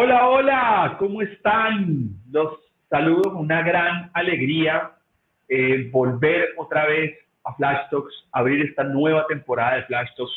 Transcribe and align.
Hola, 0.00 0.28
hola, 0.28 0.96
¿cómo 0.96 1.22
están? 1.22 2.10
Los 2.30 2.60
saludo 2.88 3.32
con 3.32 3.38
una 3.38 3.62
gran 3.62 4.12
alegría 4.14 4.92
eh, 5.48 5.88
volver 5.90 6.50
otra 6.56 6.86
vez 6.86 7.18
a 7.42 7.52
Flash 7.56 7.90
Talks, 7.90 8.14
abrir 8.30 8.64
esta 8.64 8.84
nueva 8.84 9.26
temporada 9.26 9.74
de 9.74 9.82
Flash 9.86 10.10
Talks 10.16 10.32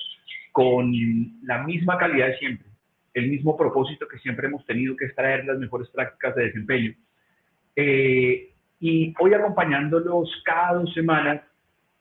con 0.52 0.92
la 1.44 1.62
misma 1.62 2.00
calidad 2.00 2.30
de 2.30 2.40
siempre, 2.40 2.68
el 3.14 3.30
mismo 3.30 3.56
propósito 3.56 4.08
que 4.08 4.18
siempre 4.18 4.48
hemos 4.48 4.66
tenido, 4.66 4.98
que 4.98 5.06
es 5.06 5.14
traer 5.14 5.46
las 5.46 5.60
mejores 5.60 5.90
prácticas 5.90 6.34
de 6.34 6.46
desempeño. 6.46 6.96
Eh, 7.76 8.50
y 8.80 9.14
hoy 9.20 9.34
acompañándolos 9.36 10.42
cada 10.44 10.74
dos 10.74 10.92
semanas, 10.92 11.40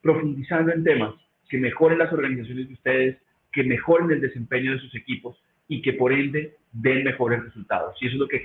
profundizando 0.00 0.72
en 0.72 0.82
temas 0.82 1.12
que 1.50 1.58
mejoren 1.58 1.98
las 1.98 2.10
organizaciones 2.10 2.68
de 2.68 2.72
ustedes, 2.72 3.18
que 3.52 3.64
mejoren 3.64 4.10
el 4.12 4.22
desempeño 4.22 4.72
de 4.72 4.78
sus 4.78 4.94
equipos 4.94 5.36
y 5.70 5.80
que 5.82 5.92
por 5.92 6.12
ende 6.12 6.56
den 6.72 7.04
mejores 7.04 7.44
resultados. 7.44 7.96
Y 8.02 8.08
eso 8.08 8.16
es 8.16 8.20
lo 8.20 8.28
que, 8.28 8.40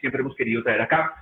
siempre 0.00 0.20
hemos 0.20 0.34
querido 0.34 0.60
traer 0.64 0.82
acá. 0.82 1.14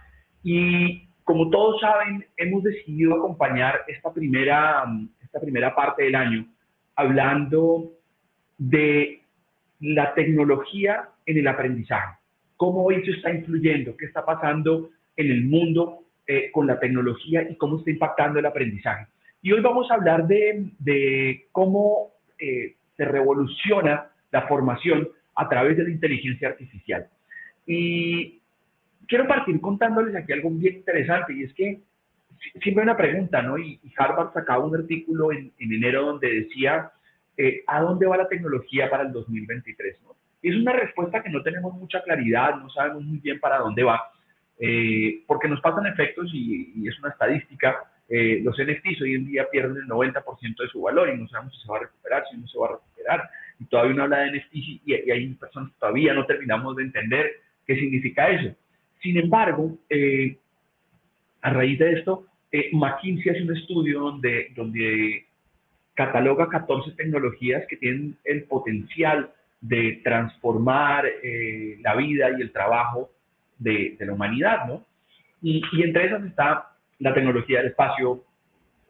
Y 0.42 1.06
como 1.24 1.50
todos 1.50 1.78
saben, 1.78 2.24
hemos 2.38 2.62
decidido 2.62 3.14
acompañar 3.16 3.82
esta 3.86 4.10
primera, 4.14 4.82
esta 5.22 5.40
primera 5.40 5.74
parte 5.74 6.04
del 6.04 6.14
año 6.14 6.46
hablando 6.96 7.92
de 8.56 9.20
la 9.80 10.14
tecnología 10.14 11.10
en 11.26 11.36
el 11.36 11.46
aprendizaje. 11.46 12.16
Cómo 12.56 12.90
eso 12.90 13.10
está 13.10 13.30
influyendo, 13.30 13.94
qué 13.98 14.06
está 14.06 14.24
pasando 14.24 14.88
en 15.16 15.30
el 15.30 15.44
mundo 15.44 15.98
eh, 16.26 16.50
con 16.50 16.66
la 16.66 16.80
tecnología 16.80 17.42
y 17.42 17.56
cómo 17.56 17.78
está 17.78 17.90
impactando 17.90 18.38
el 18.38 18.46
aprendizaje. 18.46 19.06
Y 19.42 19.52
hoy 19.52 19.60
vamos 19.60 19.90
a 19.90 19.94
hablar 19.94 20.26
de, 20.26 20.70
de 20.78 21.48
cómo 21.52 22.12
eh, 22.38 22.76
se 22.96 23.04
revoluciona 23.04 24.06
la 24.30 24.48
formación 24.48 25.10
a 25.42 25.48
través 25.48 25.76
de 25.76 25.84
la 25.84 25.90
inteligencia 25.90 26.48
artificial. 26.48 27.06
Y 27.66 28.40
quiero 29.06 29.26
partir 29.26 29.60
contándoles 29.60 30.14
aquí 30.14 30.32
algo 30.32 30.50
bien 30.50 30.76
interesante 30.76 31.34
y 31.34 31.44
es 31.44 31.54
que 31.54 31.80
siempre 32.60 32.82
hay 32.82 32.88
una 32.88 32.96
pregunta, 32.96 33.42
¿no? 33.42 33.58
Y, 33.58 33.80
Harvard 33.96 34.32
sacaba 34.32 34.64
un 34.64 34.74
artículo 34.74 35.32
en, 35.32 35.52
enero 35.58 36.06
donde 36.06 36.28
decía, 36.28 36.90
eh, 37.36 37.62
¿a 37.66 37.80
dónde 37.80 38.06
va 38.06 38.16
la 38.16 38.28
tecnología 38.28 38.90
para 38.90 39.04
el 39.04 39.12
2023? 39.12 40.00
¿no? 40.02 40.16
Y 40.40 40.50
es 40.50 40.56
una 40.56 40.72
respuesta 40.72 41.22
que 41.22 41.30
no 41.30 41.42
tenemos 41.42 41.74
mucha 41.74 42.02
claridad, 42.02 42.56
no 42.56 42.68
sabemos 42.70 43.04
muy 43.04 43.18
bien 43.18 43.38
para 43.38 43.58
dónde 43.58 43.84
va, 43.84 44.00
eh, 44.58 45.22
porque 45.26 45.48
nos 45.48 45.60
pasan 45.60 45.86
efectos 45.86 46.30
y, 46.32 46.88
es 46.88 46.98
una 46.98 47.10
estadística. 47.10 47.84
eh, 48.08 48.40
los 48.42 48.56
NFTs 48.58 49.00
hoy 49.02 49.14
en 49.14 49.26
día 49.26 49.46
pierden 49.50 49.76
el 49.76 49.88
90% 49.88 50.62
de 50.62 50.68
su 50.68 50.82
valor 50.82 51.08
y 51.08 51.16
no 51.16 51.28
sabemos 51.28 51.54
si 51.54 51.62
se 51.62 51.70
va 51.70 51.78
a 51.78 51.82
recuperar, 51.82 52.24
si 52.30 52.36
no 52.36 52.46
se 52.46 52.58
va 52.58 52.66
a 52.66 52.72
recuperar. 52.72 53.30
Y 53.62 53.66
todavía 53.66 53.94
uno 53.94 54.02
habla 54.04 54.18
de 54.20 54.38
NFTs 54.38 54.80
y, 54.86 54.92
hay 55.10 55.34
personas 55.34 55.70
que 55.70 55.78
todavía 55.78 56.14
no 56.14 56.26
terminamos 56.26 56.76
de 56.76 56.84
entender 56.84 57.30
qué 57.66 57.76
significa 57.76 58.28
eso. 58.28 58.54
Sin 59.00 59.16
embargo, 59.16 59.78
eh, 59.88 60.36
a 61.40 61.50
raíz 61.50 61.78
de 61.78 61.92
esto, 61.92 62.26
eh, 62.50 62.70
McKinsey 62.72 63.32
hace 63.32 63.42
un 63.42 63.56
estudio 63.56 64.00
donde, 64.00 64.52
donde 64.54 65.26
cataloga 65.94 66.48
14 66.48 66.92
tecnologías 66.92 67.64
que 67.68 67.76
tienen 67.76 68.16
el 68.24 68.44
potencial 68.44 69.32
de 69.60 70.00
transformar 70.02 71.04
la 71.80 71.94
vida 71.94 72.30
y 72.36 72.42
el 72.42 72.50
trabajo 72.50 73.10
de, 73.58 73.96
de 73.98 74.06
la 74.06 74.12
humanidad, 74.12 74.66
¿no? 74.66 74.84
Y, 75.40 75.62
y, 75.72 75.82
entre 75.82 76.06
esas 76.06 76.24
está 76.24 76.72
la 76.98 77.14
tecnología 77.14 77.58
del 77.58 77.68
espacio, 77.68 78.24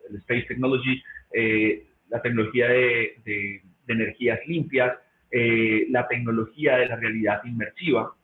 el 0.08 0.16
space 0.16 0.42
technology, 0.42 1.02
eh, 1.32 1.86
la 2.10 2.20
tecnología 2.20 2.68
de, 2.68 3.16
de, 3.24 3.62
energías 3.88 4.40
limpias, 4.46 4.96
eh, 5.30 5.86
la 5.90 6.06
tecnología 6.08 6.76
de 6.76 6.86
la 6.86 6.96
realidad 6.96 7.42
inmersiva 7.44 8.14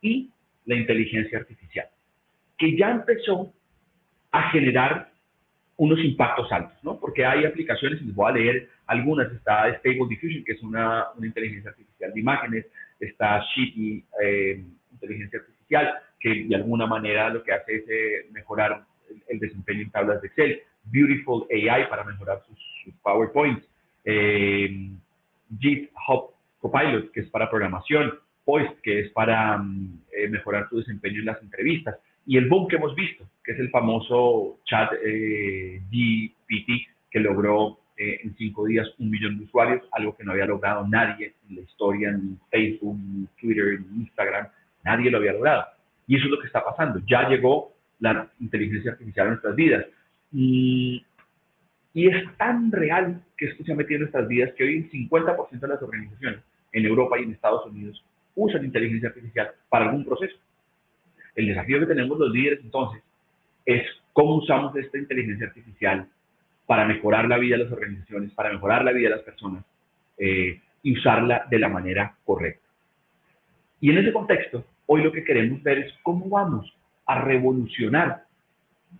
y 0.00 0.30
la 0.64 0.74
inteligencia 0.74 1.38
artificial, 1.38 1.86
que 2.56 2.76
ya 2.76 2.90
empezó 2.90 3.52
a 4.30 4.50
generar 4.50 5.10
unos 5.76 6.00
impactos 6.00 6.50
altos, 6.50 6.76
¿no? 6.82 6.98
Porque 6.98 7.24
hay 7.24 7.44
aplicaciones, 7.44 8.00
y 8.02 8.06
les 8.06 8.14
voy 8.14 8.30
a 8.30 8.34
leer 8.34 8.68
algunas, 8.86 9.30
está 9.32 9.72
Stable 9.78 10.08
Diffusion, 10.08 10.44
que 10.44 10.52
es 10.52 10.62
una, 10.62 11.06
una 11.16 11.26
inteligencia 11.26 11.70
artificial 11.70 12.12
de 12.12 12.20
imágenes, 12.20 12.66
está 12.98 13.42
Shitty, 13.54 14.04
eh, 14.22 14.64
inteligencia 14.92 15.38
artificial, 15.38 15.94
que 16.18 16.44
de 16.44 16.56
alguna 16.56 16.86
manera 16.86 17.30
lo 17.30 17.42
que 17.42 17.52
hace 17.52 17.76
es 17.76 18.32
mejorar 18.32 18.84
el 19.28 19.38
desempeño 19.38 19.82
en 19.82 19.90
tablas 19.90 20.20
de 20.20 20.28
Excel, 20.28 20.62
Beautiful 20.84 21.46
AI 21.50 21.88
para 21.88 22.04
mejorar 22.04 22.42
sus, 22.46 22.58
PowerPoints, 23.02 23.62
eh, 24.04 24.90
GitHub 25.58 26.30
Copilot, 26.60 27.10
que 27.12 27.20
es 27.20 27.28
para 27.28 27.50
programación, 27.50 28.14
Poist, 28.44 28.80
que 28.82 29.00
es 29.00 29.10
para 29.10 29.58
mm, 29.58 30.00
eh, 30.12 30.28
mejorar 30.28 30.68
su 30.68 30.78
desempeño 30.78 31.20
en 31.20 31.26
las 31.26 31.42
entrevistas, 31.42 31.96
y 32.26 32.36
el 32.36 32.48
boom 32.48 32.68
que 32.68 32.76
hemos 32.76 32.94
visto, 32.94 33.24
que 33.42 33.52
es 33.52 33.58
el 33.58 33.70
famoso 33.70 34.58
chat 34.64 34.92
eh, 35.02 35.80
GPT, 35.90 36.88
que 37.10 37.20
logró 37.20 37.78
eh, 37.96 38.20
en 38.22 38.36
cinco 38.36 38.66
días 38.66 38.86
un 38.98 39.10
millón 39.10 39.38
de 39.38 39.44
usuarios, 39.44 39.82
algo 39.92 40.16
que 40.16 40.24
no 40.24 40.32
había 40.32 40.46
logrado 40.46 40.86
nadie 40.86 41.34
en 41.48 41.56
la 41.56 41.62
historia, 41.62 42.12
ni 42.12 42.36
Facebook, 42.50 42.98
ni 42.98 43.26
Twitter, 43.40 43.80
ni 43.80 44.02
Instagram, 44.02 44.46
nadie 44.84 45.10
lo 45.10 45.18
había 45.18 45.32
logrado. 45.32 45.64
Y 46.06 46.16
eso 46.16 46.26
es 46.26 46.30
lo 46.30 46.38
que 46.38 46.46
está 46.46 46.64
pasando. 46.64 47.00
Ya 47.06 47.28
llegó 47.28 47.72
la 47.98 48.30
inteligencia 48.40 48.92
artificial 48.92 49.26
en 49.26 49.32
nuestras 49.32 49.56
vidas. 49.56 49.86
Y, 50.32 51.04
y 51.98 52.06
es 52.06 52.36
tan 52.36 52.70
real 52.70 53.20
que 53.36 53.46
esto 53.46 53.64
se 53.64 53.72
ha 53.72 53.74
metido 53.74 53.96
en 53.96 54.02
nuestras 54.02 54.28
vidas 54.28 54.52
que 54.56 54.62
hoy 54.62 54.76
el 54.76 54.88
50% 54.88 55.58
de 55.58 55.66
las 55.66 55.82
organizaciones 55.82 56.40
en 56.72 56.86
Europa 56.86 57.18
y 57.18 57.24
en 57.24 57.32
Estados 57.32 57.66
Unidos 57.66 58.04
usan 58.36 58.64
inteligencia 58.64 59.08
artificial 59.08 59.50
para 59.68 59.86
algún 59.86 60.04
proceso. 60.04 60.36
El 61.34 61.48
desafío 61.48 61.80
que 61.80 61.86
tenemos 61.86 62.16
los 62.16 62.30
líderes 62.30 62.60
entonces 62.62 63.02
es 63.66 63.82
cómo 64.12 64.36
usamos 64.36 64.76
esta 64.76 64.96
inteligencia 64.96 65.48
artificial 65.48 66.06
para 66.66 66.84
mejorar 66.84 67.26
la 67.26 67.36
vida 67.36 67.56
de 67.56 67.64
las 67.64 67.72
organizaciones, 67.72 68.30
para 68.32 68.52
mejorar 68.52 68.84
la 68.84 68.92
vida 68.92 69.08
de 69.08 69.16
las 69.16 69.24
personas 69.24 69.64
eh, 70.18 70.60
y 70.84 70.96
usarla 70.96 71.48
de 71.50 71.58
la 71.58 71.68
manera 71.68 72.14
correcta. 72.24 72.68
Y 73.80 73.90
en 73.90 73.98
ese 73.98 74.12
contexto, 74.12 74.64
hoy 74.86 75.02
lo 75.02 75.10
que 75.10 75.24
queremos 75.24 75.64
ver 75.64 75.78
es 75.78 75.92
cómo 76.04 76.28
vamos 76.28 76.72
a 77.06 77.22
revolucionar 77.22 78.22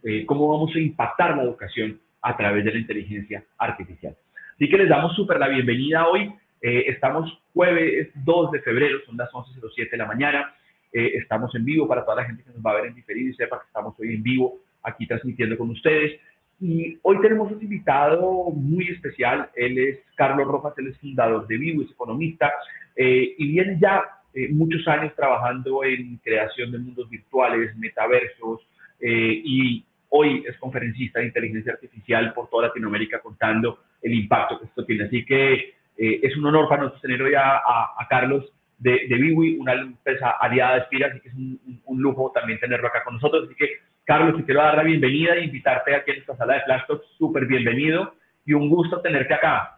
eh, 0.02 0.26
cómo 0.26 0.48
vamos 0.48 0.74
a 0.74 0.80
impactar 0.80 1.36
la 1.36 1.44
educación 1.44 2.00
a 2.22 2.36
través 2.36 2.64
de 2.64 2.72
la 2.72 2.78
inteligencia 2.78 3.44
artificial. 3.58 4.16
Así 4.54 4.68
que 4.68 4.78
les 4.78 4.88
damos 4.88 5.14
súper 5.14 5.38
la 5.38 5.48
bienvenida 5.48 6.06
hoy. 6.06 6.32
Eh, 6.60 6.84
estamos 6.88 7.40
jueves 7.54 8.10
2 8.24 8.50
de 8.52 8.60
febrero, 8.60 8.98
son 9.06 9.16
las 9.16 9.30
11.07 9.30 9.90
de 9.90 9.96
la 9.96 10.06
mañana. 10.06 10.54
Eh, 10.92 11.12
estamos 11.14 11.54
en 11.54 11.64
vivo 11.64 11.86
para 11.86 12.04
toda 12.04 12.16
la 12.16 12.24
gente 12.24 12.42
que 12.42 12.50
nos 12.50 12.64
va 12.64 12.72
a 12.72 12.74
ver 12.74 12.86
en 12.86 12.94
diferido 12.94 13.30
y 13.30 13.34
sepa 13.34 13.60
que 13.60 13.66
estamos 13.66 13.94
hoy 14.00 14.14
en 14.14 14.22
vivo 14.22 14.58
aquí 14.82 15.06
transmitiendo 15.06 15.56
con 15.56 15.70
ustedes. 15.70 16.20
Y 16.60 16.98
hoy 17.02 17.20
tenemos 17.20 17.52
un 17.52 17.62
invitado 17.62 18.50
muy 18.50 18.88
especial. 18.88 19.48
Él 19.54 19.78
es 19.78 20.00
Carlos 20.16 20.48
Rojas, 20.48 20.74
él 20.78 20.88
es 20.88 20.98
fundador 20.98 21.46
de 21.46 21.56
Vivo, 21.56 21.82
es 21.82 21.90
economista 21.90 22.52
y 22.96 23.52
viene 23.52 23.78
ya 23.80 24.18
eh, 24.34 24.48
muchos 24.50 24.86
años 24.86 25.12
trabajando 25.16 25.82
en 25.82 26.16
creación 26.18 26.70
de 26.70 26.78
mundos 26.78 27.08
virtuales, 27.08 27.76
metaversos, 27.76 28.60
eh, 29.00 29.42
y 29.44 29.84
hoy 30.10 30.44
es 30.46 30.56
conferencista 30.58 31.20
de 31.20 31.26
inteligencia 31.26 31.72
artificial 31.72 32.32
por 32.34 32.48
toda 32.48 32.68
Latinoamérica 32.68 33.20
contando 33.20 33.80
el 34.02 34.14
impacto 34.14 34.58
que 34.58 34.66
esto 34.66 34.84
tiene. 34.84 35.04
Así 35.04 35.24
que 35.24 35.54
eh, 35.96 36.20
es 36.22 36.36
un 36.36 36.46
honor 36.46 36.68
para 36.68 36.82
nosotros 36.82 37.02
tener 37.02 37.22
hoy 37.22 37.34
a, 37.34 37.60
Carlos 38.08 38.50
de, 38.78 39.06
de 39.08 39.16
Biwi, 39.16 39.58
una 39.58 39.72
empresa 39.74 40.30
aliada 40.40 40.76
de 40.76 40.84
Spira, 40.84 41.08
así 41.08 41.20
que 41.20 41.28
es 41.28 41.34
un, 41.34 42.00
lujo 42.00 42.30
también 42.32 42.60
tenerlo 42.60 42.88
acá 42.88 43.02
con 43.04 43.14
nosotros. 43.14 43.44
Así 43.46 43.54
que, 43.56 43.68
Carlos, 44.04 44.36
te 44.36 44.44
quiero 44.44 44.62
dar 44.62 44.76
la 44.76 44.84
bienvenida 44.84 45.34
e 45.34 45.44
invitarte 45.44 45.94
aquí 45.94 46.12
en 46.12 46.18
esta 46.18 46.36
sala 46.36 46.54
de 46.54 46.62
Flash 46.62 46.86
Talks. 46.86 47.06
Súper 47.18 47.46
bienvenido 47.46 48.14
y 48.46 48.54
un 48.54 48.70
gusto 48.70 49.00
tenerte 49.00 49.34
acá. 49.34 49.74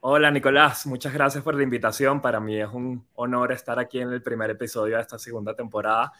Hola 0.00 0.30
Nicolás, 0.30 0.86
muchas 0.86 1.12
gracias 1.12 1.42
por 1.42 1.56
la 1.56 1.64
invitación. 1.64 2.22
Para 2.22 2.38
mí 2.38 2.60
es 2.60 2.68
un 2.68 3.04
honor 3.16 3.50
estar 3.50 3.78
aquí 3.80 3.98
en 3.98 4.12
el 4.12 4.22
primer 4.22 4.50
episodio 4.50 4.94
de 4.94 5.02
esta 5.02 5.18
segunda 5.18 5.54
temporada. 5.54 6.12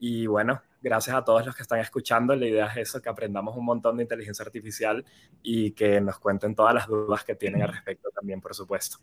Y 0.00 0.26
bueno, 0.26 0.62
gracias 0.80 1.14
a 1.14 1.22
todos 1.22 1.44
los 1.44 1.54
que 1.54 1.62
están 1.62 1.78
escuchando. 1.78 2.34
La 2.34 2.46
idea 2.46 2.66
es 2.66 2.78
eso, 2.78 3.02
que 3.02 3.08
aprendamos 3.10 3.56
un 3.56 3.66
montón 3.66 3.98
de 3.98 4.04
inteligencia 4.04 4.44
artificial 4.44 5.04
y 5.42 5.72
que 5.72 6.00
nos 6.00 6.18
cuenten 6.18 6.54
todas 6.54 6.74
las 6.74 6.86
dudas 6.86 7.22
que 7.22 7.34
tienen 7.34 7.62
al 7.62 7.68
respecto 7.68 8.08
también, 8.10 8.40
por 8.40 8.54
supuesto. 8.54 8.96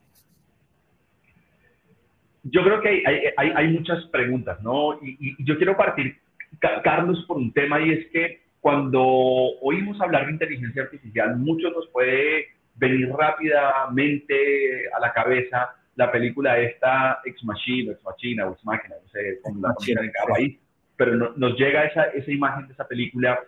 Yo 2.43 2.63
creo 2.63 2.81
que 2.81 3.03
hay, 3.05 3.51
hay, 3.55 3.67
muchas 3.67 4.05
preguntas, 4.05 4.61
¿no? 4.61 4.93
Y, 5.03 5.17
y, 5.19 5.45
yo 5.45 5.57
quiero 5.57 5.77
partir, 5.77 6.17
Carlos, 6.59 7.23
por 7.27 7.37
un 7.37 7.53
tema 7.53 7.79
y 7.79 7.91
es 7.91 8.07
que 8.11 8.41
cuando 8.59 9.01
oímos 9.03 9.99
hablar 10.01 10.25
de 10.25 10.31
inteligencia 10.31 10.83
artificial, 10.83 11.37
muchos 11.37 11.73
nos 11.73 11.87
puede 11.89 12.47
venir 12.75 13.09
rápidamente 13.09 14.89
a 14.95 14.99
la 14.99 15.13
cabeza 15.13 15.75
la 15.97 16.11
película 16.11 16.57
esta 16.59 17.19
Ex 17.25 17.43
Machina, 17.43 17.91
Ex 17.91 18.03
Machina 18.03 18.47
Ex 18.49 18.63
Máquina, 18.63 18.95
no 19.03 19.09
sé 19.09 19.39
cómo 19.41 19.67
la 19.67 19.75
en 20.03 20.11
cada 20.11 20.27
país, 20.27 20.57
pero 20.97 21.33
nos 21.35 21.57
llega 21.57 21.85
esa, 21.85 22.05
esa 22.05 22.31
imagen 22.31 22.67
de 22.67 22.73
esa 22.73 22.87
película, 22.87 23.39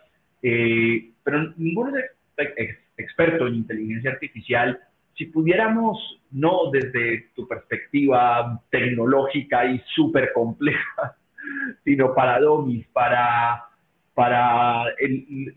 eh, 0.41 1.09
pero 1.23 1.53
ninguno 1.57 1.97
es 1.97 2.77
experto 2.97 3.47
en 3.47 3.55
inteligencia 3.55 4.11
artificial. 4.11 4.79
Si 5.17 5.25
pudiéramos, 5.25 6.21
no 6.31 6.71
desde 6.71 7.31
tu 7.35 7.47
perspectiva 7.47 8.61
tecnológica 8.69 9.65
y 9.65 9.81
súper 9.93 10.31
compleja, 10.31 11.17
sino 11.83 12.13
para 12.13 12.39
domis, 12.39 12.87
para, 12.93 13.65
para 14.13 14.85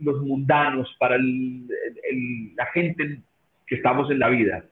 los 0.01 0.23
mundanos, 0.23 0.93
para 0.99 1.17
la 1.19 2.67
gente 2.73 3.23
estamos 3.75 4.11
en 4.11 4.19
la 4.19 4.29
vida. 4.29 4.65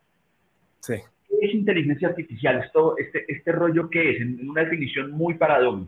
Sí. 0.81 0.95
¿Qué 1.29 1.47
es 1.47 1.55
inteligencia 1.55 2.09
artificial? 2.09 2.63
Esto, 2.65 2.97
este, 2.99 3.25
este 3.29 3.53
rollo 3.53 3.89
qué 3.91 4.11
es? 4.11 4.21
En, 4.21 4.49
una 4.49 4.63
definición 4.63 5.11
muy 5.13 5.35
paradoja. 5.35 5.87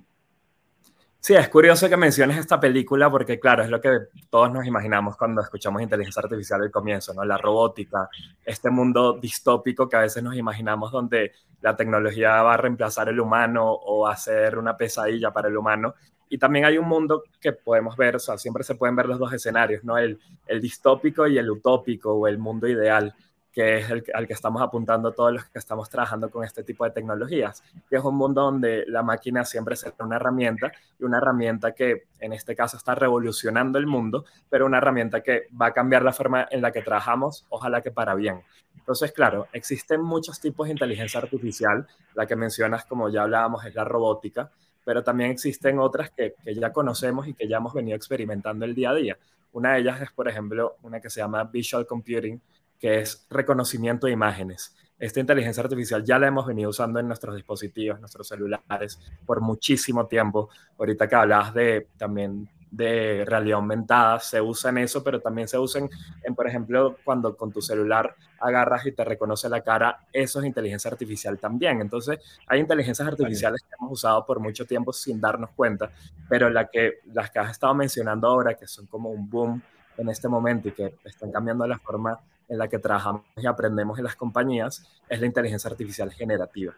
Sí, 1.24 1.34
es 1.34 1.48
curioso 1.50 1.88
que 1.88 1.96
menciones 1.96 2.36
esta 2.36 2.58
película 2.58 3.08
porque, 3.08 3.38
claro, 3.38 3.62
es 3.62 3.70
lo 3.70 3.80
que 3.80 3.90
todos 4.28 4.50
nos 4.52 4.66
imaginamos 4.66 5.16
cuando 5.16 5.40
escuchamos 5.40 5.80
inteligencia 5.80 6.20
artificial 6.20 6.60
al 6.60 6.72
comienzo, 6.72 7.14
¿no? 7.14 7.24
La 7.24 7.38
robótica, 7.38 8.08
este 8.44 8.70
mundo 8.70 9.20
distópico 9.20 9.88
que 9.88 9.94
a 9.94 10.00
veces 10.00 10.20
nos 10.24 10.34
imaginamos 10.34 10.90
donde 10.90 11.30
la 11.60 11.76
tecnología 11.76 12.42
va 12.42 12.54
a 12.54 12.56
reemplazar 12.56 13.08
el 13.08 13.20
humano 13.20 13.70
o 13.70 14.08
a 14.08 14.16
ser 14.16 14.58
una 14.58 14.76
pesadilla 14.76 15.30
para 15.30 15.46
el 15.46 15.56
humano. 15.56 15.94
Y 16.28 16.38
también 16.38 16.64
hay 16.64 16.76
un 16.76 16.88
mundo 16.88 17.22
que 17.40 17.52
podemos 17.52 17.96
ver, 17.96 18.16
o 18.16 18.18
sea, 18.18 18.36
siempre 18.36 18.64
se 18.64 18.74
pueden 18.74 18.96
ver 18.96 19.06
los 19.06 19.20
dos 19.20 19.32
escenarios, 19.32 19.84
¿no? 19.84 19.98
El, 19.98 20.18
el 20.48 20.60
distópico 20.60 21.28
y 21.28 21.38
el 21.38 21.48
utópico 21.48 22.14
o 22.14 22.26
el 22.26 22.38
mundo 22.38 22.66
ideal, 22.66 23.14
que 23.52 23.78
es 23.78 23.90
el 23.90 24.04
al 24.14 24.26
que 24.26 24.32
estamos 24.32 24.62
apuntando 24.62 25.12
todos 25.12 25.32
los 25.32 25.44
que 25.44 25.58
estamos 25.58 25.90
trabajando 25.90 26.30
con 26.30 26.44
este 26.44 26.64
tipo 26.64 26.84
de 26.84 26.90
tecnologías, 26.90 27.62
que 27.88 27.96
es 27.96 28.02
un 28.02 28.16
mundo 28.16 28.42
donde 28.42 28.84
la 28.86 29.02
máquina 29.02 29.44
siempre 29.44 29.76
será 29.76 29.94
una 30.00 30.16
herramienta 30.16 30.72
y 30.98 31.04
una 31.04 31.18
herramienta 31.18 31.72
que 31.72 32.04
en 32.18 32.32
este 32.32 32.56
caso 32.56 32.76
está 32.76 32.94
revolucionando 32.94 33.78
el 33.78 33.86
mundo, 33.86 34.24
pero 34.48 34.66
una 34.66 34.78
herramienta 34.78 35.22
que 35.22 35.48
va 35.60 35.66
a 35.66 35.72
cambiar 35.72 36.02
la 36.02 36.12
forma 36.12 36.48
en 36.50 36.62
la 36.62 36.72
que 36.72 36.82
trabajamos, 36.82 37.44
ojalá 37.50 37.82
que 37.82 37.90
para 37.90 38.14
bien. 38.14 38.42
Entonces, 38.76 39.12
claro, 39.12 39.46
existen 39.52 40.02
muchos 40.02 40.40
tipos 40.40 40.66
de 40.66 40.72
inteligencia 40.72 41.20
artificial, 41.20 41.86
la 42.14 42.26
que 42.26 42.36
mencionas, 42.36 42.84
como 42.84 43.08
ya 43.10 43.22
hablábamos, 43.22 43.64
es 43.64 43.74
la 43.74 43.84
robótica, 43.84 44.50
pero 44.84 45.04
también 45.04 45.30
existen 45.30 45.78
otras 45.78 46.10
que, 46.10 46.34
ya 46.54 46.72
conocemos 46.72 47.28
y 47.28 47.34
que 47.34 47.46
ya 47.46 47.58
hemos 47.58 47.74
venido 47.74 47.96
experimentando 47.96 48.64
el 48.64 48.74
día 48.74 48.90
a 48.90 48.94
día. 48.94 49.18
Una 49.52 49.74
de 49.74 49.80
ellas 49.80 50.00
es, 50.00 50.10
por 50.10 50.28
ejemplo, 50.28 50.76
una 50.82 51.00
que 51.00 51.10
se 51.10 51.20
llama 51.20 51.44
Visual 51.44 51.86
Computing, 51.86 52.40
que 52.82 52.98
es 52.98 53.24
reconocimiento 53.30 54.08
de 54.08 54.12
imágenes. 54.12 54.74
Esta 54.98 55.20
inteligencia 55.20 55.62
artificial 55.62 56.02
ya 56.04 56.18
la 56.18 56.26
hemos 56.26 56.44
venido 56.44 56.70
usando 56.70 56.98
en 56.98 57.06
nuestros 57.06 57.36
dispositivos, 57.36 58.00
nuestros 58.00 58.26
celulares, 58.26 58.98
por 59.24 59.40
muchísimo 59.40 60.08
tiempo. 60.08 60.50
Ahorita 60.76 61.08
que 61.08 61.14
hablabas 61.14 61.54
de 61.54 61.86
también 61.96 62.50
de 62.72 63.24
realidad 63.24 63.58
aumentada 63.58 64.18
se 64.18 64.40
usa 64.40 64.70
en 64.70 64.78
eso, 64.78 65.04
pero 65.04 65.20
también 65.20 65.46
se 65.46 65.58
usa 65.58 65.86
en, 66.24 66.34
por 66.34 66.48
ejemplo, 66.48 66.96
cuando 67.04 67.36
con 67.36 67.52
tu 67.52 67.60
celular 67.60 68.16
agarras 68.40 68.84
y 68.86 68.92
te 68.92 69.04
reconoce 69.04 69.48
la 69.48 69.60
cara, 69.60 70.06
eso 70.12 70.40
es 70.40 70.46
inteligencia 70.46 70.90
artificial 70.90 71.38
también. 71.38 71.80
Entonces, 71.80 72.18
hay 72.48 72.58
inteligencias 72.58 73.06
artificiales 73.06 73.62
que 73.62 73.76
hemos 73.78 73.92
usado 73.92 74.26
por 74.26 74.40
mucho 74.40 74.64
tiempo 74.64 74.92
sin 74.92 75.20
darnos 75.20 75.50
cuenta, 75.50 75.92
pero 76.28 76.50
la 76.50 76.66
que, 76.66 76.98
las 77.12 77.30
que 77.30 77.38
has 77.38 77.52
estado 77.52 77.74
mencionando 77.74 78.26
ahora, 78.26 78.54
que 78.54 78.66
son 78.66 78.86
como 78.86 79.10
un 79.10 79.30
boom 79.30 79.62
en 79.98 80.08
este 80.08 80.26
momento 80.26 80.68
y 80.68 80.72
que 80.72 80.96
están 81.04 81.30
cambiando 81.30 81.64
la 81.64 81.78
forma 81.78 82.18
en 82.52 82.58
la 82.58 82.68
que 82.68 82.78
trabajamos 82.78 83.22
y 83.38 83.46
aprendemos 83.46 83.96
en 83.96 84.04
las 84.04 84.14
compañías, 84.14 84.86
es 85.08 85.18
la 85.18 85.24
inteligencia 85.24 85.70
artificial 85.70 86.12
generativa. 86.12 86.74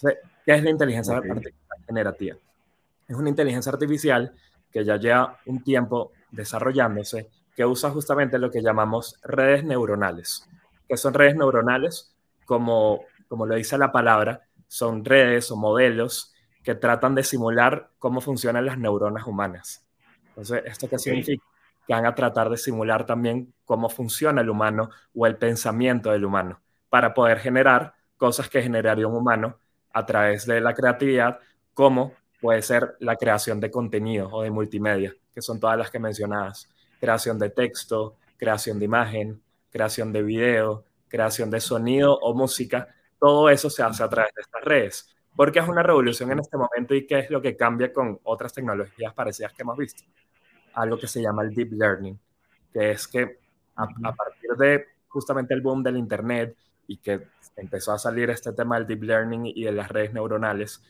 ¿Qué 0.00 0.54
es 0.54 0.62
la 0.62 0.70
inteligencia 0.70 1.18
artificial 1.18 1.54
generativa? 1.86 2.36
Es 3.06 3.14
una 3.14 3.28
inteligencia 3.28 3.70
artificial 3.70 4.32
que 4.72 4.82
ya 4.82 4.96
lleva 4.96 5.38
un 5.44 5.62
tiempo 5.62 6.12
desarrollándose, 6.30 7.28
que 7.54 7.66
usa 7.66 7.90
justamente 7.90 8.38
lo 8.38 8.50
que 8.50 8.62
llamamos 8.62 9.20
redes 9.22 9.62
neuronales. 9.62 10.48
que 10.88 10.96
son 10.96 11.12
redes 11.12 11.36
neuronales? 11.36 12.14
Como, 12.46 13.02
como 13.28 13.44
lo 13.44 13.56
dice 13.56 13.76
la 13.76 13.92
palabra, 13.92 14.40
son 14.68 15.04
redes 15.04 15.50
o 15.50 15.56
modelos 15.56 16.32
que 16.62 16.74
tratan 16.74 17.14
de 17.14 17.24
simular 17.24 17.90
cómo 17.98 18.22
funcionan 18.22 18.64
las 18.64 18.78
neuronas 18.78 19.26
humanas. 19.26 19.84
Entonces, 20.28 20.62
¿esto 20.64 20.88
qué 20.88 20.98
significa? 20.98 21.44
Que 21.86 21.94
van 21.94 22.06
a 22.06 22.14
tratar 22.14 22.50
de 22.50 22.56
simular 22.56 23.06
también 23.06 23.52
cómo 23.64 23.88
funciona 23.88 24.40
el 24.40 24.50
humano 24.50 24.90
o 25.14 25.26
el 25.26 25.36
pensamiento 25.36 26.10
del 26.10 26.24
humano 26.24 26.60
para 26.88 27.12
poder 27.12 27.40
generar 27.40 27.94
cosas 28.16 28.48
que 28.48 28.62
generaría 28.62 29.06
un 29.06 29.16
humano 29.16 29.58
a 29.92 30.06
través 30.06 30.46
de 30.46 30.60
la 30.60 30.74
creatividad, 30.74 31.40
como 31.72 32.12
puede 32.40 32.62
ser 32.62 32.96
la 33.00 33.16
creación 33.16 33.58
de 33.58 33.70
contenido 33.70 34.28
o 34.30 34.42
de 34.42 34.50
multimedia, 34.50 35.14
que 35.34 35.42
son 35.42 35.58
todas 35.58 35.76
las 35.76 35.90
que 35.90 35.98
mencionabas. 35.98 36.68
Creación 37.00 37.38
de 37.38 37.50
texto, 37.50 38.16
creación 38.36 38.78
de 38.78 38.84
imagen, 38.84 39.42
creación 39.70 40.12
de 40.12 40.22
video, 40.22 40.84
creación 41.08 41.50
de 41.50 41.60
sonido 41.60 42.18
o 42.18 42.34
música. 42.34 42.88
Todo 43.18 43.48
eso 43.50 43.70
se 43.70 43.82
hace 43.82 44.02
a 44.02 44.08
través 44.08 44.32
de 44.34 44.42
estas 44.42 44.62
redes. 44.62 45.16
Porque 45.34 45.58
es 45.58 45.66
una 45.66 45.82
revolución 45.82 46.30
en 46.30 46.38
este 46.38 46.56
momento 46.56 46.94
y 46.94 47.06
qué 47.06 47.18
es 47.18 47.30
lo 47.30 47.42
que 47.42 47.56
cambia 47.56 47.92
con 47.92 48.20
otras 48.22 48.52
tecnologías 48.52 49.12
parecidas 49.14 49.52
que 49.52 49.62
hemos 49.62 49.76
visto. 49.76 50.04
Algo 50.74 50.98
que 50.98 51.06
se 51.06 51.22
llama 51.22 51.42
el 51.42 51.54
deep 51.54 51.72
learning, 51.72 52.18
que 52.72 52.90
es 52.92 53.06
que 53.08 53.38
a, 53.76 53.84
a 53.84 54.14
partir 54.14 54.50
de 54.58 54.86
justamente 55.08 55.54
el 55.54 55.60
boom 55.60 55.82
del 55.82 55.96
Internet 55.96 56.56
y 56.86 56.98
que 56.98 57.28
empezó 57.56 57.92
a 57.92 57.98
salir 57.98 58.30
este 58.30 58.52
tema 58.52 58.76
del 58.76 58.86
deep 58.86 59.02
learning 59.02 59.46
y 59.46 59.64
de 59.64 59.72
las 59.72 59.88
redes 59.88 60.12
neuronales, 60.12 60.82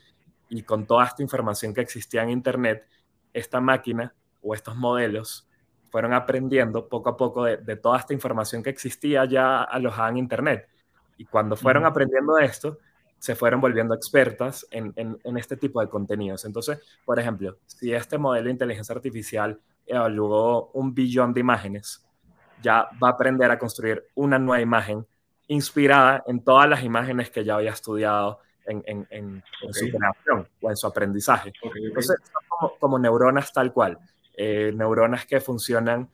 y 0.48 0.62
con 0.62 0.86
toda 0.86 1.06
esta 1.06 1.22
información 1.22 1.74
que 1.74 1.80
existía 1.80 2.22
en 2.22 2.30
Internet, 2.30 2.86
esta 3.32 3.60
máquina 3.60 4.14
o 4.42 4.54
estos 4.54 4.76
modelos 4.76 5.48
fueron 5.90 6.12
aprendiendo 6.12 6.88
poco 6.88 7.10
a 7.10 7.16
poco 7.16 7.44
de, 7.44 7.76
toda 7.76 7.98
esta 7.98 8.12
información 8.12 8.62
que 8.62 8.70
existía 8.70 9.24
ya 9.24 9.62
alojada 9.62 10.08
en 10.08 10.16
Internet. 10.18 10.68
Y 11.16 11.24
cuando 11.24 11.56
fueron 11.56 11.84
aprendiendo 11.84 12.38
esto, 12.38 12.78
se 13.18 13.36
fueron 13.36 13.60
volviendo 13.60 13.94
expertas 13.94 14.66
en, 14.70 14.92
en, 14.96 15.36
este 15.36 15.56
tipo 15.56 15.80
de 15.80 15.88
contenidos. 15.88 16.44
Entonces, 16.44 16.80
por 17.04 17.18
ejemplo, 17.18 17.58
si 17.66 17.92
este 17.92 18.18
modelo 18.18 18.46
de 18.46 18.50
inteligencia 18.50 18.94
artificial 18.94 19.60
evaluó 19.86 20.70
un 20.72 20.94
billón 20.94 21.32
de 21.32 21.40
imágenes, 21.40 22.04
ya 22.62 22.88
va 23.02 23.08
a 23.08 23.12
aprender 23.12 23.50
a 23.50 23.58
construir 23.58 24.04
una 24.14 24.38
nueva 24.38 24.60
imagen 24.60 25.06
inspirada 25.48 26.22
en 26.26 26.42
todas 26.42 26.68
las 26.68 26.82
imágenes 26.82 27.30
que 27.30 27.44
ya 27.44 27.56
había 27.56 27.70
estudiado 27.70 28.40
en, 28.66 29.42
su 29.70 29.90
creación 29.90 30.48
o 30.62 30.70
en 30.70 30.76
su 30.76 30.86
aprendizaje. 30.86 31.52
Entonces, 31.62 32.16
son 32.58 32.70
como, 32.80 32.98
neuronas 32.98 33.52
tal 33.52 33.72
cual, 33.72 33.98
eh, 34.36 34.72
neuronas 34.74 35.26
que 35.26 35.40
funcionan, 35.40 36.08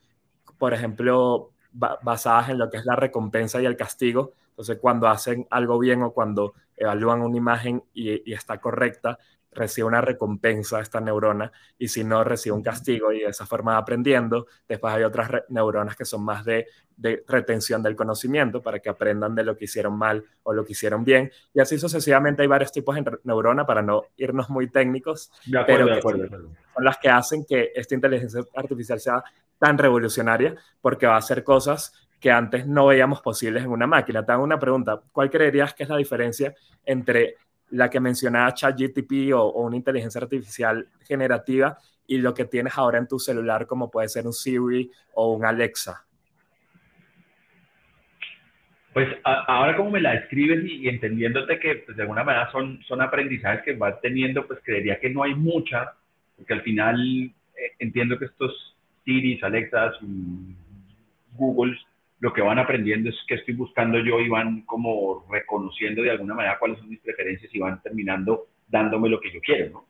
por 0.57 0.73
ejemplo, 0.73 1.51
basadas 1.71 2.49
en 2.49 2.57
lo 2.57 2.69
que 2.69 2.77
es 2.77 2.85
la 2.85 2.95
recompensa 2.95 3.61
y 3.61 3.65
el 3.65 3.77
castigo. 3.77 4.33
Entonces, 4.49 4.77
cuando 4.81 5.07
hacen 5.07 5.47
algo 5.49 5.79
bien 5.79 6.03
o 6.03 6.11
cuando 6.11 6.53
evalúan 6.75 7.21
una 7.21 7.37
imagen 7.37 7.83
y 7.93 8.33
está 8.33 8.59
correcta, 8.59 9.17
recibe 9.51 9.87
una 9.87 10.01
recompensa 10.01 10.79
esta 10.79 11.01
neurona 11.01 11.51
y 11.77 11.87
si 11.87 12.03
no 12.03 12.23
recibe 12.23 12.55
un 12.55 12.63
castigo 12.63 13.11
y 13.11 13.19
de 13.19 13.27
esa 13.27 13.45
forma 13.45 13.77
aprendiendo. 13.77 14.47
Después 14.67 14.93
hay 14.93 15.03
otras 15.03 15.29
neuronas 15.49 15.95
que 15.95 16.05
son 16.05 16.23
más 16.23 16.45
de, 16.45 16.67
retención 17.27 17.81
del 17.81 17.95
conocimiento 17.95 18.61
para 18.61 18.79
que 18.79 18.89
aprendan 18.89 19.33
de 19.33 19.43
lo 19.43 19.57
que 19.57 19.65
hicieron 19.65 19.97
mal 19.97 20.23
o 20.43 20.53
lo 20.53 20.63
que 20.63 20.73
hicieron 20.73 21.03
bien. 21.03 21.31
Y 21.53 21.59
así 21.59 21.79
sucesivamente 21.79 22.43
hay 22.43 22.47
varios 22.47 22.71
tipos 22.71 22.95
de 22.95 23.03
neurona 23.23 23.65
para 23.65 23.81
no 23.81 24.03
irnos 24.17 24.49
muy 24.49 24.69
técnicos, 24.69 25.31
pero 25.65 25.99
son 26.01 26.57
las 26.83 26.97
que 26.99 27.09
hacen 27.09 27.43
que 27.45 27.71
esta 27.75 27.95
inteligencia 27.95 28.41
artificial 28.55 28.99
sea 28.99 29.23
tan 29.57 29.77
revolucionaria 29.77 30.55
porque 30.79 31.07
va 31.07 31.15
a 31.15 31.19
hacer 31.19 31.43
cosas 31.43 31.93
que 32.19 32.31
antes 32.31 32.67
no 32.67 32.85
veíamos 32.85 33.21
posibles 33.21 33.63
en 33.63 33.71
una 33.71 33.87
máquina. 33.87 34.23
Te 34.23 34.31
hago 34.31 34.43
una 34.43 34.59
pregunta, 34.59 35.01
¿cuál 35.11 35.31
creerías 35.31 35.73
que 35.73 35.83
es 35.83 35.89
la 35.89 35.97
diferencia 35.97 36.53
entre 36.85 37.35
la 37.71 37.89
que 37.89 37.99
mencionaba 37.99 38.53
ChatGTP 38.53 39.33
o, 39.33 39.41
o 39.41 39.65
una 39.65 39.75
inteligencia 39.75 40.21
artificial 40.21 40.87
generativa 41.01 41.77
y 42.07 42.17
lo 42.17 42.33
que 42.33 42.45
tienes 42.45 42.77
ahora 42.77 42.97
en 42.97 43.07
tu 43.07 43.19
celular 43.19 43.65
como 43.65 43.89
puede 43.89 44.09
ser 44.09 44.25
un 44.25 44.33
Siri 44.33 44.91
o 45.13 45.33
un 45.33 45.45
Alexa? 45.45 46.05
Pues 48.93 49.07
ahora 49.23 49.77
como 49.77 49.91
me 49.91 50.01
la 50.01 50.11
describes 50.11 50.65
y, 50.65 50.89
entendiéndote 50.89 51.59
que 51.59 51.75
pues, 51.75 51.95
de 51.95 52.03
alguna 52.03 52.25
manera 52.25 52.51
son, 52.51 52.83
son 52.83 53.01
aprendizajes 53.01 53.63
que 53.63 53.73
vas 53.73 54.01
teniendo, 54.01 54.45
pues 54.45 54.59
creería 54.63 54.99
que 54.99 55.09
no 55.09 55.23
hay 55.23 55.33
mucha, 55.33 55.93
porque 56.35 56.53
al 56.53 56.61
final 56.61 56.99
eh, 57.55 57.71
entiendo 57.79 58.19
que 58.19 58.25
estos 58.25 58.75
Siris, 59.05 59.41
Alexas, 59.43 59.95
Googles 61.37 61.79
lo 62.21 62.31
que 62.31 62.41
van 62.41 62.59
aprendiendo 62.59 63.09
es 63.09 63.15
que 63.27 63.33
estoy 63.35 63.55
buscando 63.55 63.97
yo 63.97 64.19
y 64.19 64.29
van 64.29 64.61
como 64.61 65.25
reconociendo 65.29 66.03
de 66.03 66.11
alguna 66.11 66.35
manera 66.35 66.59
cuáles 66.59 66.77
son 66.77 66.87
mis 66.87 66.99
preferencias 66.99 67.53
y 67.53 67.59
van 67.59 67.81
terminando 67.81 68.47
dándome 68.67 69.09
lo 69.09 69.19
que 69.19 69.33
yo 69.33 69.41
quiero, 69.41 69.71
¿no? 69.71 69.87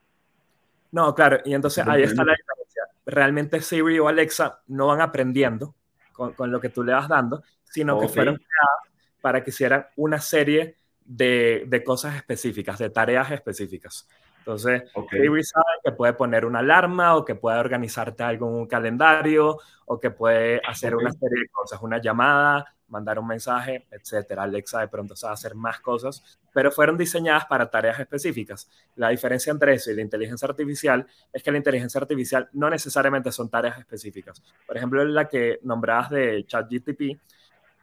No, 0.94 1.14
claro, 1.14 1.40
y 1.44 1.54
entonces 1.54 1.86
ahí 1.86 2.04
está 2.04 2.24
la 2.24 2.34
diferencia. 2.34 2.84
Realmente 3.06 3.62
Siri 3.62 4.00
o 4.00 4.08
Alexa 4.08 4.62
no 4.68 4.88
van 4.88 5.02
aprendiendo 5.02 5.76
con, 6.14 6.34
con 6.34 6.52
lo 6.52 6.60
que 6.62 6.70
tú 6.70 6.84
le 6.84 6.94
vas 6.94 7.10
dando, 7.10 7.44
sino 7.64 8.00
que 8.00 8.08
fueron 8.08 8.36
creadas 8.36 8.96
para 9.22 9.44
que 9.44 9.50
hicieran 9.50 9.88
una 9.98 10.20
serie 10.20 10.76
de, 11.06 11.66
de 11.68 11.84
cosas 11.84 12.16
específicas, 12.16 12.80
de 12.80 12.90
tareas 12.90 13.30
específicas. 13.32 14.08
Entonces, 14.42 14.84
Siri 15.12 15.44
sabe 15.44 15.66
que 15.84 15.92
puede 15.92 16.14
poner 16.14 16.46
una 16.46 16.60
alarma 16.60 17.16
o 17.16 17.24
que 17.24 17.36
puede 17.36 17.60
organizarte 17.60 18.24
algo 18.24 18.50
en 18.50 18.56
un 18.56 18.68
calendario 18.68 19.60
o 19.86 20.00
que 20.00 20.10
puede 20.10 20.60
hacer 20.68 20.96
una 20.96 21.12
serie 21.12 21.42
de 21.42 21.50
cosas, 21.50 21.80
una 21.84 22.02
llamada, 22.02 22.66
mandar 22.88 23.20
un 23.20 23.28
mensaje, 23.28 23.86
etcétera. 23.92 24.44
Alexa 24.44 24.80
de 24.80 24.88
pronto 24.88 25.16
sabe 25.16 25.34
hacer 25.34 25.54
más 25.54 25.80
cosas, 25.80 26.40
pero 26.54 26.72
fueron 26.72 26.98
diseñadas 26.98 27.46
para 27.46 27.70
tareas 27.70 28.00
específicas. 28.00 28.68
La 28.96 29.10
diferencia 29.10 29.52
entre 29.52 29.76
eso 29.76 29.92
y 29.92 29.96
la 29.96 30.02
inteligencia 30.02 30.48
artificial 30.48 31.06
es 31.32 31.44
que 31.44 31.52
la 31.52 31.58
inteligencia 31.58 32.02
artificial 32.02 32.50
no 32.54 32.70
necesariamente 32.70 33.32
son 33.32 33.48
tareas 33.48 33.78
específicas. 33.78 34.42
Por 34.66 34.76
ejemplo, 34.76 35.06
la 35.06 35.28
que 35.28 35.60
nombrabas 35.62 36.10
de 36.10 36.46
ChatGTP 36.48 37.02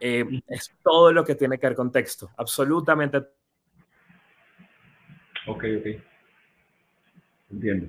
eh, 0.01 0.25
es 0.49 0.75
todo 0.83 1.13
lo 1.13 1.25
que 1.25 1.37
tiene 1.37 1.57
que 1.57 1.69
ver 1.69 1.77
con 1.77 1.93
texto, 1.93 2.31
absolutamente. 2.37 3.19
Ok, 5.47 5.65
ok. 5.79 6.18
Entiendo. 7.51 7.89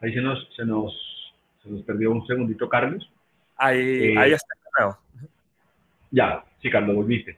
Ahí 0.00 0.12
se 0.12 0.20
nos, 0.20 0.48
se 0.54 0.64
nos, 0.64 1.34
se 1.62 1.70
nos 1.70 1.82
perdió 1.82 2.10
un 2.10 2.26
segundito, 2.26 2.68
Carlos. 2.68 3.10
Ahí, 3.56 4.14
eh, 4.14 4.18
ahí 4.18 4.32
está. 4.32 4.54
Ya, 6.10 6.44
sí, 6.60 6.70
Carlos, 6.70 6.96
volviste. 6.96 7.36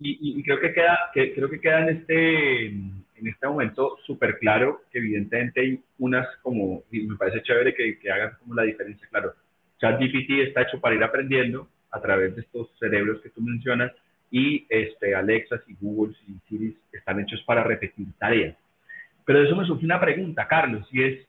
y, 0.00 0.42
creo 0.42 0.60
que 0.60 0.72
queda, 0.72 0.98
que, 1.12 1.34
creo 1.34 1.50
que 1.50 1.60
queda 1.60 1.80
en 1.80 1.88
este, 1.96 2.66
en 2.66 3.26
este 3.26 3.46
momento 3.46 3.98
súper 4.06 4.38
claro 4.38 4.82
que 4.92 4.98
evidentemente 4.98 5.60
hay 5.60 5.80
unas 5.98 6.26
como, 6.42 6.84
y 6.90 7.00
me 7.00 7.16
parece 7.16 7.42
chévere 7.42 7.74
que, 7.74 7.98
que 7.98 8.10
hagan 8.10 8.36
como 8.40 8.54
la 8.54 8.62
diferencia, 8.62 9.06
claro. 9.10 9.34
ChatGPT 9.80 10.30
está 10.46 10.62
hecho 10.62 10.80
para 10.80 10.94
ir 10.94 11.02
aprendiendo 11.02 11.68
a 11.90 12.00
través 12.00 12.34
de 12.34 12.42
estos 12.42 12.68
cerebros 12.78 13.20
que 13.22 13.30
tú 13.30 13.40
mencionas 13.40 13.92
y 14.30 14.66
este, 14.68 15.14
Alexa 15.14 15.60
y 15.66 15.74
Google 15.80 16.14
y 16.26 16.38
Siri 16.48 16.76
están 16.92 17.20
hechos 17.20 17.42
para 17.44 17.62
repetir 17.62 18.06
tareas. 18.18 18.56
Pero 19.28 19.40
de 19.40 19.44
eso 19.44 19.56
me 19.56 19.66
surge 19.66 19.84
una 19.84 20.00
pregunta, 20.00 20.48
Carlos, 20.48 20.88
y 20.90 21.02
es, 21.02 21.28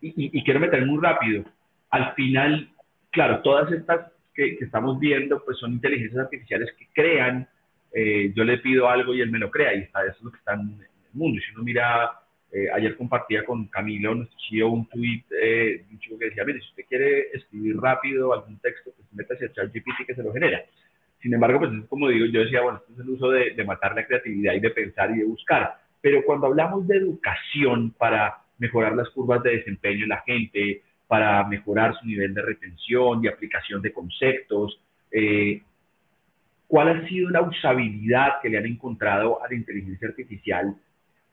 y, 0.00 0.44
quiero 0.44 0.60
meter 0.60 0.86
muy 0.86 1.02
rápido, 1.02 1.42
al 1.90 2.14
final, 2.14 2.70
claro, 3.10 3.40
todas 3.42 3.72
estas 3.72 4.12
que, 4.32 4.56
estamos 4.60 5.00
viendo, 5.00 5.44
pues 5.44 5.58
son 5.58 5.72
inteligencias 5.72 6.26
artificiales 6.26 6.72
que 6.78 6.86
crean, 6.94 7.48
eh, 7.92 8.32
yo 8.36 8.44
le 8.44 8.58
pido 8.58 8.88
algo 8.88 9.12
y 9.12 9.20
él 9.20 9.32
me 9.32 9.40
lo 9.40 9.50
crea, 9.50 9.74
y 9.74 9.80
está, 9.80 10.04
eso 10.04 10.16
es 10.16 10.22
lo 10.22 10.30
que 10.30 10.38
está 10.38 10.54
en 10.54 10.60
el 10.60 10.86
mundo. 11.12 11.36
Y 11.36 11.42
si 11.42 11.50
uno 11.56 11.64
mira, 11.64 12.12
eh, 12.52 12.68
ayer 12.72 12.96
compartía 12.96 13.44
con 13.44 13.66
Camilo, 13.66 14.14
nuestro 14.14 14.38
CEO, 14.48 14.68
un 14.68 14.88
tweet 14.88 15.24
eh, 15.42 15.84
un 15.90 15.98
chico 15.98 16.16
que 16.16 16.26
decía, 16.26 16.44
mire, 16.44 16.60
si 16.60 16.68
usted 16.68 16.84
quiere 16.88 17.30
escribir 17.32 17.76
rápido 17.78 18.32
algún 18.32 18.60
texto, 18.60 18.92
pues 18.96 19.12
meta 19.12 19.34
hacia 19.34 19.52
ChatGPT 19.52 20.06
que 20.06 20.14
se 20.14 20.22
lo 20.22 20.32
genera. 20.32 20.62
Sin 21.20 21.34
embargo, 21.34 21.58
pues 21.58 21.72
es 21.72 21.88
como 21.88 22.08
digo, 22.10 22.26
yo 22.26 22.44
decía, 22.44 22.62
bueno, 22.62 22.78
esto 22.78 22.92
es 22.92 23.00
el 23.00 23.08
uso 23.08 23.30
de, 23.30 23.54
de 23.54 23.64
matar 23.64 23.92
la 23.96 24.06
creatividad 24.06 24.54
y 24.54 24.60
de 24.60 24.70
pensar 24.70 25.10
y 25.10 25.18
de 25.18 25.24
buscar. 25.24 25.82
Pero 26.04 26.22
cuando 26.22 26.48
hablamos 26.48 26.86
de 26.86 26.98
educación 26.98 27.94
para 27.96 28.36
mejorar 28.58 28.94
las 28.94 29.08
curvas 29.08 29.42
de 29.42 29.56
desempeño 29.56 30.02
en 30.02 30.10
la 30.10 30.20
gente, 30.20 30.82
para 31.06 31.42
mejorar 31.44 31.96
su 31.98 32.04
nivel 32.06 32.34
de 32.34 32.42
retención 32.42 33.24
y 33.24 33.28
aplicación 33.28 33.80
de 33.80 33.90
conceptos. 33.90 34.78
Eh, 35.10 35.62
¿Cuál 36.66 36.88
ha 36.88 37.08
sido 37.08 37.30
la 37.30 37.40
usabilidad 37.40 38.42
que 38.42 38.50
le 38.50 38.58
han 38.58 38.66
encontrado 38.66 39.42
a 39.42 39.48
la 39.48 39.54
inteligencia 39.54 40.08
artificial 40.08 40.76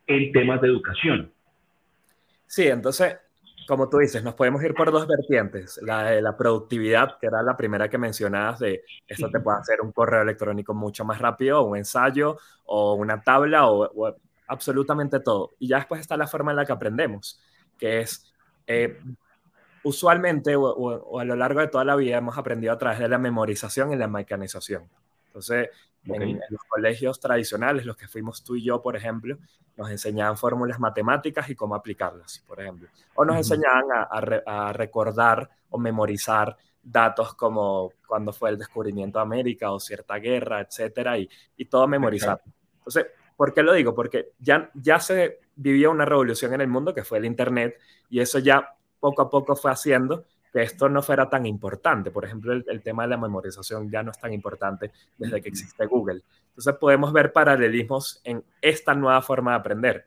en 0.07 0.31
temas 0.31 0.61
de 0.61 0.69
educación? 0.69 1.33
Sí, 2.47 2.65
entonces, 2.65 3.17
como 3.67 3.89
tú 3.89 3.97
dices, 3.97 4.23
nos 4.23 4.35
podemos 4.35 4.63
ir 4.63 4.73
por 4.73 4.89
dos 4.89 5.05
vertientes. 5.05 5.81
La 5.83 6.11
de 6.11 6.21
la 6.21 6.37
productividad, 6.37 7.17
que 7.19 7.27
era 7.27 7.43
la 7.43 7.57
primera 7.57 7.89
que 7.89 7.97
mencionabas, 7.97 8.59
de 8.59 8.85
esto 9.05 9.29
te 9.29 9.41
puede 9.41 9.59
hacer 9.59 9.81
un 9.81 9.91
correo 9.91 10.21
electrónico 10.21 10.73
mucho 10.73 11.03
más 11.03 11.19
rápido, 11.19 11.61
un 11.63 11.75
ensayo, 11.75 12.37
o 12.65 12.93
una 12.93 13.21
tabla, 13.21 13.67
o, 13.67 14.15
absolutamente 14.51 15.21
todo. 15.21 15.51
Y 15.59 15.69
ya 15.69 15.77
después 15.77 16.01
está 16.01 16.17
la 16.17 16.27
forma 16.27 16.51
en 16.51 16.57
la 16.57 16.65
que 16.65 16.73
aprendemos, 16.73 17.39
que 17.77 18.01
es, 18.01 18.33
eh, 18.67 18.99
usualmente 19.83 20.55
o, 20.57 21.19
a 21.19 21.23
lo 21.23 21.35
largo 21.37 21.61
de 21.61 21.69
toda 21.69 21.85
la 21.85 21.95
vida 21.95 22.17
hemos 22.17 22.37
aprendido 22.37 22.73
a 22.73 22.77
través 22.77 22.99
de 22.99 23.07
la 23.07 23.17
memorización 23.17 23.93
y 23.93 23.95
la 23.95 24.09
mecanización. 24.09 24.89
Entonces, 25.27 25.69
en, 26.03 26.41
los 26.49 26.61
colegios 26.67 27.17
tradicionales, 27.21 27.85
los 27.85 27.95
que 27.95 28.09
fuimos 28.09 28.43
tú 28.43 28.57
y 28.57 28.63
yo, 28.63 28.81
por 28.81 28.97
ejemplo, 28.97 29.37
nos 29.77 29.89
enseñaban 29.89 30.35
fórmulas 30.37 30.79
matemáticas 30.81 31.49
y 31.49 31.55
cómo 31.55 31.73
aplicarlas, 31.73 32.43
por 32.45 32.59
ejemplo. 32.59 32.89
O 33.15 33.23
nos 33.23 33.37
enseñaban 33.37 33.85
a, 33.89 34.73
recordar 34.73 35.49
o 35.69 35.79
memorizar 35.79 36.57
datos 36.83 37.35
como 37.35 37.93
cuando 38.05 38.33
fue 38.33 38.49
el 38.49 38.57
descubrimiento 38.57 39.19
de 39.19 39.23
América 39.23 39.71
o 39.71 39.79
cierta 39.79 40.15
guerra, 40.15 40.59
etcétera, 40.59 41.17
y, 41.17 41.29
y 41.55 41.65
todo 41.65 41.87
memorizar. 41.87 42.41
Entonces, 42.79 43.05
¿por 43.41 43.55
qué 43.55 43.63
lo 43.63 43.73
digo? 43.73 43.95
Porque 43.95 44.33
ya, 44.37 44.69
ya 44.75 44.99
se 44.99 45.39
vivía 45.55 45.89
una 45.89 46.05
revolución 46.05 46.53
en 46.53 46.61
el 46.61 46.67
mundo 46.67 46.93
que 46.93 47.03
fue 47.03 47.17
el 47.17 47.25
Internet 47.25 47.75
y 48.07 48.19
eso 48.19 48.37
ya 48.37 48.75
poco 48.99 49.23
a 49.23 49.31
poco 49.31 49.55
fue 49.55 49.71
haciendo 49.71 50.25
que 50.53 50.61
esto 50.61 50.87
no 50.89 51.01
fuera 51.01 51.27
tan 51.27 51.47
importante. 51.47 52.11
Por 52.11 52.23
ejemplo, 52.23 52.53
el, 52.53 52.83
tema 52.83 53.01
de 53.01 53.09
la 53.09 53.17
memorización 53.17 53.89
ya 53.89 54.03
no 54.03 54.11
es 54.11 54.19
tan 54.19 54.31
importante 54.31 54.91
desde 55.17 55.41
que 55.41 55.49
existe 55.49 55.87
Google. 55.87 56.21
Entonces 56.49 56.75
podemos 56.75 57.11
ver 57.11 57.33
paralelismos 57.33 58.21
en 58.23 58.43
esta 58.61 58.93
nueva 58.93 59.23
forma 59.23 59.53
de 59.53 59.57
aprender, 59.57 60.05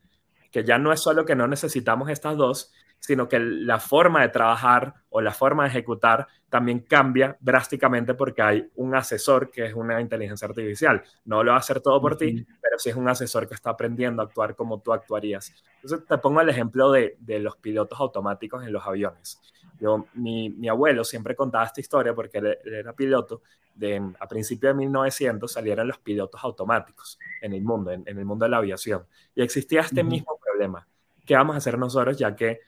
que 0.54 0.62
ya 0.62 0.78
no 0.78 0.92
es 0.92 1.00
solo 1.00 1.24
que 1.24 1.34
no 1.34 1.48
necesitamos 1.48 2.08
estas 2.10 2.36
dos, 2.36 2.72
sino 3.00 3.28
que 3.28 3.40
la 3.40 3.80
forma 3.80 4.22
de 4.22 4.28
trabajar 4.28 4.94
o 5.10 5.20
la 5.20 5.32
forma 5.32 5.64
de 5.64 5.70
ejecutar 5.70 6.28
también 6.48 6.78
cambia 6.78 7.36
drásticamente 7.40 8.14
porque 8.14 8.40
hay 8.40 8.70
un 8.76 8.94
asesor 8.94 9.50
que 9.50 9.66
es 9.66 9.74
una 9.74 10.00
inteligencia 10.00 10.46
artificial. 10.46 11.02
No 11.24 11.42
lo 11.42 11.50
va 11.50 11.56
a 11.56 11.58
hacer 11.58 11.80
todo 11.80 12.00
por 12.00 12.16
ti, 12.16 12.46
pero 12.62 12.78
sí 12.78 12.90
es 12.90 12.94
un 12.94 13.08
asesor 13.08 13.48
que 13.48 13.54
está 13.54 13.70
aprendiendo 13.70 14.22
a 14.22 14.26
actuar 14.26 14.54
como 14.54 14.80
tú 14.80 14.92
actuarías. 14.92 15.52
Entonces 15.82 16.06
te 16.06 16.18
pongo 16.18 16.40
el 16.40 16.48
ejemplo 16.48 16.92
de, 16.92 17.16
de 17.18 17.40
los 17.40 17.56
pilotos 17.56 17.98
automáticos 17.98 18.62
en 18.64 18.72
los 18.72 18.86
aviones. 18.86 19.40
Yo, 19.80 20.06
mi, 20.14 20.50
mi, 20.50 20.68
abuelo 20.68 21.02
siempre 21.02 21.34
contaba 21.34 21.64
esta 21.64 21.80
historia 21.80 22.14
porque 22.14 22.38
él, 22.38 22.58
era 22.64 22.92
piloto. 22.92 23.42
De, 23.74 24.00
a 24.20 24.28
principios 24.28 24.72
de 24.72 24.78
1900 24.78 25.50
salieron 25.50 25.88
los 25.88 25.98
pilotos 25.98 26.40
automáticos 26.44 27.18
en 27.42 27.54
el 27.54 27.62
mundo, 27.62 27.90
en, 27.90 28.04
el 28.06 28.24
mundo 28.24 28.44
de 28.44 28.50
la 28.50 28.58
aviación. 28.58 29.04
Y 29.34 29.42
existía 29.42 29.80
este 29.80 30.04
mismo 30.04 30.38
problema. 30.54 30.86
¿Qué 31.26 31.34
vamos 31.34 31.54
a 31.54 31.58
hacer 31.58 31.78
nosotros 31.78 32.16
ya 32.16 32.34
que 32.36 32.60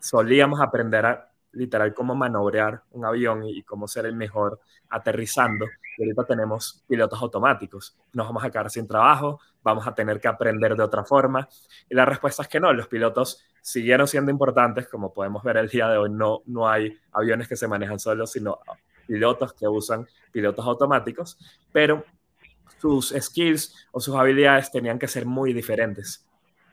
solíamos 0.00 0.60
aprender 0.60 1.06
a 1.06 1.32
literal 1.52 1.92
cómo 1.94 2.14
manobrear 2.14 2.82
un 2.92 3.04
avión 3.04 3.44
y, 3.44 3.62
cómo 3.62 3.86
ser 3.86 4.06
el 4.06 4.16
mejor 4.16 4.60
aterrizando. 4.88 5.66
Y 5.98 6.02
ahorita 6.02 6.24
tenemos 6.24 6.82
pilotos 6.88 7.20
automáticos. 7.20 7.96
Nos 8.14 8.26
vamos 8.26 8.42
a 8.44 8.50
quedar 8.50 8.70
sin 8.70 8.88
trabajo, 8.88 9.38
vamos 9.62 9.86
a 9.86 9.94
tener 9.94 10.18
que 10.18 10.28
aprender 10.28 10.74
de 10.74 10.82
otra 10.82 11.04
forma. 11.04 11.46
Y 11.88 11.94
la 11.94 12.06
respuesta 12.06 12.42
es 12.42 12.48
que 12.48 12.58
no, 12.58 12.72
los 12.72 12.88
pilotos 12.88 13.44
siguieron 13.60 14.08
siendo 14.08 14.30
importantes, 14.30 14.88
como 14.88 15.12
podemos 15.12 15.42
ver 15.42 15.58
el 15.58 15.68
día 15.68 15.88
de 15.88 15.98
hoy, 15.98 16.10
no, 16.10 16.40
no 16.46 16.68
hay 16.68 16.98
aviones 17.12 17.48
que 17.48 17.56
se 17.56 17.68
manejan 17.68 17.98
solos, 17.98 18.32
sino 18.32 18.58
pilotos 19.06 19.52
que 19.52 19.68
usan 19.68 20.06
pilotos 20.32 20.64
automáticos, 20.66 21.38
pero 21.70 22.04
sus 22.80 23.14
skills 23.16 23.86
o 23.92 24.00
sus 24.00 24.16
habilidades 24.16 24.72
tenían 24.72 24.98
que 24.98 25.06
ser 25.06 25.26
muy 25.26 25.52
diferentes. 25.52 26.26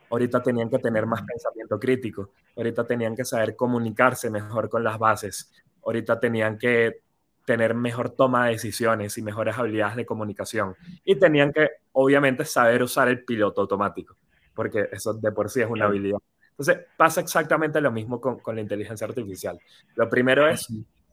Ahorita 0.09 0.41
tenían 0.41 0.69
que 0.69 0.79
tener 0.79 1.05
más 1.05 1.21
pensamiento 1.23 1.79
crítico, 1.79 2.31
ahorita 2.55 2.85
tenían 2.85 3.15
que 3.15 3.25
saber 3.25 3.55
comunicarse 3.55 4.29
mejor 4.29 4.69
con 4.69 4.83
las 4.83 4.97
bases, 4.97 5.51
ahorita 5.83 6.19
tenían 6.19 6.57
que 6.57 7.01
tener 7.45 7.73
mejor 7.73 8.11
toma 8.11 8.45
de 8.45 8.51
decisiones 8.51 9.17
y 9.17 9.21
mejores 9.21 9.57
habilidades 9.57 9.95
de 9.95 10.05
comunicación. 10.05 10.75
Y 11.03 11.15
tenían 11.15 11.51
que, 11.51 11.67
obviamente, 11.93 12.45
saber 12.45 12.83
usar 12.83 13.07
el 13.07 13.23
piloto 13.23 13.61
automático, 13.61 14.15
porque 14.53 14.87
eso 14.91 15.13
de 15.13 15.31
por 15.31 15.49
sí 15.49 15.61
es 15.61 15.69
una 15.69 15.85
habilidad. 15.85 16.19
Entonces, 16.51 16.85
pasa 16.97 17.21
exactamente 17.21 17.81
lo 17.81 17.91
mismo 17.91 18.19
con, 18.19 18.39
con 18.39 18.55
la 18.55 18.61
inteligencia 18.61 19.07
artificial. 19.07 19.59
Lo 19.95 20.09
primero 20.09 20.47
es 20.47 20.67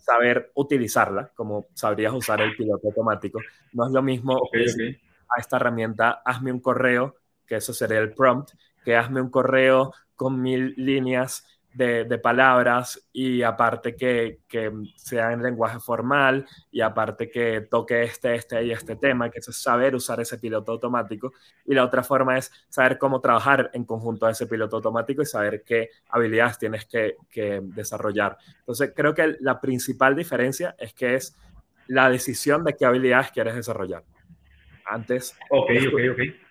saber 0.06 0.52
utilizarla, 0.54 1.32
como 1.34 1.66
sabrías 1.74 2.12
usar 2.12 2.40
el 2.40 2.54
piloto 2.56 2.88
automático. 2.88 3.40
No 3.72 3.86
es 3.86 3.92
lo 3.92 4.02
mismo 4.02 4.40
a 5.28 5.40
esta 5.40 5.56
herramienta, 5.56 6.22
hazme 6.24 6.52
un 6.52 6.60
correo, 6.60 7.16
que 7.46 7.56
eso 7.56 7.72
sería 7.72 7.98
el 7.98 8.12
prompt, 8.12 8.50
que 8.86 8.94
hazme 8.94 9.20
un 9.20 9.30
correo 9.30 9.92
con 10.14 10.40
mil 10.40 10.72
líneas 10.76 11.44
de, 11.74 12.18
palabras 12.18 13.08
y 13.12 13.42
aparte 13.42 13.96
que, 13.96 14.38
que, 14.46 14.72
sea 14.94 15.32
en 15.32 15.42
lenguaje 15.42 15.80
formal 15.80 16.46
y 16.70 16.82
aparte 16.82 17.28
que 17.28 17.62
toque 17.62 18.04
este, 18.04 18.36
este 18.36 18.64
y 18.64 18.70
este 18.70 18.94
tema, 18.94 19.28
que 19.28 19.40
eso 19.40 19.50
es 19.50 19.60
saber 19.60 19.96
usar 19.96 20.20
ese 20.20 20.38
piloto 20.38 20.70
automático. 20.70 21.32
Y 21.64 21.74
la 21.74 21.84
otra 21.84 22.04
forma 22.04 22.38
es 22.38 22.52
saber 22.68 22.96
cómo 22.96 23.20
trabajar 23.20 23.70
en 23.74 23.84
conjunto 23.84 24.24
a 24.24 24.30
ese 24.30 24.46
piloto 24.46 24.76
automático 24.76 25.20
y 25.20 25.26
saber 25.26 25.64
qué 25.64 25.90
habilidades 26.08 26.58
tienes 26.58 26.84
que, 26.86 27.16
que 27.28 27.60
desarrollar. 27.60 28.38
Entonces, 28.60 28.92
creo 28.94 29.14
que 29.14 29.36
la 29.40 29.60
principal 29.60 30.14
diferencia 30.14 30.76
es 30.78 30.94
que 30.94 31.16
es 31.16 31.36
la 31.88 32.08
decisión 32.08 32.62
de 32.62 32.76
qué 32.76 32.86
habilidades 32.86 33.32
quieres 33.32 33.56
desarrollar. 33.56 34.04
Antes, 34.84 35.36
ok, 35.50 35.70
ok, 35.92 36.00
ok 36.12 36.45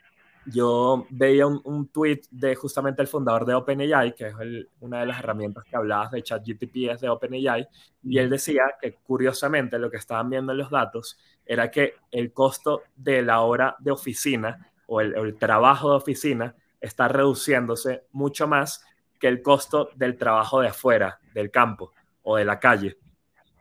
yo 0.46 1.06
veía 1.10 1.48
un, 1.48 1.62
un, 1.64 1.88
tweet 1.88 2.22
de 2.32 2.56
justamente 2.56 3.02
el 3.02 3.08
fundador 3.08 3.46
de 3.46 3.54
OpenAI, 3.54 4.14
que 4.14 4.28
es 4.28 4.34
una 4.80 5.00
de 5.00 5.06
las 5.08 5.20
herramientas 5.20 5.64
que 5.64 5.76
hablabas 5.76 6.12
de 6.12 6.24
ChatGPT 6.24 6.76
es 6.92 7.02
de 7.02 7.10
OpenAI, 7.10 7.68
y 8.04 8.18
él 8.18 8.30
decía 8.30 8.64
que 8.80 8.94
curiosamente 8.94 9.80
lo 9.80 9.90
que 9.90 9.98
estaban 9.98 10.30
viendo 10.30 10.52
en 10.52 10.60
los 10.60 10.70
datos 10.70 11.18
era 11.46 11.72
que 11.72 11.96
el 12.12 12.32
costo 12.32 12.84
de 12.96 13.22
la 13.22 13.42
hora 13.42 13.76
de 13.80 13.92
oficina 13.92 14.72
o 14.88 15.02
el, 15.02 15.16
el 15.16 15.36
trabajo 15.38 15.90
de 15.90 15.98
oficina 15.98 16.56
está 16.80 17.08
reduciéndose 17.08 18.04
mucho 18.12 18.48
más 18.48 18.86
que 19.20 19.28
el 19.28 19.42
costo 19.42 19.90
del 19.96 20.18
trabajo 20.18 20.62
de 20.62 20.68
afuera, 20.68 21.20
del 21.34 21.50
campo 21.50 21.94
o 22.24 22.38
de 22.38 22.46
la 22.46 22.60
calle. 22.60 22.98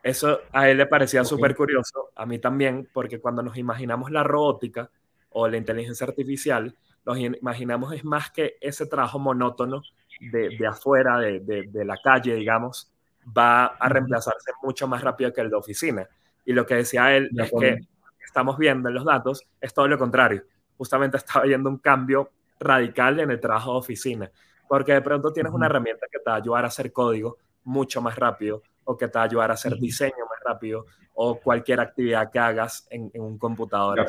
Eso 0.03 0.41
a 0.51 0.69
él 0.69 0.77
le 0.77 0.85
parecía 0.85 1.23
súper 1.23 1.55
curioso, 1.55 2.11
a 2.15 2.27
mí 2.27 2.37
también, 2.37 2.87
porque 2.93 3.19
cuando 3.19 3.41
nos 3.41 3.57
imaginamos 3.57 4.11
la 4.11 4.23
robótica, 4.23 4.91
o 5.37 5.49
la 5.49 5.57
inteligencia 5.57 6.07
artificial, 6.07 6.73
nos 7.05 7.19
imaginamos 7.19 7.93
es 7.93 8.05
más 8.05 8.31
que 8.31 8.55
ese 8.61 8.85
trabajo 8.85 9.19
monótono 9.19 9.81
de, 10.31 10.55
de 10.57 10.65
afuera, 10.65 11.19
de, 11.19 11.41
de, 11.41 11.85
la 11.85 11.97
calle, 12.01 12.35
digamos, 12.35 12.89
va 13.37 13.65
a 13.65 13.89
reemplazarse 13.89 14.51
mucho 14.63 14.87
más 14.87 15.03
rápido 15.03 15.33
que 15.33 15.41
el 15.41 15.49
de 15.49 15.57
oficina. 15.57 16.07
Y 16.45 16.53
lo 16.53 16.65
que 16.65 16.75
decía 16.75 17.13
él 17.15 17.29
es 17.37 17.51
que 17.59 17.79
estamos 18.23 18.57
viendo 18.57 18.87
en 18.87 18.95
los 18.95 19.03
datos 19.03 19.45
es 19.59 19.73
todo 19.73 19.89
lo 19.89 19.97
contrario. 19.97 20.43
Justamente 20.77 21.17
está 21.17 21.39
habiendo 21.39 21.69
un 21.69 21.79
cambio 21.79 22.31
radical 22.57 23.19
en 23.19 23.29
el 23.29 23.41
trabajo 23.41 23.73
de 23.73 23.79
oficina, 23.79 24.31
porque 24.69 24.93
de 24.93 25.01
pronto 25.01 25.33
tienes 25.33 25.51
una 25.51 25.65
herramienta 25.65 26.07
que 26.09 26.19
te 26.19 26.29
va 26.29 26.37
a 26.37 26.39
ayudar 26.39 26.63
a 26.63 26.69
hacer 26.69 26.93
código 26.93 27.37
mucho 27.65 28.01
más 28.01 28.15
rápido 28.15 28.63
o 28.85 28.95
que 28.95 29.09
te 29.09 29.19
va 29.19 29.23
a 29.23 29.27
ayudar 29.27 29.51
a 29.51 29.55
hacer 29.55 29.75
diseño 29.75 30.25
más 30.29 30.39
rápido 30.45 30.85
o 31.13 31.41
cualquier 31.41 31.81
actividad 31.81 32.31
que 32.31 32.39
hagas 32.39 32.87
en, 32.89 33.11
un 33.15 33.37
computador 33.37 33.99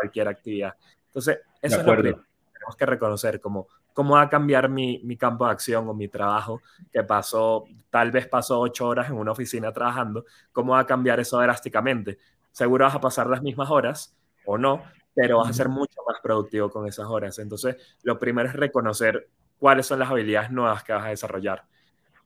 cualquier 0.00 0.28
actividad. 0.28 0.74
Entonces, 1.06 1.40
eso 1.60 1.80
es 1.80 1.86
lo 1.86 1.96
que 1.96 2.02
tenemos 2.02 2.76
que 2.78 2.86
reconocer, 2.86 3.40
como 3.40 3.68
cómo 3.92 4.14
va 4.14 4.22
a 4.22 4.28
cambiar 4.28 4.68
mi, 4.68 5.00
mi, 5.04 5.16
campo 5.16 5.44
de 5.44 5.50
acción 5.50 5.88
o 5.88 5.94
mi 5.94 6.08
trabajo, 6.08 6.62
que 6.92 7.02
pasó, 7.02 7.64
tal 7.90 8.10
vez 8.10 8.28
pasó 8.28 8.60
ocho 8.60 8.86
horas 8.86 9.10
en 9.10 9.16
una 9.16 9.32
oficina 9.32 9.72
trabajando, 9.72 10.24
cómo 10.52 10.72
va 10.72 10.80
a 10.80 10.86
cambiar 10.86 11.20
eso 11.20 11.38
drásticamente. 11.38 12.18
Seguro 12.52 12.84
vas 12.84 12.94
a 12.94 13.00
pasar 13.00 13.26
las 13.26 13.42
mismas 13.42 13.70
horas 13.70 14.14
o 14.46 14.56
no, 14.56 14.82
pero 15.14 15.38
vas 15.38 15.50
a 15.50 15.52
ser 15.52 15.68
mucho 15.68 16.00
más 16.06 16.20
productivo 16.22 16.70
con 16.70 16.86
esas 16.86 17.06
horas. 17.06 17.38
Entonces, 17.38 17.76
lo 18.02 18.18
primero 18.18 18.48
es 18.48 18.54
reconocer 18.54 19.28
cuáles 19.58 19.86
son 19.86 19.98
las 19.98 20.10
habilidades 20.10 20.50
nuevas 20.50 20.82
que 20.82 20.92
vas 20.92 21.04
a 21.04 21.08
desarrollar. 21.08 21.64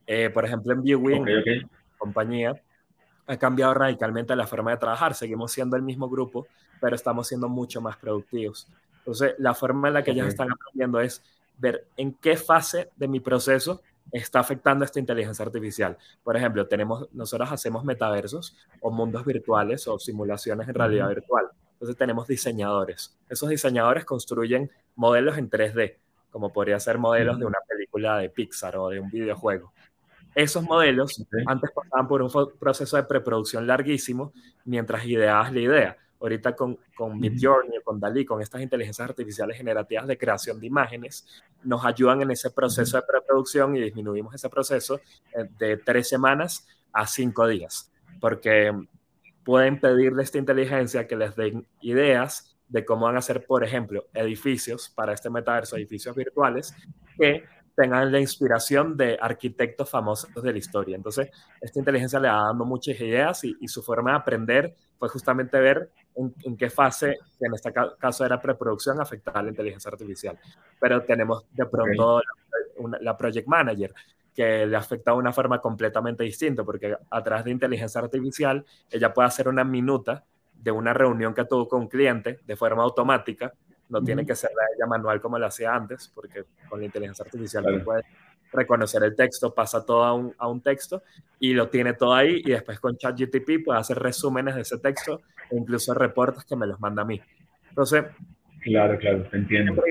Eh, 0.07 0.29
por 0.29 0.45
ejemplo, 0.45 0.73
en 0.73 0.81
Viewing, 0.81 1.25
compañía, 1.97 2.53
ha 3.27 3.37
cambiado 3.37 3.73
radicalmente 3.73 4.35
la 4.35 4.47
forma 4.47 4.71
de 4.71 4.77
trabajar. 4.77 5.13
Seguimos 5.13 5.51
siendo 5.51 5.75
el 5.75 5.81
mismo 5.81 6.09
grupo, 6.09 6.47
pero 6.79 6.95
estamos 6.95 7.27
siendo 7.27 7.49
mucho 7.49 7.81
más 7.81 7.97
productivos. 7.97 8.67
Entonces, 8.99 9.35
la 9.37 9.53
forma 9.53 9.87
en 9.87 9.95
la 9.95 10.03
que 10.03 10.11
ellos 10.11 10.27
están 10.27 10.51
aprendiendo 10.51 10.99
es 10.99 11.23
ver 11.57 11.87
en 11.97 12.13
qué 12.13 12.37
fase 12.37 12.89
de 12.95 13.07
mi 13.07 13.19
proceso 13.19 13.81
está 14.11 14.39
afectando 14.39 14.85
esta 14.85 14.99
inteligencia 14.99 15.45
artificial. 15.45 15.97
Por 16.23 16.37
ejemplo, 16.37 16.67
tenemos, 16.67 17.07
nosotros 17.13 17.51
hacemos 17.51 17.83
metaversos 17.83 18.55
o 18.81 18.91
mundos 18.91 19.25
virtuales 19.25 19.87
o 19.87 19.99
simulaciones 19.99 20.67
en 20.67 20.75
realidad 20.75 21.09
virtual. 21.09 21.47
Entonces 21.73 21.97
tenemos 21.97 22.27
diseñadores. 22.27 23.17
Esos 23.29 23.49
diseñadores 23.49 24.05
construyen 24.05 24.71
modelos 24.95 25.37
en 25.37 25.49
3D, 25.49 25.97
como 26.31 26.53
podría 26.53 26.79
ser 26.79 26.97
modelos 26.97 27.39
de 27.39 27.45
una 27.45 27.59
película 27.67 28.17
de 28.17 28.29
Pixar 28.29 28.77
o 28.77 28.89
de 28.89 28.99
un 28.99 29.09
videojuego. 29.09 29.73
Esos 30.35 30.63
modelos 30.63 31.25
antes 31.47 31.71
pasaban 31.71 32.07
por 32.09 32.21
un 32.21 32.29
proceso 32.59 32.97
de 32.97 33.03
preproducción 33.03 33.65
larguísimo 33.65 34.33
mientras 34.65 35.05
ideabas 35.05 35.53
la 35.53 35.59
idea. 35.61 35.97
Ahorita 36.19 36.55
con, 36.55 36.77
con 36.95 37.17
Midjourney, 37.19 37.81
con 37.83 37.99
Dalí, 37.99 38.25
con 38.25 38.41
estas 38.41 38.61
inteligencias 38.61 39.09
artificiales 39.09 39.57
generativas 39.57 40.07
de 40.07 40.17
creación 40.17 40.59
de 40.59 40.67
imágenes, 40.67 41.25
nos 41.63 41.85
ayudan 41.85 42.21
en 42.21 42.31
ese 42.31 42.51
proceso 42.51 42.97
de 42.97 43.03
preproducción 43.03 43.75
y 43.75 43.81
disminuimos 43.81 44.35
ese 44.35 44.49
proceso 44.49 44.99
eh, 45.33 45.47
de 45.57 45.77
tres 45.77 46.09
semanas 46.09 46.67
a 46.91 47.07
cinco 47.07 47.47
días, 47.47 47.91
porque 48.19 48.73
pueden 49.43 49.79
pedirle 49.79 50.21
a 50.21 50.23
esta 50.23 50.37
inteligencia 50.37 51.07
que 51.07 51.15
les 51.15 51.35
den 51.35 51.67
ideas 51.81 52.57
de 52.67 52.83
cómo 52.83 53.05
van 53.05 53.15
a 53.15 53.19
hacer, 53.19 53.45
por 53.45 53.63
ejemplo, 53.63 54.05
edificios 54.13 54.89
para 54.89 55.13
este 55.13 55.29
metaverso, 55.29 55.77
edificios 55.77 56.15
virtuales, 56.15 56.73
que 57.17 57.43
tengan 57.75 58.11
la 58.11 58.19
inspiración 58.19 58.95
de 58.95 59.17
arquitectos 59.19 59.89
famosos 59.89 60.33
de 60.33 60.51
la 60.51 60.57
historia. 60.57 60.95
Entonces, 60.95 61.29
esta 61.59 61.79
inteligencia 61.79 62.19
le 62.19 62.29
va 62.29 62.45
dando 62.45 62.65
muchas 62.65 62.99
ideas 62.99 63.43
y, 63.43 63.67
su 63.67 63.83
forma 63.83 64.11
de 64.11 64.17
aprender 64.17 64.75
fue 64.97 65.09
justamente 65.09 65.59
ver 65.59 65.91
en, 66.15 66.55
qué 66.55 66.69
fase, 66.69 67.17
que 67.37 67.45
en 67.45 67.53
este 67.53 67.73
caso 67.99 68.25
era 68.25 68.39
preproducción, 68.39 69.01
afectaba 69.01 69.43
la 69.43 69.49
inteligencia 69.49 69.91
artificial. 69.91 70.39
Pero 70.79 71.03
tenemos 71.03 71.45
de 71.51 71.65
pronto 71.65 72.21
la, 73.01 73.17
Project 73.17 73.47
Manager, 73.47 73.93
que 74.33 74.65
le 74.65 74.77
afecta 74.77 75.11
de 75.11 75.17
una 75.17 75.33
forma 75.33 75.59
completamente 75.59 76.23
distinta, 76.23 76.63
porque 76.63 76.95
a 77.09 77.23
través 77.23 77.43
de 77.43 77.51
inteligencia 77.51 77.99
artificial, 77.99 78.65
ella 78.89 79.13
puede 79.13 79.27
hacer 79.27 79.49
una 79.49 79.65
minuta 79.65 80.23
de 80.53 80.71
una 80.71 80.93
reunión 80.93 81.33
que 81.33 81.43
tuvo 81.43 81.67
con 81.67 81.81
un 81.81 81.87
cliente 81.87 82.39
de 82.45 82.55
forma 82.55 82.83
automática 82.83 83.53
no 83.89 84.01
tiene 84.01 84.25
que 84.25 84.35
ser 84.35 84.51
la 84.55 84.63
ella 84.75 84.87
manual 84.87 85.21
como 85.21 85.37
lo 85.37 85.45
hacía 85.45 85.73
antes, 85.73 86.11
porque 86.13 86.45
con 86.67 86.79
la 86.79 86.85
inteligencia 86.85 87.23
artificial 87.23 87.81
puede 87.83 88.03
reconocer 88.51 89.03
el 89.03 89.15
texto, 89.15 89.53
pasa 89.53 89.85
todo 89.85 90.03
a 90.03 90.13
un, 90.13 90.33
a 90.37 90.47
un, 90.47 90.61
texto 90.61 91.03
y 91.39 91.53
lo 91.53 91.69
tiene 91.69 91.93
todo 91.93 92.13
ahí 92.13 92.41
y 92.45 92.51
después 92.51 92.79
con 92.79 92.97
ChatGTP 92.97 93.65
puede 93.65 93.79
hacer 93.79 93.97
resúmenes 93.99 94.55
de 94.55 94.61
ese 94.61 94.77
texto 94.77 95.21
e 95.51 95.57
incluso 95.57 95.93
reportes 95.93 96.45
que 96.45 96.55
me 96.55 96.65
los 96.65 96.79
manda 96.79 97.01
a 97.01 97.05
mí. 97.05 97.21
Entonces, 97.69 98.05
claro, 98.61 98.97
claro, 98.97 99.25
entiendo. 99.33 99.83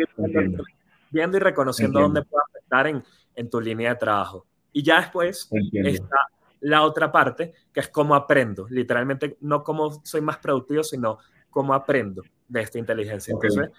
Viendo 1.10 1.36
y 1.36 1.40
reconociendo 1.40 2.00
dónde 2.00 2.22
puede 2.22 2.42
afectar 2.50 2.86
en, 2.86 3.04
en, 3.36 3.50
tu 3.50 3.60
línea 3.60 3.90
de 3.90 3.96
trabajo. 3.96 4.46
Y 4.72 4.82
ya 4.82 5.00
después 5.00 5.48
está 5.84 6.16
la 6.60 6.82
otra 6.82 7.12
parte, 7.12 7.52
que 7.72 7.80
es 7.80 7.88
cómo 7.88 8.14
aprendo. 8.16 8.66
Literalmente, 8.68 9.36
no 9.42 9.62
cómo 9.62 10.00
soy 10.04 10.22
más 10.22 10.38
productivo, 10.38 10.82
sino 10.82 11.18
cómo 11.50 11.74
aprendo 11.74 12.22
de 12.48 12.60
esta 12.60 12.78
inteligencia. 12.78 13.32
Entonces, 13.32 13.70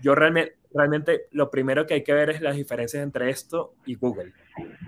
yo 0.00 0.14
realmente, 0.14 0.56
realmente 0.72 1.26
lo 1.32 1.50
primero 1.50 1.86
que 1.86 1.94
hay 1.94 2.04
que 2.04 2.12
ver 2.12 2.30
es 2.30 2.40
las 2.40 2.56
diferencias 2.56 3.02
entre 3.02 3.30
esto 3.30 3.74
y 3.86 3.94
Google. 3.94 4.32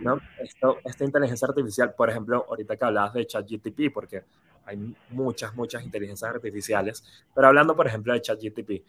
¿no? 0.01 0.19
Esto, 0.39 0.79
esta 0.85 1.05
inteligencia 1.05 1.49
artificial, 1.49 1.95
por 1.95 2.11
ejemplo, 2.11 2.45
ahorita 2.49 2.77
que 2.77 2.85
hablabas 2.85 3.15
de 3.15 3.27
ChatGTP, 3.27 3.93
porque 3.93 4.25
hay 4.65 4.95
muchas, 5.11 5.55
muchas 5.55 5.83
inteligencias 5.83 6.31
artificiales, 6.31 7.05
pero 7.35 7.49
hablando, 7.49 7.75
por 7.77 7.87
ejemplo, 7.87 8.13
de 8.13 8.21
ChatGTP, 8.21 8.85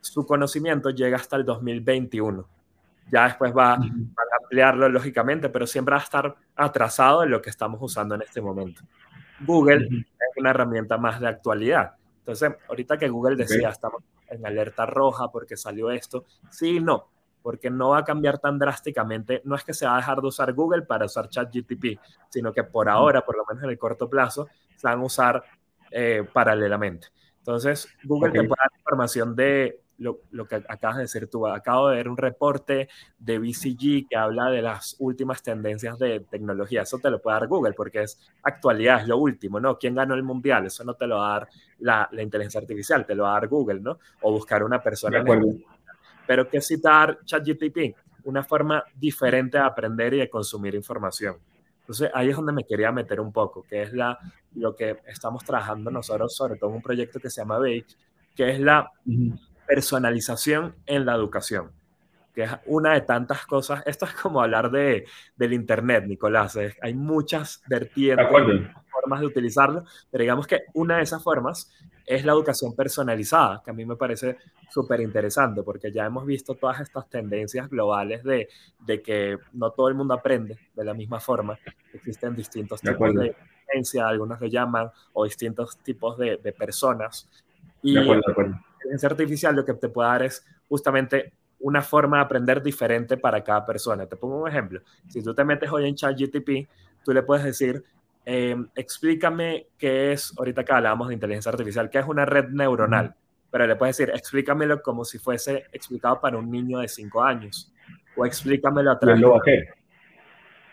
su 0.00 0.26
conocimiento 0.26 0.90
llega 0.90 1.16
hasta 1.16 1.36
el 1.36 1.44
2021. 1.44 2.48
Ya 3.10 3.24
después 3.24 3.52
va, 3.56 3.74
a 3.74 3.80
ampliarlo, 4.42 4.88
lógicamente, 4.88 5.48
pero 5.48 5.66
siempre 5.66 5.94
va 5.94 6.00
a 6.00 6.04
estar 6.04 6.36
atrasado 6.56 7.22
en 7.22 7.30
lo 7.30 7.42
que 7.42 7.50
estamos 7.50 7.78
usando 7.80 8.14
en 8.14 8.22
este 8.22 8.40
momento. 8.40 8.82
Google 9.40 9.86
es 9.86 10.36
una 10.36 10.50
herramienta 10.50 10.96
más 10.98 11.20
de 11.20 11.28
actualidad. 11.28 11.94
Entonces, 12.22 12.52
ahorita 12.68 12.98
que 12.98 13.08
Google 13.08 13.34
decía, 13.34 13.70
estamos 13.70 14.02
en 14.28 14.46
alerta 14.46 14.86
roja 14.86 15.28
porque 15.32 15.56
salió 15.56 15.90
esto, 15.90 16.24
sí 16.50 16.78
no, 16.78 17.08
porque 17.42 17.68
no 17.68 17.90
va 17.90 17.98
a 17.98 18.04
cambiar 18.04 18.38
tan 18.38 18.60
drásticamente. 18.60 19.42
No 19.44 19.56
es 19.56 19.64
que 19.64 19.74
se 19.74 19.86
va 19.86 19.94
a 19.94 19.96
dejar 19.96 20.20
de 20.20 20.28
usar 20.28 20.52
Google 20.52 20.82
para 20.82 21.06
usar 21.06 21.28
ChatGTP, 21.28 21.98
sino 22.28 22.52
que 22.52 22.62
por 22.62 22.88
ahora, 22.88 23.24
por 23.24 23.36
lo 23.36 23.44
menos 23.48 23.64
en 23.64 23.70
el 23.70 23.78
corto 23.78 24.08
plazo, 24.08 24.48
se 24.76 24.86
van 24.86 25.00
a 25.00 25.04
usar 25.04 25.42
eh, 25.90 26.24
paralelamente. 26.32 27.08
Entonces, 27.38 27.88
Google 28.04 28.30
te 28.30 28.38
puede 28.38 28.62
dar 28.62 28.78
información 28.78 29.34
de 29.34 29.82
lo, 30.02 30.20
lo, 30.30 30.46
que 30.46 30.56
acabas 30.56 30.96
de 30.96 31.02
decir 31.02 31.28
tú. 31.28 31.46
Acabo 31.46 31.88
de 31.88 31.96
ver 31.96 32.08
un 32.08 32.16
reporte 32.16 32.88
de 33.18 33.38
BCG 33.38 34.08
que 34.08 34.16
habla 34.16 34.50
de 34.50 34.62
las 34.62 34.96
últimas 34.98 35.42
tendencias 35.42 35.98
de 35.98 36.20
tecnología. 36.20 36.82
Eso 36.82 36.98
te 36.98 37.10
lo 37.10 37.20
puede 37.20 37.38
dar 37.38 37.48
Google 37.48 37.72
porque 37.72 38.02
es 38.02 38.18
actualidad, 38.42 39.00
es 39.00 39.08
lo 39.08 39.18
último, 39.18 39.60
¿no? 39.60 39.78
¿Quién 39.78 39.94
ganó 39.94 40.14
el 40.14 40.22
mundial? 40.22 40.66
Eso 40.66 40.84
no 40.84 40.94
te 40.94 41.06
lo 41.06 41.18
va 41.18 41.36
a 41.36 41.38
dar 41.38 41.48
la, 41.78 42.08
la 42.12 42.22
inteligencia 42.22 42.60
artificial, 42.60 43.06
te 43.06 43.14
lo 43.14 43.24
va 43.24 43.30
a 43.30 43.40
dar 43.40 43.48
Google, 43.48 43.80
¿no? 43.80 43.98
O 44.22 44.32
buscar 44.32 44.62
una 44.62 44.82
persona. 44.82 45.24
Pero 46.26 46.48
¿qué 46.48 46.60
citar 46.60 47.18
ChatGPT? 47.24 47.96
Una 48.24 48.44
forma 48.44 48.84
diferente 48.94 49.58
de 49.58 49.64
aprender 49.64 50.14
y 50.14 50.18
de 50.18 50.30
consumir 50.30 50.74
información. 50.74 51.36
Entonces 51.80 52.10
ahí 52.14 52.30
es 52.30 52.36
donde 52.36 52.52
me 52.52 52.64
quería 52.64 52.92
meter 52.92 53.20
un 53.20 53.32
poco, 53.32 53.64
que 53.68 53.82
es 53.82 53.92
la, 53.92 54.18
lo 54.54 54.74
que 54.74 54.98
estamos 55.06 55.44
trabajando 55.44 55.90
nosotros, 55.90 56.34
sobre 56.34 56.56
todo 56.56 56.70
en 56.70 56.76
un 56.76 56.82
proyecto 56.82 57.18
que 57.18 57.28
se 57.28 57.40
llama 57.40 57.58
Bake, 57.58 57.96
que 58.36 58.50
es 58.50 58.60
la 58.60 58.90
personalización 59.74 60.74
en 60.84 61.06
la 61.06 61.14
educación, 61.14 61.70
que 62.34 62.42
es 62.42 62.50
una 62.66 62.92
de 62.92 63.00
tantas 63.00 63.46
cosas. 63.46 63.82
Esto 63.86 64.04
es 64.04 64.12
como 64.12 64.42
hablar 64.42 64.70
de, 64.70 65.06
del 65.36 65.54
Internet, 65.54 66.04
Nicolás. 66.06 66.58
hay 66.80 66.94
muchas 66.94 67.62
vertientes, 67.66 68.26
formas 68.90 69.20
de 69.20 69.26
utilizarlo, 69.26 69.84
pero 70.10 70.22
digamos 70.22 70.46
que 70.46 70.64
una 70.74 70.98
de 70.98 71.04
esas 71.04 71.22
formas 71.22 71.72
es 72.04 72.24
la 72.26 72.32
educación 72.32 72.74
personalizada, 72.76 73.62
que 73.64 73.70
a 73.70 73.74
mí 73.74 73.86
me 73.86 73.96
parece 73.96 74.36
súper 74.68 75.00
interesante, 75.00 75.62
porque 75.62 75.90
ya 75.90 76.04
hemos 76.04 76.26
visto 76.26 76.54
todas 76.54 76.80
estas 76.80 77.08
tendencias 77.08 77.70
globales 77.70 78.22
de, 78.24 78.48
de, 78.80 79.00
que 79.00 79.38
no 79.54 79.70
todo 79.70 79.88
el 79.88 79.94
mundo 79.94 80.12
aprende 80.12 80.58
de 80.74 80.84
la 80.84 80.92
misma 80.92 81.18
forma. 81.18 81.58
Existen 81.94 82.36
distintos 82.36 82.82
tipos 82.82 83.14
de 83.14 83.34
algunos 84.00 84.38
lo 84.38 84.46
llaman, 84.46 84.90
o 85.14 85.24
distintos 85.24 85.78
tipos 85.78 86.18
de, 86.18 86.36
de 86.36 86.52
personas. 86.52 87.26
Y, 87.80 87.94
de 87.94 88.00
acuerdo, 88.00 88.60
inteligencia 88.82 89.08
artificial 89.08 89.56
lo 89.56 89.64
que 89.64 89.74
te 89.74 89.88
puede 89.88 90.08
dar 90.08 90.22
es 90.22 90.44
justamente 90.68 91.32
una 91.62 91.80
forma 91.80 92.18
de 92.18 92.24
aprender 92.24 92.62
diferente 92.62 93.16
para 93.16 93.42
cada 93.42 93.64
persona. 93.64 94.06
Te 94.06 94.16
pongo 94.16 94.42
un 94.42 94.48
ejemplo. 94.48 94.80
Si 95.08 95.22
tú 95.22 95.34
te 95.34 95.44
metes 95.44 95.70
hoy 95.70 95.88
en 95.88 95.94
ChatGTP, 95.94 96.68
tú 97.04 97.12
le 97.12 97.22
puedes 97.22 97.44
decir, 97.44 97.82
em, 98.24 98.68
explícame 98.74 99.68
qué 99.78 100.12
es, 100.12 100.34
ahorita 100.36 100.64
que 100.64 100.72
hablábamos 100.72 101.08
de 101.08 101.14
inteligencia 101.14 101.50
artificial, 101.50 101.88
qué 101.88 102.00
es 102.00 102.06
una 102.06 102.24
red 102.24 102.48
neuronal. 102.48 103.14
Pero 103.50 103.66
le 103.66 103.76
puedes 103.76 103.96
decir, 103.96 104.12
explícamelo 104.14 104.82
como 104.82 105.04
si 105.04 105.18
fuese 105.18 105.66
explicado 105.72 106.20
para 106.20 106.36
un 106.36 106.50
niño 106.50 106.80
de 106.80 106.88
5 106.88 107.22
años. 107.22 107.72
O 108.16 108.26
explícamelo 108.26 108.90
a 108.90 108.98
través... 108.98 109.18
Y 109.18 109.22
lo 109.22 109.30
va 109.30 109.36
a 109.36 109.40
hacer. 109.40 109.74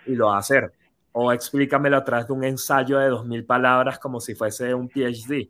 Y 0.06 0.16
lo 0.16 0.28
va 0.28 0.36
a 0.36 0.40
hacer. 0.40 0.74
O 1.12 1.32
explícamelo 1.32 1.98
a 1.98 2.04
través 2.04 2.28
de 2.28 2.34
un 2.34 2.44
ensayo 2.44 2.98
de 2.98 3.12
2.000 3.12 3.46
palabras 3.46 4.00
como 4.00 4.20
si 4.20 4.34
fuese 4.34 4.74
un 4.74 4.90
PhD 4.90 5.50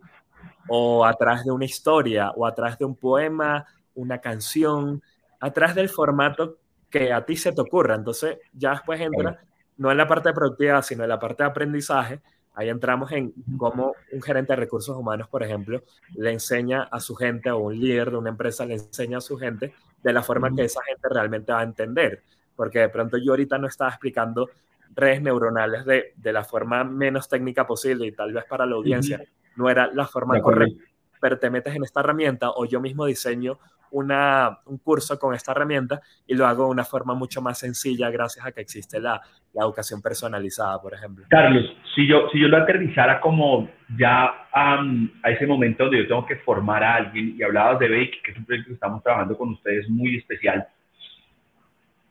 o 0.67 1.05
a 1.05 1.13
través 1.13 1.43
de 1.43 1.51
una 1.51 1.65
historia, 1.65 2.31
o 2.31 2.45
a 2.45 2.53
través 2.53 2.77
de 2.77 2.85
un 2.85 2.95
poema, 2.95 3.65
una 3.95 4.19
canción, 4.19 5.01
a 5.39 5.51
través 5.51 5.75
del 5.75 5.89
formato 5.89 6.57
que 6.89 7.13
a 7.13 7.25
ti 7.25 7.35
se 7.35 7.51
te 7.51 7.61
ocurra. 7.61 7.95
Entonces, 7.95 8.37
ya 8.53 8.71
después 8.71 8.99
entra, 8.99 9.41
no 9.77 9.91
en 9.91 9.97
la 9.97 10.07
parte 10.07 10.29
de 10.29 10.33
productividad, 10.33 10.81
sino 10.81 11.03
en 11.03 11.09
la 11.09 11.19
parte 11.19 11.43
de 11.43 11.49
aprendizaje. 11.49 12.21
Ahí 12.53 12.69
entramos 12.69 13.11
en 13.11 13.33
cómo 13.57 13.93
un 14.11 14.21
gerente 14.21 14.53
de 14.53 14.57
recursos 14.57 14.95
humanos, 14.95 15.27
por 15.29 15.43
ejemplo, 15.43 15.81
le 16.15 16.31
enseña 16.31 16.83
a 16.83 16.99
su 16.99 17.15
gente 17.15 17.49
o 17.51 17.59
un 17.59 17.79
líder 17.79 18.11
de 18.11 18.17
una 18.17 18.29
empresa 18.29 18.65
le 18.65 18.73
enseña 18.73 19.19
a 19.19 19.21
su 19.21 19.37
gente 19.37 19.73
de 20.03 20.13
la 20.13 20.23
forma 20.23 20.53
que 20.53 20.65
esa 20.65 20.81
gente 20.83 21.07
realmente 21.09 21.53
va 21.53 21.61
a 21.61 21.63
entender. 21.63 22.23
Porque 22.55 22.79
de 22.79 22.89
pronto 22.89 23.17
yo 23.17 23.31
ahorita 23.31 23.57
no 23.57 23.67
estaba 23.67 23.91
explicando 23.91 24.49
redes 24.93 25.21
neuronales 25.21 25.85
de, 25.85 26.13
de 26.17 26.33
la 26.33 26.43
forma 26.43 26.83
menos 26.83 27.29
técnica 27.29 27.65
posible 27.65 28.07
y 28.07 28.11
tal 28.11 28.33
vez 28.33 28.43
para 28.45 28.65
la 28.65 28.75
audiencia 28.75 29.23
no 29.59 29.69
era 29.69 29.89
la 29.93 30.07
forma 30.07 30.39
correcta, 30.39 30.81
pero 31.19 31.37
te 31.37 31.49
metes 31.49 31.75
en 31.75 31.83
esta 31.83 31.99
herramienta 31.99 32.49
o 32.51 32.65
yo 32.65 32.79
mismo 32.79 33.05
diseño 33.05 33.59
una, 33.91 34.59
un 34.65 34.77
curso 34.77 35.19
con 35.19 35.35
esta 35.35 35.51
herramienta 35.51 36.01
y 36.25 36.35
lo 36.35 36.47
hago 36.47 36.65
de 36.65 36.71
una 36.71 36.85
forma 36.85 37.13
mucho 37.13 37.41
más 37.41 37.59
sencilla 37.59 38.09
gracias 38.09 38.45
a 38.45 38.51
que 38.51 38.61
existe 38.61 39.01
la, 39.01 39.19
la 39.53 39.63
educación 39.63 40.01
personalizada, 40.01 40.81
por 40.81 40.93
ejemplo. 40.93 41.25
Carlos, 41.29 41.65
si 41.93 42.07
yo, 42.07 42.29
si 42.31 42.39
yo 42.39 42.47
lo 42.47 42.57
aterrizara 42.57 43.19
como 43.19 43.69
ya 43.97 44.47
a 44.53 44.81
ese 45.25 45.45
momento 45.45 45.83
donde 45.83 46.03
yo 46.03 46.07
tengo 46.07 46.25
que 46.25 46.37
formar 46.37 46.83
a 46.83 46.95
alguien, 46.95 47.35
y 47.37 47.43
hablabas 47.43 47.79
de 47.79 47.89
Bake, 47.89 48.21
que 48.23 48.31
es 48.31 48.37
un 48.37 48.45
proyecto 48.45 48.69
que 48.69 48.73
estamos 48.75 49.03
trabajando 49.03 49.37
con 49.37 49.49
ustedes 49.49 49.89
muy 49.89 50.17
especial, 50.17 50.67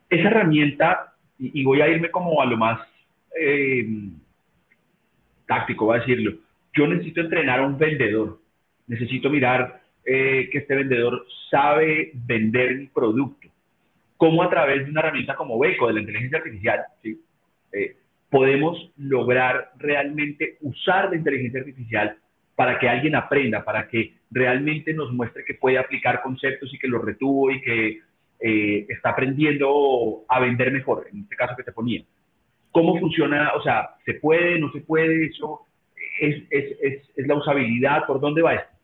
esa 0.09 0.27
herramienta, 0.27 1.13
y, 1.37 1.63
voy 1.63 1.81
a 1.81 1.87
irme 1.87 2.11
como 2.11 2.41
a 2.41 2.45
lo 2.45 2.57
más 2.57 2.81
eh, 3.39 3.87
táctico, 5.47 5.85
voy 5.85 5.97
a 5.97 5.99
decirlo, 6.01 6.33
yo 6.73 6.87
necesito 6.87 7.21
entrenar 7.21 7.59
a 7.59 7.65
un 7.65 7.77
vendedor, 7.77 8.39
necesito 8.87 9.29
mirar 9.29 9.81
eh, 10.05 10.49
que 10.51 10.59
este 10.59 10.75
vendedor 10.75 11.25
sabe 11.49 12.11
vender 12.13 12.75
mi 12.75 12.87
producto. 12.87 13.47
¿Cómo 14.17 14.43
a 14.43 14.49
través 14.49 14.85
de 14.85 14.91
una 14.91 15.01
herramienta 15.01 15.35
como 15.35 15.59
Beco, 15.59 15.87
de 15.87 15.93
la 15.93 15.99
inteligencia 16.01 16.39
artificial, 16.39 16.79
eh, 17.71 17.95
podemos 18.29 18.91
lograr 18.97 19.71
realmente 19.77 20.57
usar 20.61 21.09
la 21.09 21.15
inteligencia 21.15 21.61
artificial 21.61 22.17
para 22.55 22.77
que 22.77 22.89
alguien 22.89 23.15
aprenda, 23.15 23.63
para 23.63 23.87
que 23.87 24.15
realmente 24.31 24.93
nos 24.93 25.11
muestre 25.11 25.45
que 25.45 25.53
puede 25.53 25.77
aplicar 25.77 26.21
conceptos 26.21 26.73
y 26.73 26.77
que 26.77 26.87
los 26.87 27.03
retuvo 27.03 27.49
y 27.51 27.61
que 27.61 27.99
eh, 28.41 28.85
está 28.89 29.11
aprendiendo 29.11 30.23
a 30.27 30.39
vender 30.39 30.71
mejor, 30.71 31.07
en 31.11 31.21
este 31.21 31.35
caso 31.35 31.55
que 31.55 31.63
te 31.63 31.71
ponía. 31.71 32.03
¿Cómo 32.71 32.99
funciona? 32.99 33.53
O 33.55 33.63
sea, 33.63 33.91
¿se 34.05 34.15
puede, 34.15 34.59
no 34.59 34.71
se 34.71 34.81
puede? 34.81 35.27
¿Eso 35.27 35.61
es, 36.19 36.43
es, 36.49 36.77
es, 36.81 37.09
es 37.15 37.27
la 37.27 37.35
usabilidad? 37.35 38.05
¿Por 38.05 38.19
dónde 38.19 38.41
va 38.41 38.55
esto? 38.55 38.79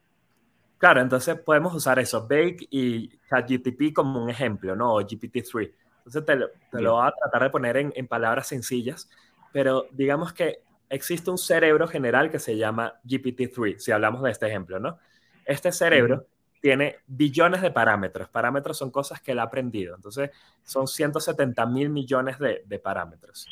Claro, 0.78 1.02
entonces 1.02 1.40
podemos 1.40 1.74
usar 1.74 2.00
eso, 2.00 2.28
Bake 2.28 2.68
y 2.70 3.10
ChatGPT 3.30 3.94
como 3.94 4.24
un 4.24 4.30
ejemplo, 4.30 4.76
¿no? 4.76 4.96
O 4.96 5.02
GPT-3. 5.02 5.72
Entonces 5.98 6.26
te 6.26 6.36
lo, 6.36 6.50
te 6.72 6.82
lo, 6.82 6.94
voy 6.94 7.08
a 7.08 7.12
tratar 7.12 7.44
de 7.44 7.50
poner 7.50 7.78
en, 7.78 7.94
en, 7.96 8.08
palabras 8.08 8.48
sencillas, 8.48 9.10
pero 9.52 9.88
digamos 9.92 10.34
que 10.34 10.60
existe 10.90 11.32
un 11.32 11.38
cerebro 11.38 11.88
general 11.88 12.30
que 12.30 12.40
se 12.40 12.58
llama 12.58 12.94
GPT-3, 13.04 13.80
si 13.80 13.92
hablamos 13.92 14.22
de 14.22 14.32
este 14.32 14.48
ejemplo, 14.48 14.80
¿no? 14.80 15.00
Este 15.46 15.72
cerebro 15.72 16.16
uh 16.16 16.20
-huh. 16.20 16.62
tiene 16.62 16.98
billones 17.08 17.62
de 17.62 17.72
parámetros. 17.72 18.30
Parámetros 18.30 18.78
son 18.78 18.92
cosas 18.92 19.22
que 19.22 19.32
él 19.32 19.40
ha 19.40 19.44
aprendido. 19.44 19.96
Entonces, 19.96 20.30
son 20.64 20.88
170 20.88 21.66
mil 21.66 21.90
millones 21.90 22.38
de, 22.38 22.64
de 22.66 22.80
parámetros. 22.80 23.48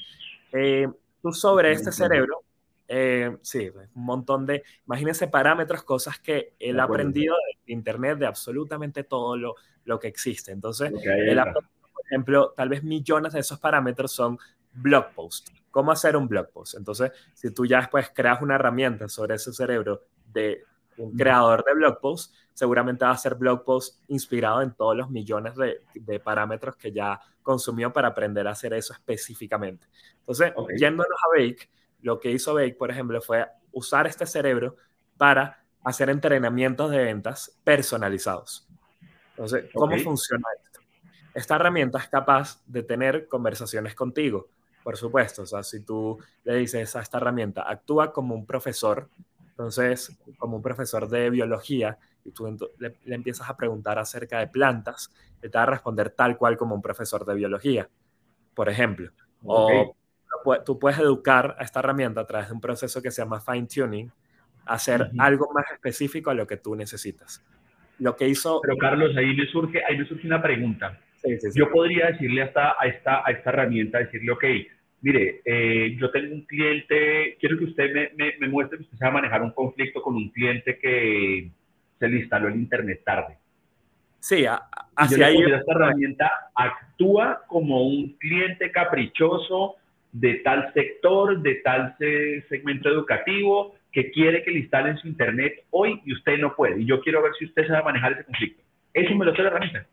Eh, 0.52 0.88
tú 1.22 1.32
sobre 1.32 1.72
este 1.72 1.92
cerebro 1.92 2.44
eh, 2.88 3.38
sí, 3.42 3.70
un 3.96 4.04
montón 4.04 4.46
de, 4.46 4.64
imagínense 4.86 5.28
parámetros, 5.28 5.84
cosas 5.84 6.20
que 6.20 6.56
él 6.60 6.80
ha 6.80 6.84
aprendido 6.84 7.36
de 7.66 7.74
Internet, 7.74 8.20
de 8.20 8.26
absolutamente 8.26 9.04
todo 9.04 9.38
lo, 9.38 9.56
lo 9.86 10.00
que 10.00 10.08
existe. 10.08 10.52
Entonces, 10.52 10.92
okay, 10.94 11.30
él 11.30 11.42
por 11.54 12.06
ejemplo, 12.06 12.54
tal 12.56 12.70
vez 12.70 12.84
millones 12.84 13.34
de 13.34 13.40
esos 13.40 13.60
parámetros 13.60 14.12
son 14.12 14.38
blog 14.74 15.14
posts. 15.14 15.52
¿Cómo 15.72 15.92
hacer 15.92 16.16
un 16.16 16.28
blog 16.28 16.52
post? 16.52 16.76
Entonces, 16.76 17.12
si 17.34 17.52
tú 17.52 17.66
ya 17.66 17.78
después 17.78 18.12
creas 18.14 18.42
una 18.42 18.56
herramienta 18.56 19.08
sobre 19.08 19.36
ese 19.36 19.54
cerebro 19.54 20.04
de 20.32 20.64
un 20.98 21.16
creador 21.16 21.64
de 21.64 21.74
blog 21.74 22.00
posts, 22.00 22.34
seguramente 22.54 23.06
va 23.06 23.12
a 23.12 23.16
hacer 23.16 23.36
blog 23.36 23.64
posts 23.64 24.00
inspirado 24.08 24.62
en 24.62 24.74
todos 24.74 24.96
los 24.96 25.10
millones 25.10 25.56
de, 25.56 25.82
de, 25.96 26.20
parámetros 26.20 26.76
que 26.76 26.92
ya 26.92 27.20
consumió 27.42 27.92
para 27.92 28.10
aprender 28.10 28.48
a 28.48 28.52
hacer 28.52 28.74
eso 28.74 28.94
específicamente. 28.94 29.88
Entonces, 30.20 30.54
okay. 30.56 30.78
yéndonos 30.78 31.18
a 31.24 31.40
Bake, 31.40 31.70
lo 32.04 32.20
que 32.20 32.32
hizo 32.32 32.54
Bake, 32.54 32.76
por 32.76 32.92
ejemplo, 32.92 33.20
fue 33.22 33.48
usar 33.72 34.06
este 34.06 34.26
cerebro 34.26 34.76
para 35.18 35.64
hacer 35.84 36.10
entrenamientos 36.10 36.92
de 36.92 37.00
ventas 37.00 37.58
personalizados. 37.64 38.68
Entonces, 39.32 39.66
¿cómo 39.74 39.94
okay. 39.94 40.04
funciona 40.04 40.44
esto? 40.64 40.80
Esta 41.34 41.56
herramienta 41.56 41.98
es 41.98 42.08
capaz 42.10 42.62
de 42.68 42.84
tener 42.84 43.28
conversaciones 43.28 43.96
contigo, 43.96 44.50
por 44.84 44.98
supuesto. 44.98 45.42
O 45.42 45.46
sea, 45.46 45.64
si 45.64 45.80
tú 45.80 46.20
le 46.44 46.58
dices 46.58 46.96
a 46.96 47.02
esta 47.02 47.18
herramienta, 47.18 47.64
actúa 47.68 48.14
como 48.14 48.36
un 48.36 48.46
profesor, 48.46 49.10
entonces, 49.50 50.18
como 50.38 50.58
un 50.58 50.62
profesor 50.62 51.08
de 51.08 51.30
biología, 51.30 51.98
y 52.26 52.32
tú 52.32 52.56
le, 52.78 52.98
le 53.06 53.16
empiezas 53.16 53.50
a 53.50 53.58
preguntar 53.58 53.98
acerca 53.98 54.40
de 54.40 54.48
plantas, 54.48 55.10
te 55.40 55.50
va 55.50 55.64
a 55.64 55.68
responder 55.68 56.12
tal 56.12 56.38
cual 56.38 56.58
como 56.58 56.76
un 56.76 56.82
profesor 56.82 57.26
de 57.26 57.34
biología, 57.34 57.90
por 58.54 58.70
ejemplo. 58.70 59.12
Okay. 59.44 59.80
O 59.80 59.96
tú 60.66 60.80
puedes 60.80 61.00
educar 61.00 61.56
a 61.58 61.64
esta 61.64 61.80
herramienta 61.80 62.22
a 62.22 62.26
través 62.26 62.48
de 62.48 62.54
un 62.54 62.62
proceso 62.62 63.02
que 63.02 63.12
se 63.12 63.22
llama 63.22 63.40
fine 63.40 63.68
tuning, 63.68 64.12
hacer 64.66 65.02
uh 65.02 65.06
-huh. 65.06 65.16
algo 65.20 65.50
más 65.54 65.66
específico 65.72 66.30
a 66.30 66.34
lo 66.34 66.48
que 66.48 66.58
tú 66.58 66.76
necesitas. 66.76 67.44
Lo 68.00 68.16
que 68.16 68.28
hizo... 68.28 68.60
Pero 68.62 68.78
Carlos, 68.78 69.16
ahí 69.18 69.36
me 69.36 69.46
surge, 69.48 69.82
ahí 69.88 69.98
me 69.98 70.06
surge 70.06 70.28
una 70.28 70.42
pregunta. 70.42 71.00
Sí, 71.16 71.40
sí, 71.40 71.52
sí. 71.52 71.60
Yo 71.60 71.70
podría 71.72 72.08
decirle 72.08 72.42
a 72.42 72.46
esta, 72.46 72.76
a 72.80 72.86
esta, 72.88 73.24
a 73.26 73.32
esta 73.32 73.50
herramienta, 73.50 74.00
decirle, 74.00 74.32
ok, 74.32 74.44
mire, 75.02 75.42
eh, 75.46 75.96
yo 76.00 76.10
tengo 76.12 76.34
un 76.34 76.42
cliente, 76.42 77.38
quiero 77.40 77.58
que 77.58 77.66
usted 77.66 77.94
me, 77.94 78.12
me, 78.16 78.34
me, 78.40 78.48
muestre 78.48 78.78
que 78.78 78.84
usted 78.84 78.98
sabe 78.98 79.14
manejar 79.14 79.42
un 79.42 79.52
conflicto 79.52 80.02
con 80.02 80.16
un 80.16 80.30
cliente 80.30 80.78
que 80.80 81.52
se 82.00 82.08
le 82.08 82.20
instaló 82.20 82.48
el 82.48 82.56
internet 82.56 83.02
tarde. 83.06 83.38
Sí, 84.20 84.46
hacia 84.96 85.28
ahí. 85.28 85.38
Esta 85.38 85.74
herramienta 85.74 86.32
actúa 86.56 87.44
como 87.48 87.86
un 87.86 88.14
cliente 88.14 88.72
caprichoso 88.72 89.76
de 90.14 90.36
tal 90.36 90.72
sector, 90.74 91.42
de 91.42 91.56
tal 91.56 91.96
segmento 91.98 92.88
educativo, 92.88 93.76
que 93.92 94.12
quiere 94.12 94.44
que 94.44 94.52
le 94.52 94.60
instalen 94.60 94.98
su 94.98 95.08
internet 95.08 95.66
hoy 95.72 96.02
y 96.06 96.14
usted 96.14 96.38
no 96.38 96.56
puede. 96.56 96.82
Y 96.82 96.86
yo 96.86 97.02
quiero 97.02 97.22
ver 97.22 97.34
si 97.38 97.46
usted 97.46 97.68
sabe 97.68 97.84
manejar 97.84 98.14
ese 98.14 98.24
conflicto. 98.24 98.64
Eso 98.94 99.16
me 99.16 99.26
lo 99.26 99.32
hace 99.32 99.42
la 99.42 99.50
herramienta. 99.50 99.88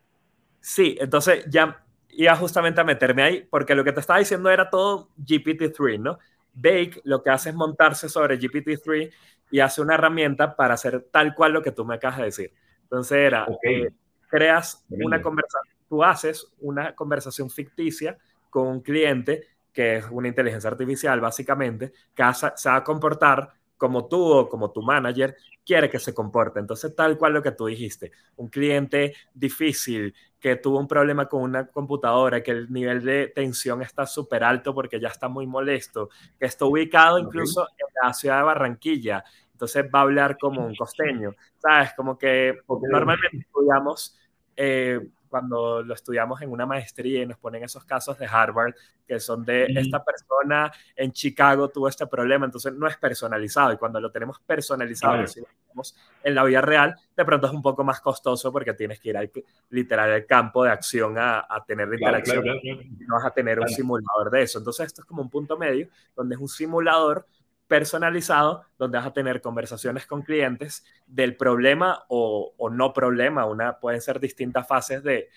Sí, 0.60 0.96
entonces 1.00 1.46
ya 1.48 1.82
iba 2.10 2.36
justamente 2.36 2.80
a 2.80 2.84
meterme 2.84 3.22
ahí, 3.22 3.46
porque 3.48 3.74
lo 3.74 3.82
que 3.82 3.92
te 3.92 4.00
estaba 4.00 4.18
diciendo 4.18 4.50
era 4.50 4.68
todo 4.68 5.08
GPT-3, 5.18 5.98
¿no? 5.98 6.18
Bake 6.52 7.00
lo 7.04 7.22
que 7.22 7.30
hace 7.30 7.50
es 7.50 7.54
montarse 7.54 8.08
sobre 8.08 8.38
GPT-3 8.38 9.10
y 9.50 9.60
hace 9.60 9.80
una 9.80 9.94
herramienta 9.94 10.54
para 10.54 10.74
hacer 10.74 11.06
tal 11.10 11.34
cual 11.34 11.52
lo 11.52 11.62
que 11.62 11.72
tú 11.72 11.84
me 11.84 11.94
acabas 11.94 12.18
de 12.18 12.24
decir. 12.24 12.52
Entonces 12.82 13.18
era, 13.18 13.44
okay. 13.44 13.82
eh, 13.84 13.92
creas 14.28 14.84
Bien. 14.88 15.06
una 15.06 15.22
conversación, 15.22 15.74
tú 15.88 16.04
haces 16.04 16.52
una 16.60 16.94
conversación 16.94 17.48
ficticia 17.48 18.18
con 18.50 18.66
un 18.66 18.80
cliente 18.80 19.46
que 19.72 19.96
es 19.96 20.06
una 20.10 20.28
inteligencia 20.28 20.70
artificial 20.70 21.20
básicamente, 21.20 21.92
que 22.14 22.22
se 22.34 22.68
va 22.68 22.76
a 22.76 22.84
comportar 22.84 23.52
como 23.76 24.06
tú 24.06 24.22
o 24.22 24.48
como 24.48 24.70
tu 24.70 24.82
manager 24.82 25.34
quiere 25.64 25.88
que 25.88 25.98
se 25.98 26.12
comporte. 26.12 26.60
Entonces, 26.60 26.94
tal 26.94 27.16
cual 27.16 27.32
lo 27.32 27.42
que 27.42 27.52
tú 27.52 27.66
dijiste, 27.66 28.12
un 28.36 28.48
cliente 28.48 29.14
difícil 29.32 30.14
que 30.38 30.56
tuvo 30.56 30.78
un 30.78 30.88
problema 30.88 31.26
con 31.26 31.42
una 31.42 31.66
computadora, 31.66 32.42
que 32.42 32.50
el 32.50 32.72
nivel 32.72 33.02
de 33.02 33.28
tensión 33.28 33.80
está 33.80 34.06
súper 34.06 34.44
alto 34.44 34.74
porque 34.74 35.00
ya 35.00 35.08
está 35.08 35.28
muy 35.28 35.46
molesto, 35.46 36.10
que 36.38 36.46
está 36.46 36.64
ubicado 36.66 37.16
okay. 37.16 37.24
incluso 37.24 37.66
en 37.78 37.86
la 38.02 38.12
ciudad 38.12 38.38
de 38.38 38.42
Barranquilla, 38.42 39.24
entonces 39.52 39.84
va 39.94 40.00
a 40.00 40.02
hablar 40.02 40.36
como 40.38 40.66
un 40.66 40.74
costeño, 40.74 41.34
¿sabes? 41.58 41.92
Como 41.94 42.18
que 42.18 42.58
okay. 42.66 42.88
normalmente 42.90 43.38
estudiamos... 43.38 44.18
Eh, 44.56 45.00
cuando 45.30 45.82
lo 45.82 45.94
estudiamos 45.94 46.42
en 46.42 46.50
una 46.50 46.66
maestría 46.66 47.22
y 47.22 47.26
nos 47.26 47.38
ponen 47.38 47.62
esos 47.62 47.84
casos 47.84 48.18
de 48.18 48.26
Harvard 48.26 48.74
que 49.06 49.18
son 49.18 49.44
de 49.44 49.68
mm. 49.72 49.78
esta 49.78 50.04
persona 50.04 50.70
en 50.94 51.12
Chicago 51.12 51.68
tuvo 51.68 51.88
este 51.88 52.06
problema, 52.06 52.44
entonces 52.44 52.72
no 52.74 52.86
es 52.86 52.96
personalizado 52.96 53.72
y 53.72 53.76
cuando 53.76 54.00
lo 54.00 54.10
tenemos 54.10 54.38
personalizado, 54.40 55.14
claro. 55.14 55.26
si 55.28 55.40
lo 55.40 55.46
tenemos 55.66 55.96
en 56.22 56.34
la 56.34 56.44
vida 56.44 56.60
real, 56.60 56.94
de 57.16 57.24
pronto 57.24 57.46
es 57.46 57.52
un 57.52 57.62
poco 57.62 57.82
más 57.84 58.00
costoso 58.00 58.52
porque 58.52 58.74
tienes 58.74 59.00
que 59.00 59.10
ir 59.10 59.16
al, 59.16 59.30
literal 59.70 60.10
al 60.12 60.26
campo 60.26 60.64
de 60.64 60.70
acción 60.70 61.16
a, 61.16 61.46
a 61.48 61.64
tener 61.64 61.88
la 61.88 61.94
interacción 61.94 62.42
claro, 62.42 62.60
claro, 62.60 62.82
y 62.82 63.04
no 63.06 63.14
vas 63.14 63.24
a 63.24 63.30
tener 63.30 63.60
un 63.60 63.68
simulador 63.68 64.30
de 64.30 64.42
eso. 64.42 64.58
Entonces 64.58 64.86
esto 64.86 65.02
es 65.02 65.06
como 65.06 65.22
un 65.22 65.30
punto 65.30 65.56
medio 65.56 65.88
donde 66.14 66.34
es 66.34 66.40
un 66.40 66.48
simulador 66.48 67.26
personalizado 67.70 68.64
donde 68.76 68.98
vas 68.98 69.06
a 69.06 69.12
tener 69.12 69.40
conversaciones 69.40 70.04
con 70.04 70.22
clientes 70.22 70.84
del 71.06 71.36
problema 71.36 72.04
o, 72.08 72.52
no 72.72 72.92
problema. 72.92 73.46
Una, 73.46 73.78
pueden 73.78 74.00
ser 74.00 74.18
distintas 74.18 74.66
fases 74.66 75.04
de, 75.04 75.28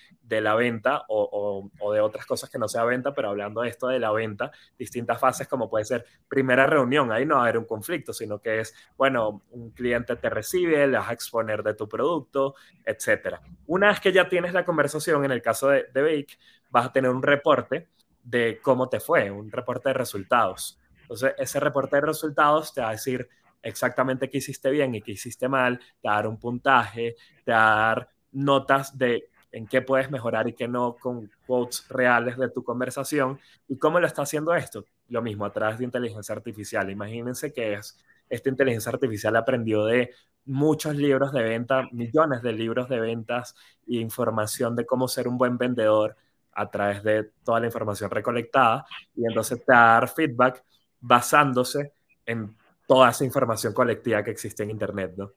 la 0.41 0.55
venta 0.55 1.03
o, 1.09 1.69
de 1.93 2.01
otras 2.01 2.25
cosas 2.25 2.49
que 2.49 2.57
no 2.57 2.67
sea 2.67 2.85
venta, 2.85 3.13
pero 3.13 3.29
hablando 3.29 3.61
de 3.61 3.69
esto 3.69 3.87
de 3.87 3.99
la 3.99 4.11
venta, 4.11 4.51
distintas 4.79 5.19
fases 5.19 5.47
como 5.47 5.69
puede 5.69 5.85
ser 5.85 6.07
primera 6.27 6.65
reunión, 6.65 7.11
ahí 7.11 7.23
no 7.23 7.35
va 7.35 7.41
a 7.41 7.43
haber 7.43 7.59
un 7.59 7.65
conflicto, 7.65 8.13
sino 8.13 8.39
que 8.39 8.61
es, 8.61 8.73
bueno, 8.97 9.43
un 9.51 9.69
cliente 9.69 10.15
te 10.15 10.31
recibe, 10.31 10.87
le 10.87 10.97
vas 10.97 11.09
a 11.09 11.13
exponer 11.13 11.61
de 11.61 11.75
tu 11.75 11.87
producto, 11.87 12.55
etc. 12.83 13.37
Una 13.67 13.89
vez 13.89 13.99
que 13.99 14.11
ya 14.11 14.27
tienes 14.27 14.53
la 14.53 14.65
conversación, 14.65 15.23
en 15.23 15.29
el 15.29 15.43
caso 15.43 15.69
de, 15.69 15.85
de 15.93 16.01
Bake, 16.01 16.39
vas 16.71 16.87
a 16.87 16.91
tener 16.91 17.11
un 17.11 17.21
reporte 17.21 17.89
de 18.23 18.59
cómo 18.59 18.89
te 18.89 18.99
fue, 18.99 19.29
un 19.29 19.51
reporte 19.51 19.89
de 19.89 19.93
resultados 19.93 20.79
entonces, 21.03 21.33
ese 21.37 21.59
reporte 21.59 21.95
de 21.97 22.01
resultados 22.01 22.73
te 22.73 22.81
va 22.81 22.89
a 22.89 22.93
decir 22.93 23.29
exactamente 23.61 24.29
qué 24.29 24.39
hiciste 24.39 24.69
bien 24.69 24.95
y 24.95 25.01
qué 25.01 25.13
hiciste 25.13 25.47
mal, 25.47 25.79
te 26.01 26.07
va 26.07 26.13
a 26.13 26.17
dar 26.17 26.27
un 26.27 26.37
puntaje, 26.37 27.15
te 27.45 27.51
va 27.51 27.73
a 27.73 27.85
dar 27.87 28.09
notas 28.31 28.97
de 28.97 29.29
en 29.51 29.67
qué 29.67 29.81
puedes 29.81 30.09
mejorar 30.09 30.47
y 30.47 30.53
qué 30.53 30.67
no 30.67 30.95
con 30.95 31.29
quotes 31.45 31.87
reales 31.87 32.37
de 32.37 32.49
tu 32.49 32.63
conversación. 32.63 33.39
¿Y 33.67 33.77
cómo 33.77 33.99
lo 33.99 34.07
está 34.07 34.23
haciendo 34.23 34.53
esto? 34.55 34.83
Lo 35.09 35.21
mismo, 35.21 35.45
a 35.45 35.53
través 35.53 35.77
de 35.77 35.85
inteligencia 35.85 36.33
artificial. 36.33 36.89
Imagínense 36.89 37.53
que 37.53 37.73
es, 37.73 38.03
esta 38.27 38.49
inteligencia 38.49 38.91
artificial 38.91 39.35
aprendió 39.35 39.85
de 39.85 40.09
muchos 40.45 40.95
libros 40.95 41.31
de 41.31 41.43
venta, 41.43 41.87
millones 41.91 42.41
de 42.41 42.51
libros 42.51 42.89
de 42.89 42.99
ventas 42.99 43.55
e 43.87 43.97
información 43.97 44.75
de 44.75 44.85
cómo 44.87 45.07
ser 45.07 45.27
un 45.27 45.37
buen 45.37 45.57
vendedor 45.57 46.17
a 46.51 46.69
través 46.69 47.03
de 47.03 47.31
toda 47.43 47.59
la 47.59 47.67
información 47.67 48.09
recolectada 48.09 48.85
y 49.15 49.25
entonces 49.25 49.63
te 49.63 49.71
va 49.71 49.97
a 49.97 49.99
dar 49.99 50.09
feedback 50.09 50.63
basándose 51.03 51.91
en 52.25 52.55
toda 52.87 53.09
esa 53.09 53.25
información 53.25 53.73
colectiva 53.73 54.23
que 54.23 54.31
existe 54.31 54.63
en 54.63 54.71
Internet, 54.71 55.13
¿no? 55.17 55.31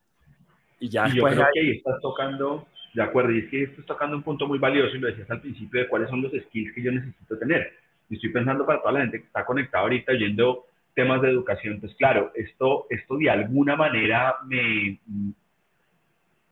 Y 0.79 0.89
ya 0.89 1.09
y 1.09 1.13
después... 1.13 1.35
Yo 1.35 1.43
creo 1.43 1.53
que 1.53 1.61
ahí 1.61 1.71
estás 1.77 2.01
tocando, 2.01 2.69
de 2.95 3.03
acuerdo, 3.03 3.33
y 3.33 3.41
es 3.41 3.51
que 3.51 3.63
estás 3.65 3.85
tocando 3.85 4.17
un 4.17 4.23
punto 4.23 4.47
muy 4.47 4.59
valioso, 4.59 4.97
y 4.97 5.01
lo 5.01 5.09
decías 5.09 5.31
al 5.31 5.41
principio, 5.41 5.81
de 5.81 5.89
cuáles 5.89 6.09
son 6.09 6.23
los 6.23 6.33
skills 6.33 6.73
que 6.73 6.83
yo 6.83 6.93
necesito 6.93 7.37
tener. 7.39 7.73
Y 8.09 8.15
estoy 8.15 8.31
pensando 8.31 8.65
para 8.65 8.81
toda 8.81 8.93
la 8.93 9.01
gente 9.01 9.19
que 9.21 9.27
está 9.27 9.45
conectada 9.45 9.83
ahorita 9.83 10.13
oyendo 10.13 10.67
temas 10.95 11.21
de 11.21 11.31
educación, 11.31 11.81
pues 11.81 11.95
claro, 11.97 12.33
esto, 12.35 12.87
esto 12.89 13.19
de 13.19 13.29
alguna 13.29 13.77
manera 13.77 14.37
me, 14.47 14.99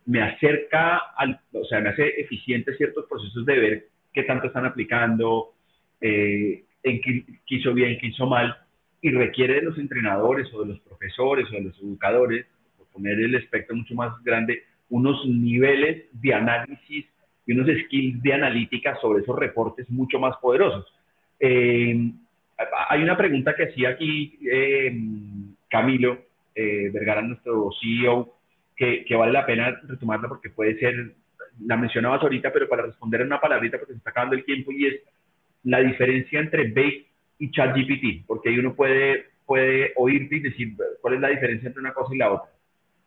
me 0.05 0.22
acerca, 0.22 0.98
al, 1.16 1.40
o 1.53 1.64
sea, 1.64 1.81
me 1.81 1.90
hace 1.90 2.20
eficiente 2.20 2.77
ciertos 2.77 3.07
procesos 3.07 3.46
de 3.46 3.59
ver 3.59 3.88
qué 4.12 4.24
tanto 4.24 4.48
están 4.48 4.66
aplicando, 4.66 5.55
eh, 6.00 6.64
en 6.83 7.00
qué, 7.00 7.24
qué 7.46 7.55
hizo 7.55 7.72
bien, 7.72 7.96
qué 7.98 8.09
hizo 8.09 8.27
mal, 8.27 8.63
y 9.05 9.11
requiere 9.11 9.57
de 9.57 9.62
los 9.62 9.77
entrenadores 9.77 10.49
o 10.55 10.62
de 10.62 10.69
los 10.69 10.81
profesores 10.81 11.47
o 11.51 11.53
de 11.53 11.64
los 11.64 11.79
educadores, 11.79 12.47
por 12.79 12.87
poner 12.87 13.21
el 13.21 13.35
espectro 13.35 13.77
mucho 13.77 13.95
más 13.95 14.14
grande, 14.25 14.62
unos 14.88 15.27
niveles 15.27 16.07
de 16.12 16.33
análisis 16.33 17.05
y 17.45 17.53
unos 17.53 17.69
skills 17.85 18.23
de 18.23 18.33
analítica 18.33 18.97
sobre 19.03 19.23
esos 19.23 19.38
reportes 19.38 19.90
mucho 19.90 20.19
más 20.19 20.38
poderosos. 20.38 20.87
Eh, 21.38 22.12
hay 22.88 23.03
una 23.03 23.14
pregunta 23.14 23.55
que 23.55 23.64
hacía 23.64 23.90
aquí 23.90 24.38
eh, 24.51 24.97
Camilo 25.69 26.21
eh, 26.55 26.88
Vergara, 26.90 27.21
nuestro 27.21 27.73
CEO, 27.83 28.33
que, 28.75 29.05
que, 29.05 29.14
vale 29.14 29.33
la 29.33 29.45
pena 29.45 29.79
retomarla 29.87 30.29
porque 30.29 30.49
puede 30.49 30.79
ser, 30.79 31.12
la 31.67 31.77
mencionabas 31.77 32.23
ahorita, 32.23 32.51
pero 32.55 32.71
para 32.71 32.87
responder 32.87 33.21
en 33.21 33.27
una 33.27 33.40
palabrita 33.40 33.77
porque 33.77 33.93
se 33.93 33.99
está 33.99 34.12
acabando 34.12 34.35
el 34.35 34.47
tiempo 34.47 34.73
y 34.73 34.87
es 34.87 34.95
la 35.62 35.81
diferencia 35.81 36.40
entre 36.40 36.71
Bake 36.71 37.13
y 37.38 37.51
ChatGPT, 37.51 38.27
porque 38.27 38.49
ahí 38.49 38.59
uno 38.59 38.75
puede, 38.75 39.27
puede 39.47 39.92
oírte 39.97 40.37
y 40.37 40.40
decir 40.40 40.77
cuál 41.01 41.14
es 41.14 41.20
la 41.20 41.29
diferencia 41.29 41.66
entre 41.68 41.81
una 41.81 41.92
cosa 41.92 42.14
y 42.14 42.18
la 42.18 42.33
otra. 42.33 42.51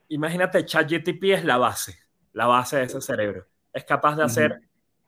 Imagínate, 0.10 0.66
ChatGPT 0.66 1.24
es 1.26 1.46
la 1.46 1.58
base, 1.58 1.98
la 2.34 2.46
base 2.46 2.78
de 2.78 2.84
ese 2.84 3.02
cerebro. 3.02 3.46
Es 3.74 3.84
capaz 3.84 4.16
de 4.16 4.24
hacer, 4.24 4.62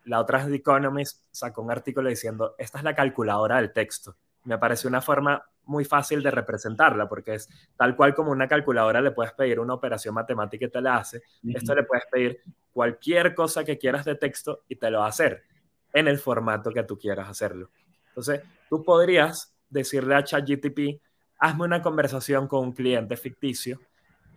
la 0.06 0.20
otra 0.20 0.46
The 0.46 0.56
Economist 0.56 1.26
sacó 1.32 1.62
un 1.62 1.72
artículo 1.72 2.10
diciendo, 2.10 2.56
esta 2.58 2.80
es 2.80 2.84
la 2.84 2.96
calculadora 2.96 3.58
del 3.58 3.72
texto. 3.72 4.16
Me 4.44 4.58
parece 4.58 4.88
una 4.88 5.02
forma 5.02 5.44
muy 5.66 5.86
fácil 5.86 6.24
de 6.24 6.32
representarla, 6.32 7.08
porque 7.08 7.36
es 7.36 7.50
tal 7.78 7.96
cual 7.96 8.16
como 8.16 8.32
una 8.32 8.48
calculadora 8.48 9.02
le 9.02 9.12
puedes 9.12 9.34
pedir 9.34 9.60
una 9.60 9.76
operación 9.76 10.16
matemática 10.16 10.66
y 10.66 10.70
te 10.70 10.82
la 10.82 10.98
hace, 10.98 11.22
esto 11.54 11.76
le 11.76 11.84
puedes 11.84 12.06
pedir 12.12 12.42
cualquier 12.74 13.36
cosa 13.36 13.64
que 13.64 13.78
quieras 13.78 14.04
de 14.06 14.16
texto 14.16 14.64
y 14.68 14.76
te 14.76 14.90
lo 14.90 15.00
va 15.00 15.06
a 15.06 15.10
hacer 15.10 15.44
en 15.94 16.08
el 16.08 16.18
formato 16.18 16.72
que 16.72 16.84
tú 16.84 16.98
quieras 16.98 17.30
hacerlo. 17.30 17.70
Entonces, 18.08 18.42
tú 18.70 18.84
podrías 18.84 19.56
decirle 19.70 20.16
a 20.16 20.24
ChatGTP, 20.24 21.02
hazme 21.40 21.64
una 21.64 21.82
conversación 21.82 22.48
con 22.48 22.66
un 22.66 22.72
cliente 22.74 23.16
ficticio 23.18 23.80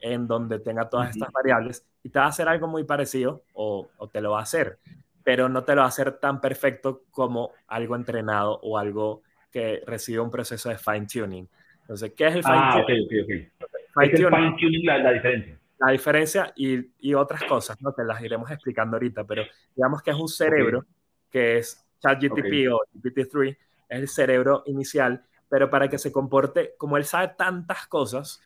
en 0.01 0.27
donde 0.27 0.59
tenga 0.59 0.89
todas 0.89 1.11
estas 1.11 1.31
variables 1.33 1.87
y 2.03 2.09
te 2.09 2.19
va 2.19 2.27
a 2.27 2.29
hacer 2.29 2.49
algo 2.49 2.67
muy 2.67 2.85
parecido 2.85 3.45
o, 3.55 3.89
te 4.13 4.21
lo 4.21 4.33
va 4.33 4.41
a 4.41 4.43
hacer, 4.43 4.79
pero 5.23 5.49
no 5.49 5.63
te 5.63 5.75
lo 5.75 5.81
va 5.81 5.87
a 5.87 5.89
hacer 5.89 6.19
tan 6.19 6.41
perfecto 6.41 7.05
como 7.11 7.53
algo 7.69 7.95
entrenado 7.95 8.59
o 8.63 8.79
algo 8.79 9.23
que 9.51 9.83
recibe 9.87 10.21
un 10.21 10.31
proceso 10.31 10.69
de 10.69 10.79
fine 10.79 11.07
tuning. 11.07 11.49
Entonces, 11.83 12.13
¿qué 12.17 12.27
es 12.27 12.37
el 12.37 12.43
fine 12.43 12.57
ah, 12.57 12.85
tuning? 12.85 13.05
ok, 13.05 13.13
ok, 13.23 13.65
ok. 13.65 13.73
Fine, 13.95 14.57
tuning, 14.59 14.87
la, 14.87 14.99
la 14.99 15.13
diferencia 15.13 15.59
la 15.79 15.91
diferencia 15.91 16.53
y, 16.55 16.79
y, 17.01 17.13
otras 17.13 17.43
cosas, 17.43 17.77
¿no? 17.83 17.93
Te 17.93 18.05
las 18.05 18.23
iremos 18.23 18.49
explicando 18.53 18.97
ahorita, 18.97 19.25
pero 19.25 19.43
digamos 19.75 20.01
que 20.01 20.13
es 20.13 20.17
un 20.17 20.29
cerebro 20.29 20.87
que 21.29 21.59
es 21.59 21.85
ChatGTP 22.01 22.71
o 22.73 22.81
GPT-3, 22.95 23.57
es 23.93 24.01
el 24.01 24.09
cerebro 24.09 24.63
inicial, 24.67 25.25
pero 25.49 25.71
para 25.71 25.89
que 25.89 25.99
se 25.99 26.13
comporte, 26.13 26.75
como 26.79 26.97
él 26.97 27.05
sabe 27.05 27.35
tantas 27.37 27.87
cosas, 27.87 28.41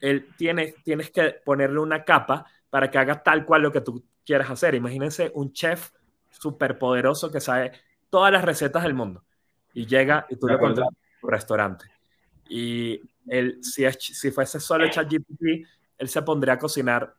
él 0.00 0.28
tiene, 0.36 0.74
tienes 0.84 1.10
que 1.10 1.40
ponerle 1.44 1.78
una 1.80 2.04
capa 2.04 2.46
para 2.70 2.90
que 2.90 2.98
haga 2.98 3.22
tal 3.22 3.44
cual 3.44 3.62
lo 3.62 3.72
que 3.72 3.80
tú 3.80 4.04
quieras 4.24 4.50
hacer. 4.50 4.74
Imagínense 4.74 5.30
un 5.34 5.52
chef 5.52 5.90
súper 6.30 6.78
poderoso 6.78 7.30
que 7.30 7.40
sabe 7.40 7.72
todas 8.10 8.32
las 8.32 8.44
recetas 8.44 8.82
del 8.82 8.94
mundo 8.94 9.24
y 9.72 9.86
llega 9.86 10.26
y 10.28 10.36
tú 10.36 10.46
le 10.48 10.58
contratas 10.58 10.92
en 10.92 11.20
tu 11.20 11.26
restaurante. 11.26 11.84
Y 12.48 13.00
él, 13.26 13.58
si, 13.62 13.84
es, 13.84 13.96
si 14.00 14.30
fuese 14.30 14.60
solo 14.60 14.88
ChatGPT, 14.88 15.66
él 15.98 16.08
se 16.08 16.22
pondría 16.22 16.54
a 16.54 16.58
cocinar 16.58 17.14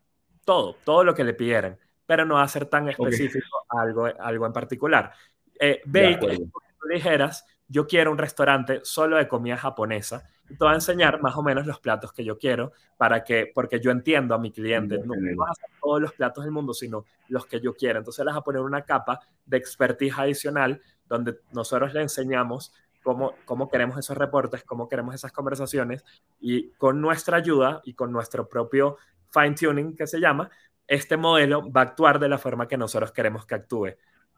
todo, 0.45 0.75
todo 0.83 1.03
lo 1.03 1.13
que 1.13 1.23
le 1.23 1.33
pidieran 1.33 1.77
pero 2.09 2.25
no 2.25 2.33
va 2.33 2.41
a 2.41 2.47
ser 2.47 2.65
tan 2.65 2.89
específico 2.89 3.67
algo, 3.69 4.07
algo 4.07 4.47
en 4.47 4.51
particular. 4.51 5.13
Eh, 5.59 5.79
Bake, 5.85 6.37
si 6.37 6.43
tú 6.47 6.87
dijeras, 6.91 7.45
yo 7.69 7.87
quiero 7.87 8.11
un 8.11 8.17
restaurante 8.17 8.81
solo 8.83 9.17
de 9.17 9.27
comida 9.27 9.55
japonesa 9.55 10.27
y 10.49 10.55
te 10.55 10.65
a 10.65 10.73
enseñar 10.73 11.21
más 11.21 11.37
o 11.37 11.43
menos 11.43 11.67
los 11.67 11.79
platos 11.79 12.11
que 12.11 12.25
yo 12.25 12.37
quiero 12.37 12.73
para 12.97 13.23
que, 13.23 13.51
porque 13.53 13.79
yo 13.79 13.91
entiendo 13.91 14.33
a 14.33 14.39
mi 14.39 14.51
cliente, 14.51 14.97
no, 14.97 15.13
vas 15.37 15.49
a 15.49 15.51
hacer 15.51 15.69
todos 15.79 16.01
los 16.01 16.13
platos 16.13 16.43
del 16.43 16.51
mundo, 16.51 16.73
sino 16.73 17.05
los 17.27 17.45
que 17.45 17.61
yo 17.61 17.75
quiero. 17.75 17.99
Entonces 17.99 18.25
le 18.25 18.31
vas 18.31 18.39
a 18.39 18.43
poner 18.43 18.61
una 18.61 18.81
capa 18.81 19.19
de 19.45 19.57
expertise 19.57 20.17
adicional 20.17 20.81
donde 21.07 21.37
nosotros 21.51 21.93
le 21.93 22.01
enseñamos 22.01 22.73
cómo, 23.03 23.35
cómo 23.45 23.69
queremos 23.69 23.97
esos 23.99 24.17
reportes, 24.17 24.63
cómo 24.63 24.89
queremos 24.89 25.13
esas 25.13 25.31
conversaciones 25.31 26.03
y 26.39 26.71
con 26.71 26.99
nuestra 26.99 27.37
ayuda 27.37 27.81
y 27.85 27.93
con 27.93 28.11
nuestro 28.11 28.49
propio 28.49 28.97
fine 29.31 29.53
tuning 29.53 29.95
que 29.95 30.07
se 30.07 30.19
llama, 30.19 30.49
este 30.87 31.17
modelo 31.17 31.71
va 31.71 31.81
a 31.81 31.83
actuar 31.85 32.17
de 32.19 32.29
la 32.29 32.39
forma 32.39 32.67
que 32.67 32.77
nosotros 32.77 33.11
queremos 33.11 33.45
que 33.45 33.53
actúe. 33.53 33.89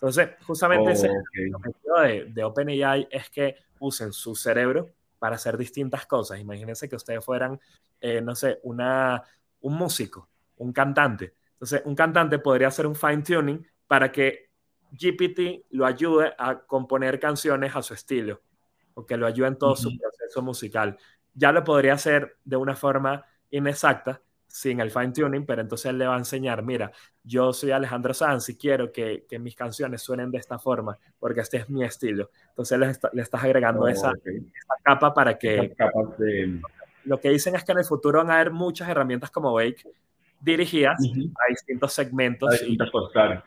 Entonces, 0.01 0.29
justamente 0.47 0.93
el 1.33 1.53
objetivo 1.53 1.99
de, 1.99 2.25
de 2.25 2.43
OpenAI 2.43 3.07
es 3.11 3.29
que 3.29 3.55
usen 3.79 4.11
su 4.11 4.35
cerebro 4.35 4.89
para 5.19 5.35
hacer 5.35 5.55
distintas 5.55 6.07
cosas. 6.07 6.39
Imagínense 6.39 6.89
que 6.89 6.95
ustedes 6.95 7.23
fueran, 7.23 7.59
eh, 7.99 8.19
no 8.19 8.33
sé, 8.33 8.59
una, 8.63 9.23
un 9.59 9.75
músico, 9.75 10.27
un 10.57 10.73
cantante. 10.73 11.35
Entonces, 11.53 11.83
un 11.85 11.93
cantante 11.93 12.39
podría 12.39 12.69
hacer 12.69 12.87
un 12.87 12.95
fine 12.95 13.21
tuning 13.21 13.67
para 13.85 14.11
que 14.11 14.49
GPT 14.91 15.67
lo 15.69 15.85
ayude 15.85 16.33
a 16.35 16.57
componer 16.61 17.19
canciones 17.19 17.75
a 17.75 17.83
su 17.83 17.93
estilo 17.93 18.41
o 18.95 19.05
que 19.05 19.15
lo 19.15 19.27
ayude 19.27 19.49
en 19.49 19.57
todo 19.59 19.75
su 19.75 19.95
proceso 19.95 20.41
musical. 20.41 20.97
Ya 21.35 21.51
lo 21.51 21.63
podría 21.63 21.93
hacer 21.93 22.37
de 22.43 22.55
una 22.55 22.75
forma 22.75 23.23
inexacta, 23.51 24.19
sin 24.51 24.79
el 24.79 24.91
fine 24.91 25.11
tuning, 25.11 25.45
pero 25.45 25.61
entonces 25.61 25.87
él 25.87 25.97
le 25.97 26.07
va 26.07 26.15
a 26.15 26.17
enseñar, 26.17 26.61
mira, 26.63 26.91
yo 27.23 27.53
soy 27.53 27.71
Alejandro 27.71 28.13
Sanz 28.13 28.49
y 28.49 28.57
quiero 28.57 28.91
que, 28.91 29.25
que 29.27 29.39
mis 29.39 29.55
canciones 29.55 30.01
suenen 30.01 30.29
de 30.29 30.37
esta 30.37 30.59
forma, 30.59 30.97
porque 31.19 31.41
este 31.41 31.57
es 31.57 31.69
mi 31.69 31.83
estilo. 31.83 32.29
Entonces 32.49 32.77
le, 32.77 32.91
le 33.13 33.21
estás 33.21 33.43
agregando 33.43 33.81
oh, 33.81 33.87
esa, 33.87 34.11
esa, 34.11 34.75
capa 34.83 35.13
para 35.13 35.37
que... 35.37 35.73
Lo 37.05 37.19
que 37.19 37.29
dicen 37.29 37.55
es 37.55 37.63
que 37.63 37.71
en 37.71 37.79
el 37.79 37.85
futuro 37.85 38.19
van 38.19 38.29
a 38.29 38.35
haber 38.35 38.51
muchas 38.51 38.87
herramientas 38.87 39.31
como 39.31 39.53
Bake 39.53 39.83
dirigidas 40.39 40.99
a 40.99 41.49
distintos 41.49 41.93
segmentos. 41.93 42.49
A 42.49 42.53
distintas 42.53 42.89
y... 42.89 42.91
cosas, 42.91 43.11
claro. 43.11 43.43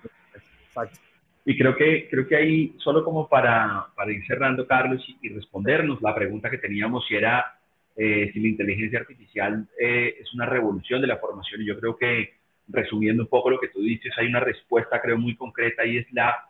Exacto. 0.67 0.99
Y 1.45 1.59
creo 1.59 1.77
que, 1.77 2.09
creo 2.11 2.27
que 2.27 2.37
ahí, 2.37 2.75
solo 2.79 3.05
como 3.05 3.29
para, 3.29 3.87
para 3.95 4.11
ir 4.11 4.27
cerrando, 4.27 4.67
Carlos, 4.67 5.05
y, 5.07 5.29
y 5.29 5.35
respondernos 5.35 6.01
la 6.01 6.15
pregunta 6.15 6.51
que 6.51 6.59
teníamos, 6.59 7.07
si 7.07 7.15
era 7.15 7.61
eh, 7.97 8.31
si 8.33 8.41
la 8.41 8.49
inteligencia 8.49 8.99
artificial 8.99 9.69
eh, 9.79 10.17
es 10.21 10.35
una 10.35 10.47
revolución 10.47 11.01
de 11.01 11.07
la 11.07 11.19
formación. 11.19 11.63
Y 11.63 11.67
yo 11.67 11.79
creo 11.79 11.97
que, 11.97 12.35
resumiendo 12.69 13.23
un 13.23 13.29
poco 13.29 13.51
lo 13.51 13.61
que 13.61 13.69
tú 13.69 13.81
dices, 13.81 14.13
hay 14.17 14.27
una 14.27 14.41
respuesta, 14.41 15.01
creo, 15.01 15.17
muy 15.17 15.37
concreta 15.37 15.87
y 15.87 15.99
es 15.99 16.13
la 16.13 16.49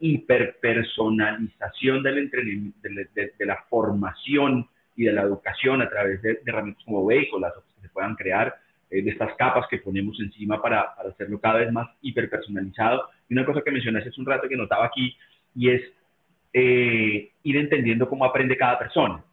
hiperpersonalización 0.00 2.02
del 2.02 2.28
de, 2.30 3.32
de, 3.38 3.46
la 3.46 3.62
formación 3.70 4.68
y 4.96 5.04
de 5.04 5.12
la 5.12 5.22
educación 5.22 5.80
a 5.80 5.88
través 5.88 6.20
de, 6.22 6.40
herramientas 6.44 6.84
como 6.84 7.04
otras 7.04 7.52
que 7.76 7.82
se 7.82 7.88
puedan 7.90 8.16
crear, 8.16 8.56
eh, 8.90 9.02
de 9.02 9.10
estas 9.10 9.34
capas 9.36 9.68
que 9.68 9.78
ponemos 9.78 10.18
encima 10.20 10.60
para, 10.60 10.92
para 10.96 11.10
hacerlo 11.10 11.40
cada 11.40 11.60
vez 11.60 11.72
más 11.72 11.88
hiperpersonalizado. 12.02 13.08
Y 13.28 13.34
una 13.34 13.46
cosa 13.46 13.62
que 13.62 13.70
mencionaste 13.70 14.10
hace 14.10 14.20
un 14.20 14.26
rato 14.26 14.48
que 14.48 14.56
notaba 14.56 14.86
aquí 14.86 15.16
y 15.54 15.70
es 15.70 15.82
ir 16.56 17.56
entendiendo 17.56 18.08
cómo 18.08 18.24
aprende 18.24 18.56
cada 18.56 18.78
persona 18.78 19.24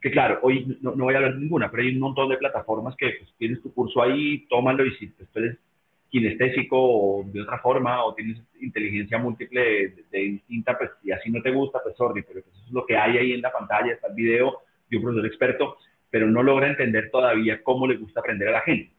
que 0.00 0.10
claro, 0.10 0.38
hoy 0.42 0.78
no, 0.80 0.92
voy 0.92 1.14
a 1.14 1.18
hablar 1.18 1.34
de 1.34 1.40
ninguna, 1.40 1.70
pero 1.70 1.82
hay 1.82 1.94
un 1.94 2.00
montón 2.00 2.28
de 2.28 2.38
plataformas 2.38 2.96
que 2.96 3.10
pues, 3.18 3.34
tienes 3.38 3.62
tu 3.62 3.72
curso 3.72 4.02
ahí, 4.02 4.46
tómalo 4.48 4.84
y 4.86 4.94
si 4.96 5.08
tú 5.08 5.24
eres 5.34 5.58
kinestésico 6.08 6.76
o 6.76 7.24
de 7.24 7.42
otra 7.42 7.58
forma 7.58 8.04
o 8.04 8.14
tienes 8.14 8.42
inteligencia 8.60 9.18
múltiple 9.18 9.94
de, 10.10 10.18
distinta, 10.18 10.76
pues 10.76 10.90
y 11.04 11.12
así 11.12 11.30
no 11.30 11.40
te 11.42 11.50
gusta, 11.50 11.80
pues 11.82 11.96
sorry, 11.96 12.22
pero 12.22 12.42
pues, 12.42 12.54
eso 12.56 12.66
es 12.66 12.72
lo 12.72 12.86
que 12.86 12.96
hay 12.96 13.18
ahí 13.18 13.32
en 13.32 13.42
la 13.42 13.52
pantalla, 13.52 13.92
está 13.92 14.08
el 14.08 14.14
video 14.14 14.58
de 14.88 14.96
un 14.96 15.02
profesor 15.02 15.26
experto, 15.26 15.76
pero 16.10 16.26
no 16.26 16.42
logra 16.42 16.68
entender 16.68 17.10
todavía 17.10 17.62
cómo 17.62 17.86
le 17.86 17.96
gusta 17.96 18.20
aprender 18.20 18.48
a 18.48 18.52
la 18.52 18.60
gente. 18.62 18.92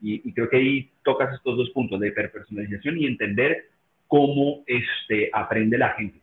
Y, 0.00 0.28
y 0.28 0.32
creo 0.32 0.48
que 0.48 0.56
ahí 0.56 0.90
tocas 1.04 1.34
estos 1.34 1.56
dos 1.56 1.70
puntos 1.70 1.98
de 1.98 2.08
hiperpersonalización 2.08 2.98
y 2.98 3.06
entender 3.06 3.68
cómo 4.12 4.62
este, 4.66 5.30
aprende 5.32 5.78
la 5.78 5.90
gente. 5.94 6.20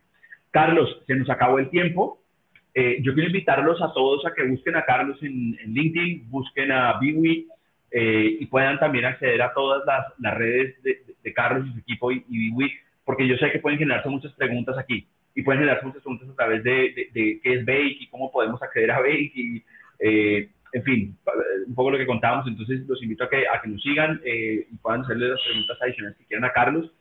Carlos, 0.52 1.02
se 1.08 1.16
nos 1.16 1.28
acabó 1.28 1.58
el 1.58 1.70
tiempo. 1.70 2.19
Eh, 2.74 2.98
yo 3.02 3.14
quiero 3.14 3.28
invitarlos 3.28 3.82
a 3.82 3.92
todos 3.92 4.24
a 4.24 4.32
que 4.32 4.44
busquen 4.44 4.76
a 4.76 4.84
Carlos 4.84 5.18
en, 5.22 5.56
LinkedIn, 5.66 6.30
busquen 6.30 6.70
a 6.70 6.98
Biwi 6.98 7.48
eh, 7.90 8.36
y 8.40 8.46
puedan 8.46 8.78
también 8.78 9.06
acceder 9.06 9.42
a 9.42 9.52
todas 9.52 9.82
las, 10.18 10.34
redes 10.34 10.80
de, 10.82 11.32
Carlos 11.34 11.66
y 11.68 11.72
su 11.72 11.78
equipo 11.78 12.12
y, 12.12 12.24
Biwi, 12.28 12.72
porque 13.04 13.26
yo 13.26 13.36
sé 13.36 13.50
que 13.50 13.58
pueden 13.58 13.78
generarse 13.78 14.08
muchas 14.08 14.32
preguntas 14.34 14.76
aquí 14.78 15.06
y 15.34 15.42
pueden 15.42 15.60
generarse 15.60 15.86
muchas 15.86 16.02
preguntas 16.02 16.28
a 16.28 16.36
través 16.36 16.62
de, 16.62 17.10
qué 17.12 17.40
es 17.42 17.64
Bake 17.64 17.98
y 18.00 18.06
cómo 18.08 18.30
podemos 18.30 18.62
acceder 18.62 18.90
a 18.92 19.00
Bake 19.00 19.32
y, 19.34 19.64
eh, 19.98 20.48
en 20.72 20.82
fin, 20.84 21.18
un 21.66 21.74
poco 21.74 21.90
lo 21.90 21.98
que 21.98 22.06
contábamos. 22.06 22.46
Entonces, 22.46 22.86
los 22.86 23.02
invito 23.02 23.24
a 23.24 23.30
que, 23.30 23.48
a 23.48 23.60
que 23.60 23.68
nos 23.68 23.82
sigan 23.82 24.20
y 24.24 24.76
puedan 24.76 25.00
hacerle 25.00 25.28
las 25.28 25.40
preguntas 25.42 25.78
adicionales 25.82 26.18
que 26.18 26.26
quieran 26.26 26.44
a 26.44 26.52
Carlos. 26.52 26.92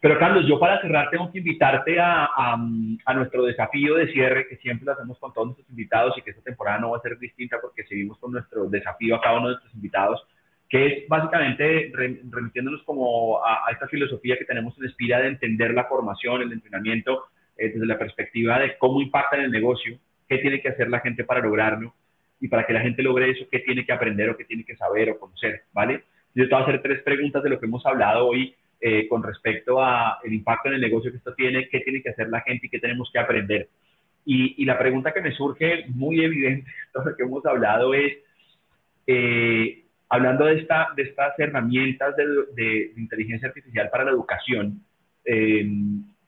Pero 0.00 0.18
Carlos, 0.18 0.46
yo 0.48 0.58
para 0.58 0.80
cerrar 0.80 1.10
tengo 1.10 1.30
que 1.30 1.38
invitarte 1.38 2.00
a, 2.00 2.30
a, 2.34 3.14
nuestro 3.14 3.44
desafío 3.44 3.96
de 3.96 4.10
cierre, 4.10 4.48
que 4.48 4.56
siempre 4.56 4.86
lo 4.86 4.92
hacemos 4.92 5.18
con 5.18 5.32
todos 5.34 5.48
nuestros 5.48 5.68
invitados 5.68 6.16
y 6.16 6.22
que 6.22 6.30
esta 6.30 6.42
temporada 6.42 6.78
no 6.78 6.92
va 6.92 6.96
a 6.96 7.02
ser 7.02 7.18
distinta 7.18 7.58
porque 7.60 7.84
seguimos 7.84 8.18
con 8.18 8.32
nuestro 8.32 8.64
desafío 8.70 9.16
a 9.16 9.20
cada 9.20 9.38
uno 9.38 9.48
de 9.48 9.52
nuestros 9.54 9.74
invitados, 9.74 10.26
que 10.70 10.86
es 10.86 11.08
básicamente 11.08 11.92
remitiéndonos 11.94 12.82
como 12.84 13.44
a, 13.44 13.70
esta 13.70 13.88
filosofía 13.88 14.38
que 14.38 14.46
tenemos 14.46 14.76
en 14.78 14.86
Espira 14.86 15.20
de 15.20 15.28
entender 15.28 15.74
la 15.74 15.84
formación, 15.84 16.40
el 16.40 16.52
entrenamiento, 16.52 17.26
eh, 17.58 17.68
desde 17.68 17.84
la 17.84 17.98
perspectiva 17.98 18.58
de 18.58 18.78
cómo 18.78 19.02
impacta 19.02 19.36
en 19.36 19.42
el 19.42 19.50
negocio, 19.50 19.98
qué 20.26 20.38
tiene 20.38 20.62
que 20.62 20.70
hacer 20.70 20.88
la 20.88 21.00
gente 21.00 21.24
para 21.24 21.40
lograrlo 21.40 21.92
y 22.40 22.48
para 22.48 22.64
que 22.64 22.72
la 22.72 22.80
gente 22.80 23.02
logre 23.02 23.32
eso, 23.32 23.44
qué 23.50 23.58
tiene 23.58 23.84
que 23.84 23.92
aprender 23.92 24.30
o 24.30 24.36
qué 24.38 24.46
tiene 24.46 24.64
que 24.64 24.76
saber 24.76 25.10
o 25.10 25.18
conocer, 25.18 25.64
¿vale? 25.74 26.04
Yo 26.34 26.48
te 26.48 26.54
voy 26.54 26.62
a 26.62 26.66
hacer 26.66 26.80
tres 26.80 27.02
preguntas 27.02 27.42
de 27.42 27.50
lo 27.50 27.60
que 27.60 27.66
hemos 27.66 27.84
hablado 27.84 28.26
hoy 28.28 28.54
eh, 28.80 29.06
con 29.08 29.22
respecto 29.22 29.82
a 29.82 30.18
el 30.24 30.32
impacto 30.32 30.68
en 30.68 30.76
el 30.76 30.80
negocio 30.80 31.10
que 31.10 31.18
esto 31.18 31.34
tiene, 31.34 31.68
qué 31.68 31.80
tiene 31.80 32.02
que 32.02 32.10
hacer 32.10 32.28
la 32.28 32.40
gente 32.40 32.66
y 32.66 32.70
qué 32.70 32.78
tenemos 32.78 33.10
que 33.12 33.18
aprender. 33.18 33.68
Y, 34.24 34.64
la 34.64 34.78
pregunta 34.78 35.12
que 35.12 35.20
me 35.20 35.32
surge 35.32 35.86
muy 35.88 36.22
evidente, 36.22 36.70
todo 36.92 37.04
lo 37.04 37.16
que 37.16 37.22
hemos 37.22 37.44
hablado 37.46 37.94
es, 37.94 38.18
eh, 39.06 39.84
hablando 40.08 40.44
de, 40.44 40.60
esta, 40.60 40.88
de 40.96 41.02
estas 41.04 41.38
herramientas 41.38 42.14
de, 42.16 42.92
inteligencia 42.96 43.48
artificial 43.48 43.88
para 43.90 44.04
la 44.04 44.10
educación, 44.10 44.82
eh, 45.24 45.66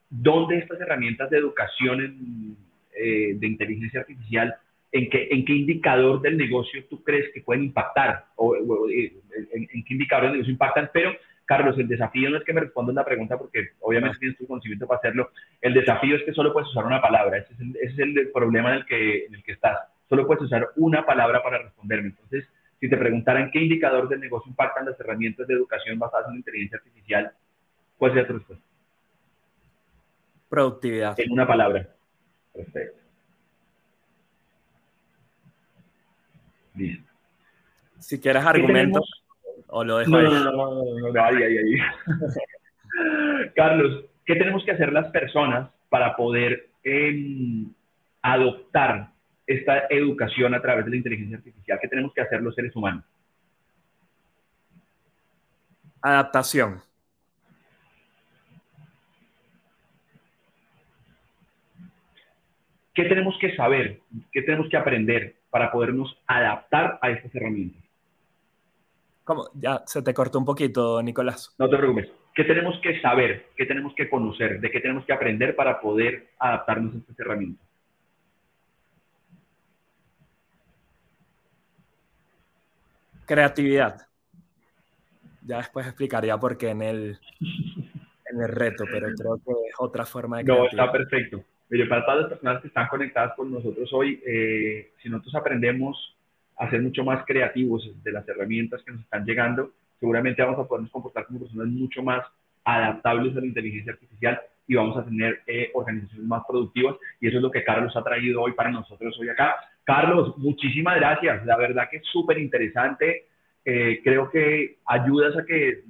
¿dónde 0.09 0.59
estas 0.59 0.81
herramientas 0.81 1.31
de 1.31 1.39
educación 1.39 2.57
eh, 2.95 3.35
de 3.37 3.47
inteligencia 3.47 4.01
artificial, 4.01 4.55
en 4.91 5.09
qué, 5.09 5.29
en 5.31 5.45
qué 5.45 5.53
indicador 5.55 6.21
del 6.21 6.37
negocio 6.37 6.85
tú 6.91 7.03
crees 7.03 7.33
que 7.33 7.41
pueden 7.41 7.65
impactar? 7.65 8.27
O, 8.37 8.57
en, 8.57 9.23
en, 9.53 9.85
qué 9.85 9.95
indicador 9.95 10.25
del 10.25 10.33
negocio 10.33 10.53
impactan? 10.53 10.91
Pero 10.93 11.15
Carlos, 11.53 11.79
el 11.79 11.87
desafío 11.87 12.31
no 12.31 12.39
es 12.39 12.45
que 12.45 12.55
me 12.55 12.63
respondan 12.63 12.95
la 12.95 13.05
pregunta 13.05 13.37
porque 13.37 13.73
obviamente 13.81 14.17
tienes 14.19 14.39
tu 14.39 14.47
conocimiento 14.47 14.87
para 14.87 15.01
hacerlo. 15.01 15.33
El 15.61 15.75
desafío 15.75 16.17
es 16.17 16.23
que 16.23 16.33
solo 16.33 16.51
puedes 16.51 16.71
usar 16.71 16.87
una 16.87 17.03
palabra. 17.03 17.37
Ese 17.37 17.53
es 17.83 17.99
el, 17.99 18.31
problema 18.33 18.71
en 18.71 18.77
el, 18.77 18.87
que, 18.87 19.27
en 19.27 19.35
el 19.35 19.45
que 19.45 19.53
estás. 19.53 19.79
Solo 20.09 20.27
puedes 20.27 20.45
usar 20.45 20.71
una 20.77 21.05
palabra 21.05 21.43
para 21.43 21.59
responderme. 21.59 22.09
Entonces, 22.09 22.49
si 22.81 22.89
te 22.89 22.97
preguntaran 22.97 23.51
qué 23.51 23.61
indicador 23.61 24.09
del 24.09 24.21
negocio 24.21 24.49
impactan 24.49 24.87
las 24.87 24.99
herramientas 24.99 25.47
de 25.47 25.53
educación 25.53 25.99
basadas 25.99 26.31
en 26.31 26.37
inteligencia 26.37 26.79
artificial, 26.79 27.33
¿cuál 27.99 28.13
sería 28.13 28.27
tu 28.27 28.33
respuesta? 28.33 28.65
Productividad. 30.49 31.21
En 31.21 31.33
una 31.33 31.47
palabra. 31.47 31.87
Perfecto. 32.55 32.99
Listo. 36.77 37.13
Si 37.99 38.19
quieres 38.19 38.43
argumentos 38.43 39.22
¿O 39.75 39.83
lo 39.85 39.99
dejo 39.99 40.11
no, 40.11 40.23
No, 40.23 40.53
no, 40.53 41.13
no, 41.13 41.25
ahí, 41.25 41.43
ahí, 41.43 41.57
ahí. 41.57 41.75
Carlos, 43.57 44.05
¿qué 44.27 44.37
tenemos 44.37 44.63
que 44.67 44.73
hacer 44.73 44.93
las 44.93 45.11
personas 45.11 45.71
para 45.89 46.15
poder 46.15 46.69
em, 46.85 47.73
adoptar 48.21 49.13
esta 49.47 49.87
educación 49.89 50.55
a 50.55 50.61
través 50.61 50.85
de 50.85 50.91
la 50.91 50.97
inteligencia 50.99 51.39
artificial? 51.39 51.79
¿Qué 51.81 51.89
tenemos 51.89 52.13
que 52.13 52.21
hacer 52.21 52.43
los 52.43 52.55
seres 52.55 52.77
humanos? 52.77 53.03
Adaptación. 56.03 56.83
¿Qué 62.93 63.05
tenemos 63.05 63.39
que 63.39 63.57
saber? 63.57 64.01
¿Qué 64.33 64.43
tenemos 64.43 64.69
que 64.69 64.77
aprender 64.77 65.37
para 65.49 65.73
podernos 65.73 66.15
adaptar 66.27 66.99
a 67.01 67.09
estas 67.09 67.35
herramientas? 67.35 67.82
¿Cómo? 69.25 69.51
Ya 69.55 69.83
se 69.87 70.03
te 70.03 70.13
cortó 70.13 70.39
un 70.39 70.45
poquito, 70.45 71.03
Nicolás. 71.03 71.55
No 71.59 71.69
te 71.69 71.77
preocupes. 71.77 72.11
¿Qué 72.35 72.45
tenemos 72.45 72.79
que 72.83 73.01
saber? 73.01 73.47
¿Qué 73.57 73.67
tenemos 73.67 73.95
que 73.95 74.09
conocer? 74.09 74.61
¿De 74.61 74.71
qué 74.71 74.81
tenemos 74.81 75.05
que 75.05 75.13
aprender 75.13 75.55
para 75.55 75.81
poder 75.81 76.31
adaptarnos 76.39 76.95
a 76.95 76.99
estas 76.99 77.21
herramientas? 77.21 77.67
Creatividad. 83.27 84.09
Ya 85.45 85.59
después 85.59 85.87
explicaría 85.87 86.39
por 86.39 86.57
qué 86.57 86.71
en 86.71 86.83
el, 86.83 87.19
en 88.31 88.43
el 88.43 88.49
reto, 88.49 88.85
pero 88.91 89.09
creo 89.17 89.37
que 89.45 89.53
es 89.69 89.75
otra 89.79 90.05
forma 90.05 90.39
de 90.39 90.45
No, 90.45 90.67
está 90.67 90.91
perfecto. 90.91 91.45
Mire, 91.69 91.87
para 91.87 92.05
todas 92.05 92.21
las 92.21 92.29
personas 92.31 92.61
que 92.61 92.69
están 92.69 92.89
conectadas 92.89 93.35
con 93.35 93.51
nosotros 93.51 93.91
hoy, 93.93 94.23
eh, 94.27 94.93
si 95.03 95.09
nosotros 95.09 95.35
aprendemos 95.35 96.17
a 96.59 96.71
ser 96.71 96.83
mucho 96.83 97.05
más 97.05 97.25
creativos 97.27 97.91
de 98.03 98.13
las 98.13 98.29
herramientas 98.29 98.83
que 98.85 98.93
nos 98.93 99.01
están 99.01 99.25
llegando, 99.25 99.73
seguramente 99.99 100.43
vamos 100.43 100.59
a 100.59 100.69
podernos 100.69 100.91
comportar 100.91 101.27
como 101.27 101.41
personas 101.41 101.69
mucho 101.69 102.03
más 102.03 102.25
adaptables 102.65 103.37
a 103.37 103.41
la 103.41 103.47
inteligencia 103.47 103.93
artificial 103.93 104.41
y 104.67 104.75
vamos 104.75 104.97
a 104.97 105.05
tener 105.05 105.41
eh, 105.47 105.71
organizaciones 105.75 106.27
más 106.27 106.43
productivas 106.47 106.97
y 107.21 107.29
eso 107.29 107.37
es 107.37 107.43
lo 107.43 107.51
que 107.51 107.65
Carlos 107.65 107.95
ha 107.97 108.05
traído 108.05 108.43
hoy 108.43 108.53
para 108.53 108.71
nosotros 108.71 109.17
hoy 109.21 109.29
acá. 109.29 109.57
Carlos, 109.85 110.37
muchísimas 110.39 110.97
gracias, 110.97 111.45
la 111.45 111.57
verdad 111.57 111.89
que 111.91 111.97
es 111.97 112.07
súper 112.07 112.39
interesante, 112.39 113.27
eh, 113.65 114.01
creo 114.03 114.31
que 114.31 114.79
ayudas 114.87 115.37
a 115.37 115.45
que 115.45 115.85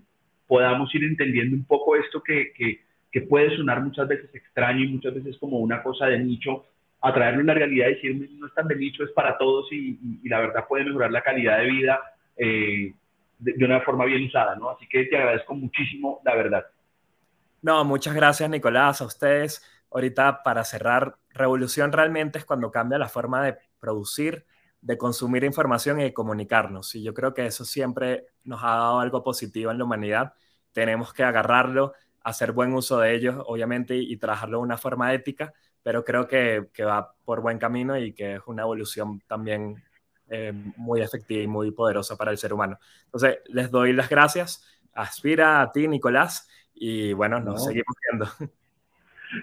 podamos 0.47 0.95
ir 0.95 1.05
entendiendo 1.05 1.57
un 1.57 1.65
poco 1.65 1.97
esto 1.97 2.23
que, 2.23 2.53
que, 2.53 2.81
que 3.11 3.23
puede 3.23 3.55
sonar 3.57 3.83
muchas 3.83 4.09
veces 4.09 4.35
extraño 4.35 4.85
y 4.85 4.89
muchas 4.89 5.15
veces 5.15 5.37
como 5.39 5.59
una 5.59 5.83
cosa 5.83 6.07
de 6.07 6.19
nicho, 6.19 6.67
a 7.03 7.13
traerlo 7.13 7.41
en 7.41 7.47
la 7.49 7.55
realidad 7.55 7.89
y 7.89 7.95
decir, 7.95 8.31
no 8.39 8.47
es 8.47 8.55
tan 8.55 8.69
de 8.69 8.77
nicho, 8.77 9.03
es 9.03 9.11
para 9.11 9.37
todos 9.37 9.71
y, 9.73 9.99
la 10.29 10.39
verdad 10.39 10.67
puede 10.69 10.85
mejorar 10.85 11.11
la 11.11 11.23
calidad 11.23 11.59
de 11.59 11.67
vida 11.67 12.01
eh, 12.37 12.95
de, 13.41 13.65
una 13.65 13.81
forma 13.81 14.05
bien 14.05 14.25
usada, 14.25 14.55
¿no? 14.55 14.71
Así 14.71 14.87
que 14.89 15.05
te 15.05 15.17
agradezco 15.17 15.55
muchísimo, 15.55 16.21
la 16.25 16.37
verdad. 16.37 16.65
No, 17.61 17.85
muchas 17.85 18.15
gracias, 18.15 18.49
Nicolás, 18.49 19.01
a 19.01 19.07
ustedes. 19.07 19.69
Ahorita, 19.91 20.43
para 20.45 20.65
cerrar, 20.65 21.17
revolución 21.31 21.91
realmente 21.91 22.39
es 22.39 22.45
cuando 22.45 22.71
cambia 22.71 22.99
la 22.99 23.09
forma 23.09 23.45
de 23.45 23.57
producir, 23.81 24.47
de 24.81 24.97
consumir 24.97 25.43
información 25.43 26.01
y 26.01 26.05
de 26.05 26.15
comunicarnos. 26.15 26.95
Y 26.95 27.03
yo 27.03 27.15
creo 27.15 27.35
que 27.35 27.47
eso 27.47 27.65
siempre 27.65 28.27
nos 28.45 28.63
ha 28.63 28.77
dado 28.77 29.01
algo 29.01 29.25
positivo 29.25 29.73
en 29.73 29.79
la 29.79 29.85
humanidad. 29.85 30.35
Tenemos 30.73 31.13
que 31.13 31.25
agarrarlo, 31.25 31.95
hacer 32.23 32.53
buen 32.53 32.73
uso 32.73 33.01
de 33.01 33.15
ello, 33.15 33.45
obviamente, 33.47 33.97
y 33.97 34.17
trabajarlo 34.17 34.59
de 34.59 34.65
una 34.65 34.79
forma 34.79 35.13
ética, 35.13 35.53
pero 35.83 36.05
creo 36.05 36.27
que, 36.27 36.67
que, 36.73 36.85
va 36.85 37.15
por 37.25 37.41
buen 37.41 37.59
camino 37.59 37.99
y 37.99 38.13
que 38.13 38.35
es 38.35 38.41
una 38.47 38.63
evolución 38.63 39.21
también 39.27 39.83
eh, 40.31 40.53
muy 40.77 41.01
efectiva 41.01 41.43
y 41.43 41.47
muy 41.47 41.71
poderosa 41.73 42.17
para 42.17 42.31
el 42.31 42.39
ser 42.39 42.53
humano. 42.53 42.79
Entonces, 43.07 43.39
les 43.49 43.71
doy 43.71 43.93
las 43.93 44.09
gracias 44.09 44.67
Aspira, 44.95 45.63
a 45.63 45.73
ti, 45.73 45.89
Nicolás, 45.89 46.49
y 46.75 47.13
bueno, 47.13 47.41
nos 47.41 47.65
seguimos 47.65 47.97
viendo. 48.09 48.27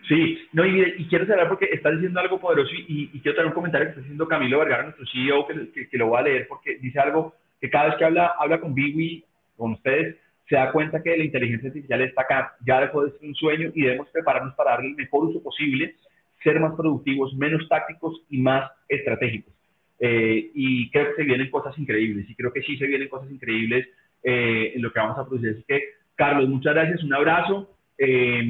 Sí, 0.07 0.47
no, 0.53 0.63
y, 0.65 1.07
quiero 1.07 1.25
cerrar 1.25 1.47
porque 1.47 1.65
está 1.71 1.89
diciendo 1.89 2.19
algo 2.19 2.39
poderoso 2.39 2.71
y, 2.75 3.07
quiero 3.21 3.35
tener 3.35 3.47
un 3.47 3.53
comentario 3.53 3.87
que 3.87 3.91
está 3.91 4.01
haciendo 4.01 4.27
Camilo 4.27 4.59
Vergara, 4.59 4.83
nuestro 4.83 5.03
CEO, 5.11 5.47
que, 5.47 5.87
que, 5.89 5.97
lo 5.97 6.07
voy 6.07 6.19
a 6.19 6.21
leer 6.21 6.47
porque 6.47 6.77
dice 6.77 6.99
algo 6.99 7.33
que 7.59 7.71
cada 7.71 7.87
vez 7.87 7.95
que 7.95 8.05
habla, 8.05 8.35
habla 8.37 8.61
con 8.61 8.75
Biwi, 8.75 9.25
con 9.57 9.71
ustedes, 9.71 10.15
se 10.47 10.55
da 10.55 10.71
cuenta 10.71 11.01
que 11.01 11.17
la 11.17 11.23
inteligencia 11.23 11.69
artificial 11.69 12.01
está 12.01 12.21
acá, 12.21 12.55
ya 12.65 12.81
dejó 12.81 13.03
de 13.03 13.11
ser 13.11 13.27
un 13.27 13.33
sueño 13.33 13.71
y 13.73 13.81
debemos 13.81 14.09
prepararnos 14.09 14.53
para 14.53 14.71
darle 14.71 14.89
el 14.89 14.95
mejor 14.95 15.25
uso 15.25 15.41
posible 15.41 15.95
ser 16.43 16.59
más 16.59 16.75
productivos, 16.75 17.33
menos 17.35 17.67
tácticos 17.67 18.21
y 18.29 18.39
más 18.39 18.71
estratégicos. 18.87 19.53
Eh, 19.99 20.51
y 20.53 20.89
creo 20.91 21.09
que 21.09 21.15
se 21.15 21.23
vienen 21.23 21.51
cosas 21.51 21.77
increíbles, 21.77 22.29
y 22.29 22.35
creo 22.35 22.53
que 22.53 22.61
sí 22.61 22.77
se 22.77 22.87
vienen 22.87 23.09
cosas 23.09 23.29
increíbles 23.29 23.87
eh, 24.23 24.71
en 24.75 24.81
lo 24.81 24.91
que 24.91 24.99
vamos 24.99 25.17
a 25.17 25.25
producir. 25.25 25.51
Así 25.51 25.63
que, 25.67 25.81
Carlos, 26.15 26.47
muchas 26.49 26.73
gracias, 26.73 27.03
un 27.03 27.13
abrazo. 27.13 27.75
Eh, 27.97 28.41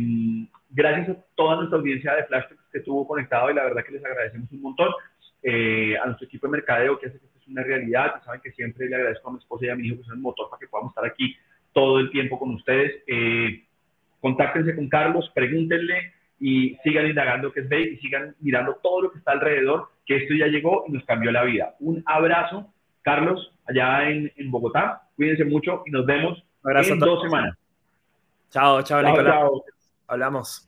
gracias 0.69 1.09
a 1.09 1.25
toda 1.35 1.55
nuestra 1.57 1.79
audiencia 1.79 2.15
de 2.15 2.25
Flash 2.25 2.45
que 2.71 2.77
estuvo 2.77 3.07
conectado 3.07 3.49
y 3.49 3.55
la 3.55 3.63
verdad 3.63 3.83
que 3.83 3.93
les 3.93 4.05
agradecemos 4.05 4.51
un 4.51 4.61
montón. 4.61 4.89
a 5.41 6.05
nuestro 6.05 6.27
equipo 6.27 6.47
de 6.47 6.51
mercadeo 6.51 6.99
que 6.99 7.07
hace 7.07 7.17
que 7.17 7.25
esto 7.25 7.39
es 7.39 7.47
una 7.47 7.63
realidad. 7.63 8.21
saben 8.25 8.41
que 8.41 8.51
siempre 8.51 8.87
le 8.87 8.95
agradezco 8.95 9.29
a 9.29 9.33
mi 9.33 9.39
esposa 9.39 9.65
y 9.65 9.69
a 9.69 9.75
mi 9.75 9.87
hijo 9.87 9.97
que 9.97 10.03
son 10.03 10.15
el 10.15 10.21
motor 10.21 10.49
para 10.49 10.59
que 10.59 10.67
podamos 10.67 10.91
estar 10.91 11.05
aquí 11.05 11.35
todo 11.73 11.99
el 11.99 12.11
tiempo 12.11 12.37
con 12.37 12.53
ustedes. 12.53 13.03
contáctense 14.19 14.75
con 14.75 14.89
Carlos, 14.89 15.31
pregúntenle 15.33 16.13
y 16.39 16.75
sigan 16.83 17.07
indagando 17.07 17.51
que 17.51 17.61
es 17.61 17.69
Bake 17.69 17.93
y 17.93 17.97
sigan 17.97 18.35
mirando 18.39 18.75
todo 18.81 19.01
lo 19.03 19.11
que 19.11 19.19
está 19.19 19.31
alrededor, 19.31 19.89
que 20.05 20.17
esto 20.17 20.33
ya 20.33 20.47
llegó 20.47 20.85
y 20.87 20.91
nos 20.91 21.03
cambió 21.05 21.31
la 21.31 21.43
vida. 21.43 21.75
Un 21.79 22.03
abrazo, 22.05 22.73
Carlos, 23.01 23.53
allá 23.67 24.09
en, 24.09 24.31
en 24.35 24.51
Bogotá. 24.51 25.03
Cuídense 25.15 25.45
mucho 25.45 25.83
y 25.85 25.91
nos 25.91 26.05
vemos 26.05 26.43
en 26.63 26.99
dos 26.99 27.21
semanas. 27.21 27.57
Chao, 28.49 28.81
chao, 28.81 29.01
Nicolás. 29.01 29.49
Hablamos. 30.07 30.65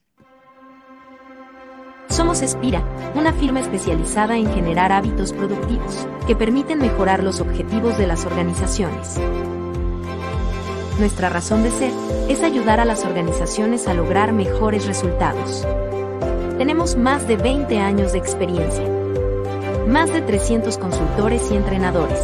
Somos 2.09 2.41
Espira, 2.41 2.84
una 3.15 3.32
firma 3.32 3.61
especializada 3.61 4.38
en 4.38 4.53
generar 4.53 4.91
hábitos 4.91 5.32
productivos 5.32 6.07
que 6.28 6.36
permiten 6.36 6.80
mejorar 6.80 7.24
los 7.24 7.39
objetivos 7.39 7.97
de 7.97 8.05
las 8.05 8.26
organizaciones. 8.26 9.19
Nuestra 11.02 11.30
razón 11.30 11.64
de 11.64 11.72
ser 11.72 11.91
es 12.30 12.43
ayudar 12.43 12.80
a 12.80 12.86
las 12.86 13.06
organizaciones 13.06 13.88
a 13.88 13.95
lograr 13.95 14.34
mejores 14.34 14.86
resultados. 14.86 15.66
Tenemos 16.60 16.95
más 16.95 17.28
de 17.28 17.38
20 17.38 17.80
años 17.80 18.12
de 18.12 18.20
experiencia. 18.20 18.88
Más 19.88 20.14
de 20.14 20.22
300 20.22 20.78
consultores 20.78 21.49
y 21.49 21.56
entrenadores. 21.56 22.20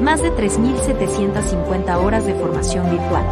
Más 0.00 0.22
de 0.22 0.30
3.750 0.30 1.96
horas 1.96 2.24
de 2.24 2.34
formación 2.34 2.88
virtual. 2.88 3.24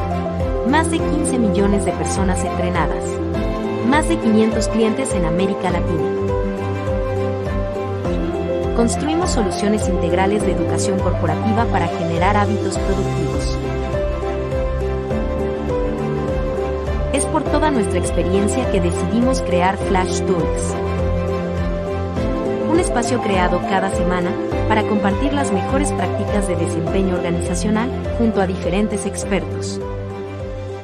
Más 0.68 0.90
de 0.90 0.98
15 0.98 1.38
millones 1.38 1.84
de 1.84 1.92
personas 1.92 2.44
entrenadas. 2.44 3.04
Más 3.88 4.08
de 4.08 4.18
500 4.18 4.66
clientes 4.66 5.14
en 5.14 5.26
América 5.26 5.70
Latina. 5.70 6.31
Construimos 8.82 9.30
soluciones 9.30 9.88
integrales 9.88 10.42
de 10.42 10.50
educación 10.50 10.98
corporativa 10.98 11.64
para 11.66 11.86
generar 11.86 12.36
hábitos 12.36 12.76
productivos. 12.80 13.56
por 17.30 17.44
toda 17.44 17.70
nuestra 17.70 18.00
experiencia 18.00 18.70
que 18.72 18.80
decidimos 18.80 19.40
crear 19.42 19.78
Flash 19.78 20.20
Talks. 20.22 20.74
Un 22.70 22.80
espacio 22.80 23.22
creado 23.22 23.60
cada 23.60 23.94
semana 23.94 24.32
para 24.68 24.82
compartir 24.82 25.32
las 25.32 25.52
mejores 25.52 25.92
prácticas 25.92 26.48
de 26.48 26.56
desempeño 26.56 27.14
organizacional 27.14 27.88
junto 28.18 28.40
a 28.40 28.48
diferentes 28.48 29.06
expertos. 29.06 29.80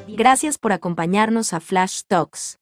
Gracias 0.07 0.57
por 0.57 0.73
acompañarnos 0.73 1.53
a 1.53 1.59
Flash 1.59 2.03
Talks. 2.07 2.59